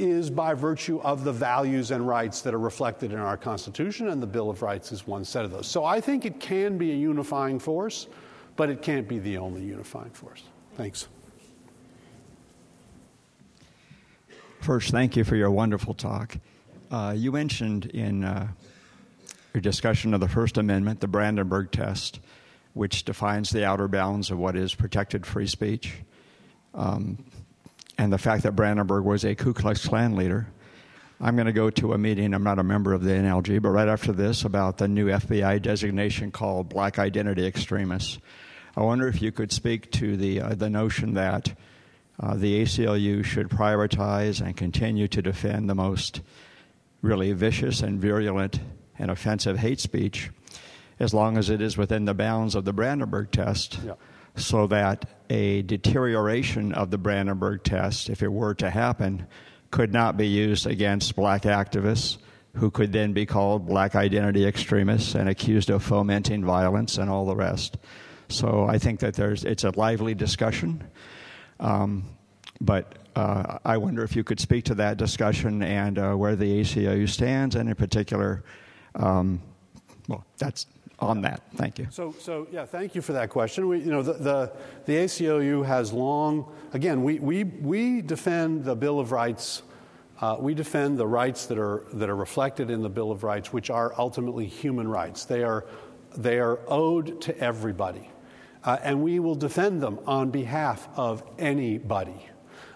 [0.00, 4.22] is by virtue of the values and rights that are reflected in our Constitution, and
[4.22, 5.66] the Bill of Rights is one set of those.
[5.66, 8.06] So I think it can be a unifying force,
[8.56, 10.42] but it can't be the only unifying force.
[10.76, 11.06] Thanks.
[14.60, 16.36] First, thank you for your wonderful talk.
[16.90, 18.48] Uh, you mentioned in uh,
[19.54, 22.20] your discussion of the First Amendment the Brandenburg test,
[22.72, 25.94] which defines the outer bounds of what is protected free speech.
[26.74, 27.24] Um,
[28.00, 30.46] and the fact that Brandenburg was a Ku Klux Klan leader.
[31.20, 33.68] I'm going to go to a meeting, I'm not a member of the NLG, but
[33.68, 38.18] right after this about the new FBI designation called Black Identity Extremists.
[38.74, 41.52] I wonder if you could speak to the, uh, the notion that
[42.18, 46.22] uh, the ACLU should prioritize and continue to defend the most
[47.02, 48.60] really vicious and virulent
[48.98, 50.30] and offensive hate speech
[50.98, 53.78] as long as it is within the bounds of the Brandenburg test.
[53.84, 53.92] Yeah
[54.36, 59.26] so that a deterioration of the Brandenburg test, if it were to happen,
[59.70, 62.18] could not be used against black activists
[62.56, 67.24] who could then be called black identity extremists and accused of fomenting violence and all
[67.24, 67.76] the rest.
[68.28, 70.84] So I think that there's it's a lively discussion,
[71.58, 72.04] um,
[72.60, 76.60] but uh, I wonder if you could speak to that discussion and uh, where the
[76.60, 78.44] ACLU stands, and in particular,
[78.94, 79.42] um,
[80.08, 80.66] well, that's
[81.00, 81.42] on that.
[81.54, 81.86] Thank you.
[81.90, 83.68] So, so yeah, thank you for that question.
[83.68, 84.52] We, you know, the, the,
[84.84, 89.62] the ACLU has long, again, we, we, we defend the Bill of Rights.
[90.20, 93.52] Uh, we defend the rights that are, that are reflected in the Bill of Rights,
[93.52, 95.24] which are ultimately human rights.
[95.24, 95.64] They are,
[96.16, 98.10] they are owed to everybody.
[98.62, 102.26] Uh, and we will defend them on behalf of anybody.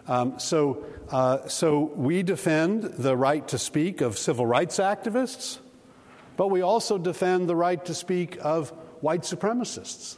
[0.06, 5.58] Um, so, uh, so we defend the right to speak of civil rights activists.
[6.36, 8.70] But we also defend the right to speak of
[9.00, 10.16] white supremacists.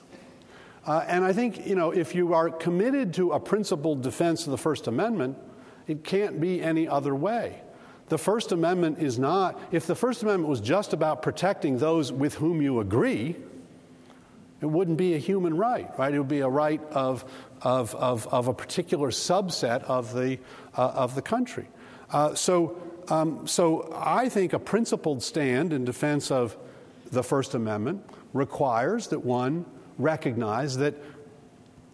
[0.86, 4.52] Uh, and I think, you know, if you are committed to a principled defense of
[4.52, 5.36] the First Amendment,
[5.86, 7.60] it can't be any other way.
[8.08, 12.36] The First Amendment is not, if the First Amendment was just about protecting those with
[12.36, 13.34] whom you agree,
[14.60, 16.14] it wouldn't be a human right, right?
[16.14, 17.24] It would be a right of,
[17.62, 20.38] of, of, of a particular subset of the,
[20.76, 21.66] uh, of the country.
[22.10, 26.56] Uh, so um, so I think a principled stand in defense of
[27.10, 29.64] the First Amendment requires that one
[29.98, 30.94] recognize that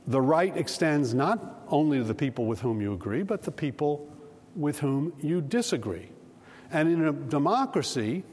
[0.06, 4.09] the right extends not only to the people with whom you agree, but the people
[4.56, 6.09] with whom you disagree.
[6.70, 8.24] And in a democracy,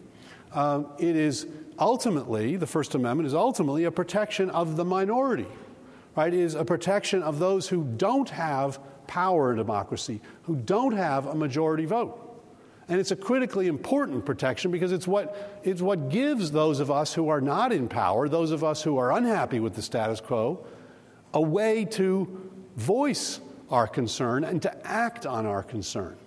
[0.52, 1.48] uh, it is
[1.78, 5.48] ultimately, the First Amendment is ultimately a protection of the minority,
[6.16, 6.34] right?
[6.34, 11.28] It is a protection of those who don't have power in democracy, who don't have
[11.28, 12.29] a majority vote.
[12.90, 17.14] And it's a critically important protection because it's what, it's what gives those of us
[17.14, 20.66] who are not in power, those of us who are unhappy with the status quo,
[21.32, 23.40] a way to voice
[23.70, 26.18] our concern and to act on our concern.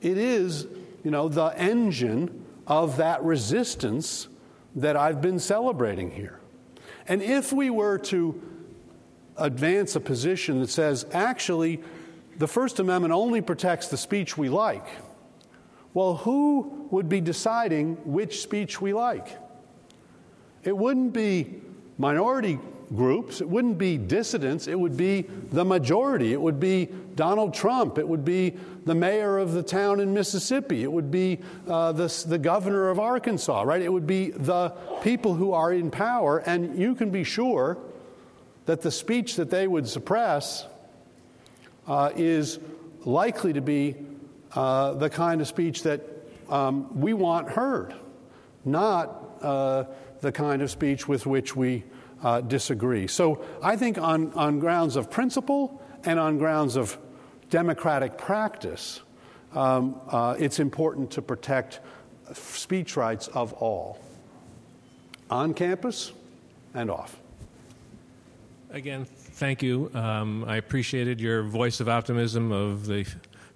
[0.00, 0.66] It is,
[1.04, 4.28] you know, the engine of that resistance
[4.76, 6.40] that I've been celebrating here.
[7.06, 8.40] And if we were to
[9.36, 11.82] advance a position that says, actually,
[12.38, 14.86] the First Amendment only protects the speech we like,
[15.94, 19.38] well, who would be deciding which speech we like?
[20.64, 21.62] It wouldn't be
[21.98, 22.58] minority
[22.94, 25.22] groups, it wouldn't be dissidents, it would be
[25.52, 26.32] the majority.
[26.32, 28.54] It would be Donald Trump, it would be
[28.84, 31.38] the mayor of the town in Mississippi, it would be
[31.68, 33.80] uh, the, the governor of Arkansas, right?
[33.80, 34.70] It would be the
[35.02, 37.78] people who are in power, and you can be sure
[38.66, 40.66] that the speech that they would suppress
[41.86, 42.58] uh, is
[43.04, 43.94] likely to be
[44.54, 46.00] uh, the kind of speech that
[46.48, 47.94] um, we want heard,
[48.64, 49.84] not uh,
[50.20, 51.84] the kind of speech with which we
[52.22, 53.06] uh, disagree.
[53.06, 56.96] So I think on, on grounds of principle and on grounds of
[57.50, 59.00] democratic practice,
[59.54, 61.80] um, uh, it's important to protect
[62.32, 63.98] speech rights of all,
[65.30, 66.12] on campus
[66.74, 67.20] and off.
[68.70, 69.90] Again, thank you.
[69.94, 73.06] Um, I appreciated your voice of optimism of the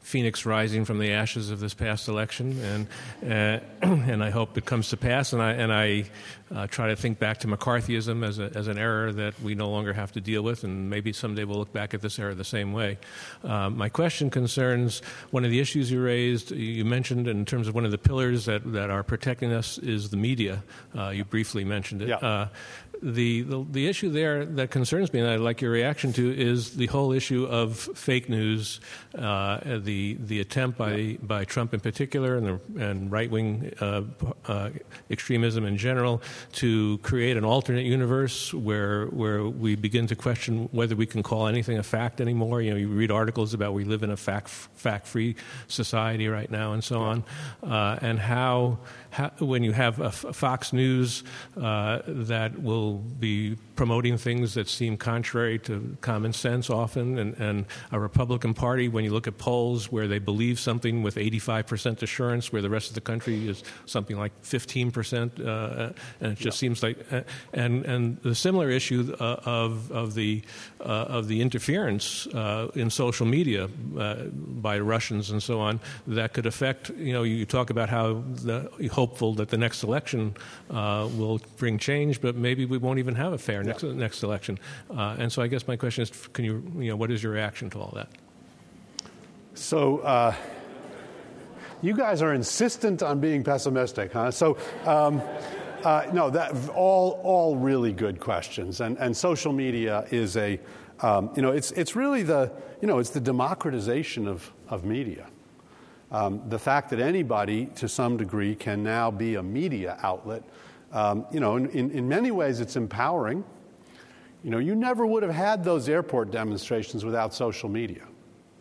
[0.08, 2.86] phoenix rising from the ashes of this past election, and
[3.30, 5.34] uh, and I hope it comes to pass.
[5.34, 6.04] And I and I
[6.50, 9.68] uh, try to think back to McCarthyism as a, as an error that we no
[9.68, 12.42] longer have to deal with, and maybe someday we'll look back at this error the
[12.42, 12.96] same way.
[13.44, 16.52] Uh, my question concerns one of the issues you raised.
[16.52, 20.08] You mentioned in terms of one of the pillars that that are protecting us is
[20.08, 20.62] the media.
[20.96, 22.08] Uh, you briefly mentioned it.
[22.08, 22.48] Yeah.
[23.00, 26.86] The, the, issue there that concerns me, and I'd like your reaction to, is the
[26.86, 28.80] whole issue of fake news,
[29.16, 34.02] uh, the the attempt by by Trump in particular, and the, and right wing uh,
[34.46, 34.70] uh,
[35.10, 36.20] extremism in general,
[36.52, 41.46] to create an alternate universe where where we begin to question whether we can call
[41.46, 42.62] anything a fact anymore.
[42.62, 45.36] You know, you read articles about we live in a fact fact free
[45.68, 47.24] society right now, and so on,
[47.62, 48.78] uh, and how,
[49.10, 51.24] how, when you have a Fox News
[51.56, 57.66] uh, that will be promoting things that seem contrary to common sense often, and, and
[57.92, 62.52] a Republican Party when you look at polls where they believe something with 85% assurance,
[62.52, 66.82] where the rest of the country is something like 15%, uh, and it just seems
[66.82, 67.22] like, uh,
[67.52, 70.42] and and the similar issue uh, of of the
[70.80, 73.68] uh, of the interference uh, in social media
[73.98, 76.90] uh, by Russians and so on that could affect.
[76.90, 80.34] You know, you talk about how the, hopeful that the next election
[81.20, 83.92] will bring change, but maybe we won't even have a fair next Yeah.
[84.06, 84.58] next election.
[85.22, 86.54] and so, I guess my question is, can you
[86.84, 88.08] you know what is your reaction to all that?
[89.54, 90.32] So, uh,
[91.82, 94.30] you guys are insistent on being pessimistic, huh?
[94.30, 95.22] So, um,
[95.84, 100.58] uh, no, that all all really good questions, and and social media is a,
[101.00, 102.50] um, you know, it's it's really the
[102.82, 105.26] you know it's the democratization of of media.
[106.10, 110.42] Um, the fact that anybody, to some degree, can now be a media outlet,
[110.92, 113.44] um, you know, in, in, in many ways, it's empowering.
[114.42, 118.04] You know, you never would have had those airport demonstrations without social media.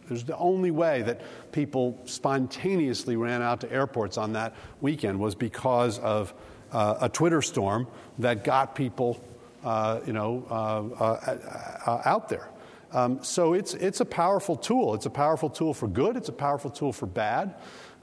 [0.08, 1.22] There's the only way that
[1.52, 6.34] people spontaneously ran out to airports on that weekend was because of
[6.72, 7.88] uh, a Twitter storm
[8.20, 9.24] that got people,
[9.64, 11.38] uh, you know, uh, uh,
[11.86, 12.50] uh, out there.
[12.92, 14.94] Um, so it's it's a powerful tool.
[14.94, 16.16] It's a powerful tool for good.
[16.16, 17.56] It's a powerful tool for bad,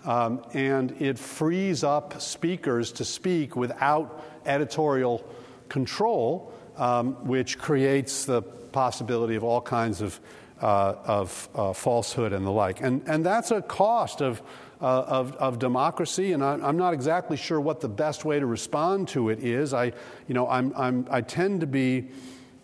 [0.05, 5.25] um, and it frees up speakers to speak without editorial
[5.69, 10.21] control, um, which creates the possibility of all kinds of
[10.61, 12.81] uh, of uh, falsehood and the like.
[12.81, 14.41] And, and that's a cost of,
[14.81, 18.47] uh, of, of, democracy, and I, am not exactly sure what the best way to
[18.47, 19.75] respond to it is.
[19.75, 19.87] I,
[20.27, 22.09] you know, I'm, I'm, i tend to be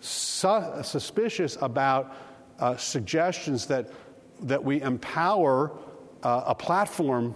[0.01, 2.15] su- suspicious about
[2.59, 3.91] uh, suggestions that,
[4.43, 5.73] that we empower
[6.23, 7.35] uh, a platform,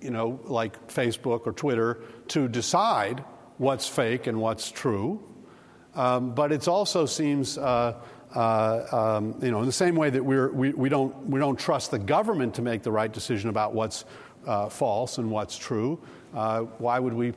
[0.00, 3.24] you know, like Facebook or Twitter, to decide
[3.58, 5.22] what's fake and what's true.
[5.94, 8.00] Um, but it also seems uh,
[8.34, 11.58] uh, um, you know, in the same way that we're, we, we, don't, we don't
[11.58, 14.04] trust the government to make the right decision about what's
[14.46, 16.00] uh, false and what's true,
[16.34, 17.34] uh, why would we,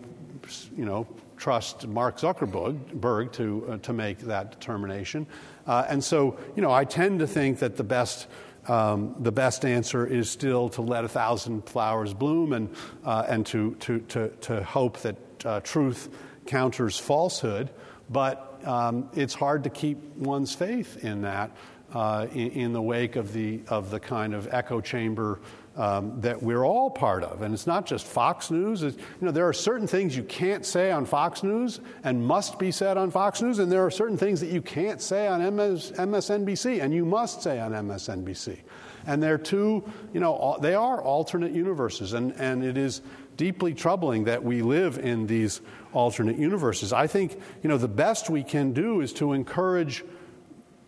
[0.77, 1.07] you know,
[1.37, 5.27] trust Mark Zuckerberg to, uh, to make that determination?
[5.65, 8.27] Uh, and so, you know, I tend to think that the best,
[8.67, 13.45] um, the best answer is still to let a thousand flowers bloom and, uh, and
[13.47, 16.09] to, to, to, to hope that truth
[16.45, 17.69] counters falsehood.
[18.09, 21.51] But um, it's hard to keep one's faith in that
[21.93, 25.39] uh, in, in, the wake of the, of the kind of echo chamber
[25.75, 27.41] um, that we're all part of.
[27.41, 28.83] And it's not just Fox News.
[28.83, 32.59] It's, you know, there are certain things you can't say on Fox News and must
[32.59, 35.41] be said on Fox News, and there are certain things that you can't say on
[35.55, 38.59] MS, MSNBC and you must say on MSNBC.
[39.05, 39.83] And they're two,
[40.13, 43.01] you know, they are alternate universes, and, and it is
[43.35, 45.59] deeply troubling that we live in these
[45.91, 46.93] alternate universes.
[46.93, 50.05] I think, you know, the best we can do is to encourage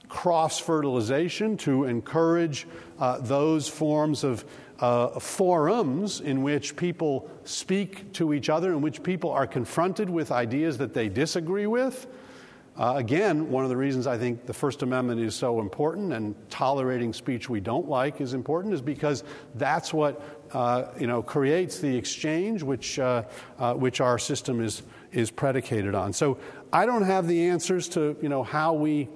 [0.07, 2.67] cross fertilization, to encourage
[2.99, 4.45] uh, those forms of
[4.79, 10.31] uh, forums in which people speak to each other, in which people are confronted with
[10.31, 12.07] ideas that they disagree with.
[12.77, 16.35] Uh, again, one of the reasons I think the First Amendment is so important and
[16.49, 19.23] tolerating speech we don't like is important is because
[19.55, 20.21] that's what
[20.51, 23.23] uh, you know, creates the exchange which, uh,
[23.59, 24.83] uh, which our system is,
[25.13, 26.11] is predicated on.
[26.11, 26.37] So
[26.73, 29.07] I don't have the answers to you know, how we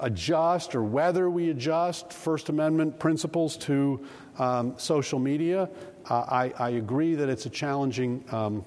[0.00, 4.04] adjust or whether we adjust First Amendment principles to
[4.38, 5.68] um, social media.
[6.08, 8.64] Uh, I, I, agree that it's a challenging, um,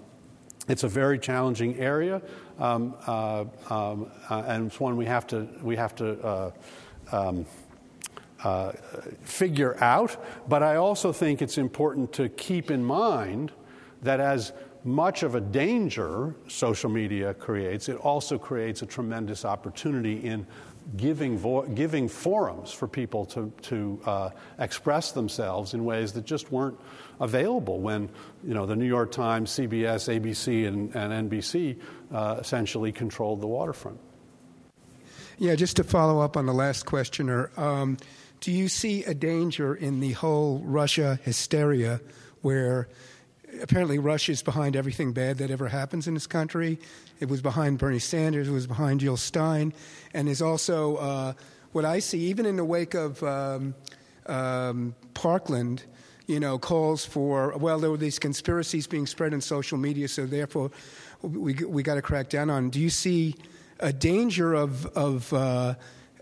[0.68, 2.22] it's a very challenging area,
[2.58, 6.54] um, uh, um, uh, and it's one we have to we have to
[7.12, 7.46] um,
[8.44, 8.72] uh,
[9.22, 10.24] figure out.
[10.48, 13.52] But I also think it's important to keep in mind
[14.02, 14.54] that as
[14.84, 20.46] much of a danger social media creates, it also creates a tremendous opportunity in
[20.96, 26.52] giving, vo- giving forums for people to, to uh, express themselves in ways that just
[26.52, 26.80] weren't
[27.20, 28.10] available when
[28.44, 31.80] you know, the New York Times, CBS, ABC, and, and NBC
[32.14, 34.00] uh, essentially controlled the waterfront.
[35.40, 37.98] Yeah, just to follow up on the last questioner, um,
[38.40, 42.02] do you see a danger in the whole Russia hysteria
[42.42, 42.88] where
[43.62, 46.80] apparently Russia is behind everything bad that ever happens in this country?
[47.20, 49.74] It was behind Bernie Sanders, it was behind Jill Stein,
[50.14, 51.34] and is also uh,
[51.72, 53.76] what I see, even in the wake of um,
[54.26, 55.84] um, Parkland,
[56.28, 60.26] you know, calls for, well, there were these conspiracies being spread on social media, so
[60.26, 60.72] therefore
[61.22, 62.70] we, we got to crack down on.
[62.70, 63.36] Do you see
[63.80, 65.76] a danger of, of uh,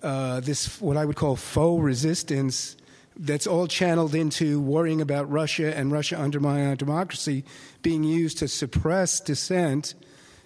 [0.04, 2.78] uh, this, what I would call faux resistance?
[3.18, 7.46] That's all channeled into worrying about Russia and Russia undermining our democracy
[7.82, 9.94] being used to suppress dissent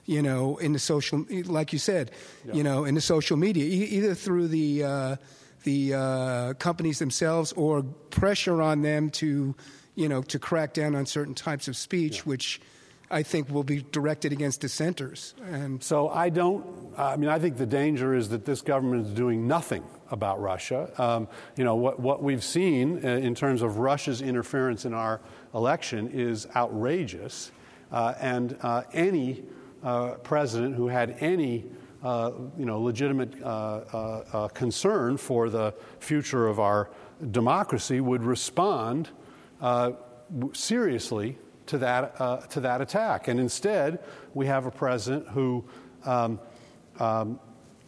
[0.09, 2.09] you know, in the social, like you said,
[2.43, 2.55] yeah.
[2.55, 5.15] you know, in the social media, e- either through the uh,
[5.65, 9.53] the uh, companies themselves or pressure on them to,
[9.93, 12.23] you know, to crack down on certain types of speech, yeah.
[12.23, 12.59] which
[13.11, 15.33] I think will be directed against dissenters.
[15.43, 16.65] And so I don't.
[16.97, 20.91] I mean, I think the danger is that this government is doing nothing about Russia.
[20.97, 25.21] Um, you know, what what we've seen uh, in terms of Russia's interference in our
[25.55, 27.51] election is outrageous,
[27.91, 29.43] uh, and uh, any
[29.83, 31.65] uh, president who had any
[32.03, 36.89] uh, you know, legitimate uh, concern for the future of our
[37.31, 39.09] democracy would respond
[40.53, 41.37] seriously
[41.69, 43.27] to that, to that attack.
[43.27, 43.99] And instead,
[44.33, 45.65] we have a president who
[46.05, 46.39] um,
[46.99, 47.39] um,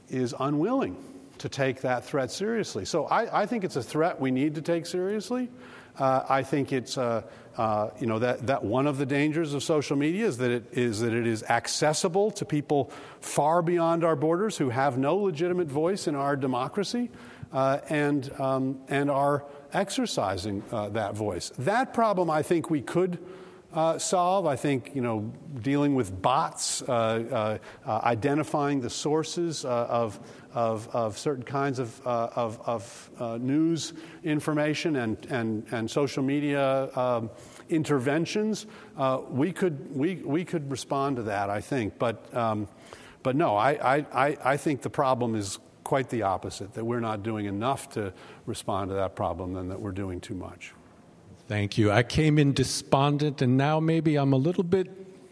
[0.09, 0.97] is unwilling
[1.39, 2.85] to take that threat seriously.
[2.85, 5.49] So I, I, think it's a threat we need to take seriously.
[5.97, 7.23] Uh, I think it's uh,
[7.57, 10.65] uh, you know that, that one of the dangers of social media is that it
[10.71, 15.67] is that it is accessible to people far beyond our borders who have no legitimate
[15.67, 17.09] voice in our democracy
[17.51, 19.43] uh, and um, and are
[19.73, 21.51] exercising uh, that voice.
[21.59, 23.17] That problem, I think, we could.
[23.73, 24.45] Uh, solve.
[24.45, 25.31] I think you know
[25.61, 30.19] dealing with bots, uh, uh, uh identifying the sources of
[30.53, 33.93] of, of certain kinds of, uh, of, of uh, news
[34.23, 37.30] information and, and, and social media um,
[37.69, 38.65] interventions,
[38.98, 41.98] uh, we, could, we, we could respond to that, I think.
[41.98, 42.68] But, um,
[43.23, 47.23] but no, I, I, I think the problem is quite the opposite that we're not
[47.23, 48.14] doing enough to
[48.45, 50.73] respond to that problem and that we're doing too much.
[51.51, 51.91] Thank you.
[51.91, 54.87] I came in despondent, and now maybe I'm a little bit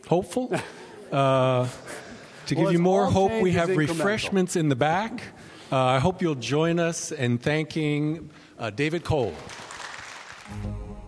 [0.05, 0.53] hopeful.
[1.09, 1.65] Uh,
[2.47, 5.23] to well, give you more hope, we have refreshments in the back.
[5.71, 8.29] Uh, I hope you'll join us in thanking
[8.59, 9.33] uh, David Cole.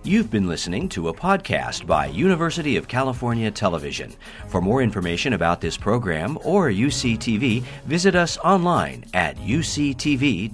[0.03, 4.13] You've been listening to a podcast by University of California Television.
[4.47, 10.51] For more information about this program or UCTV, visit us online at uctv.tv.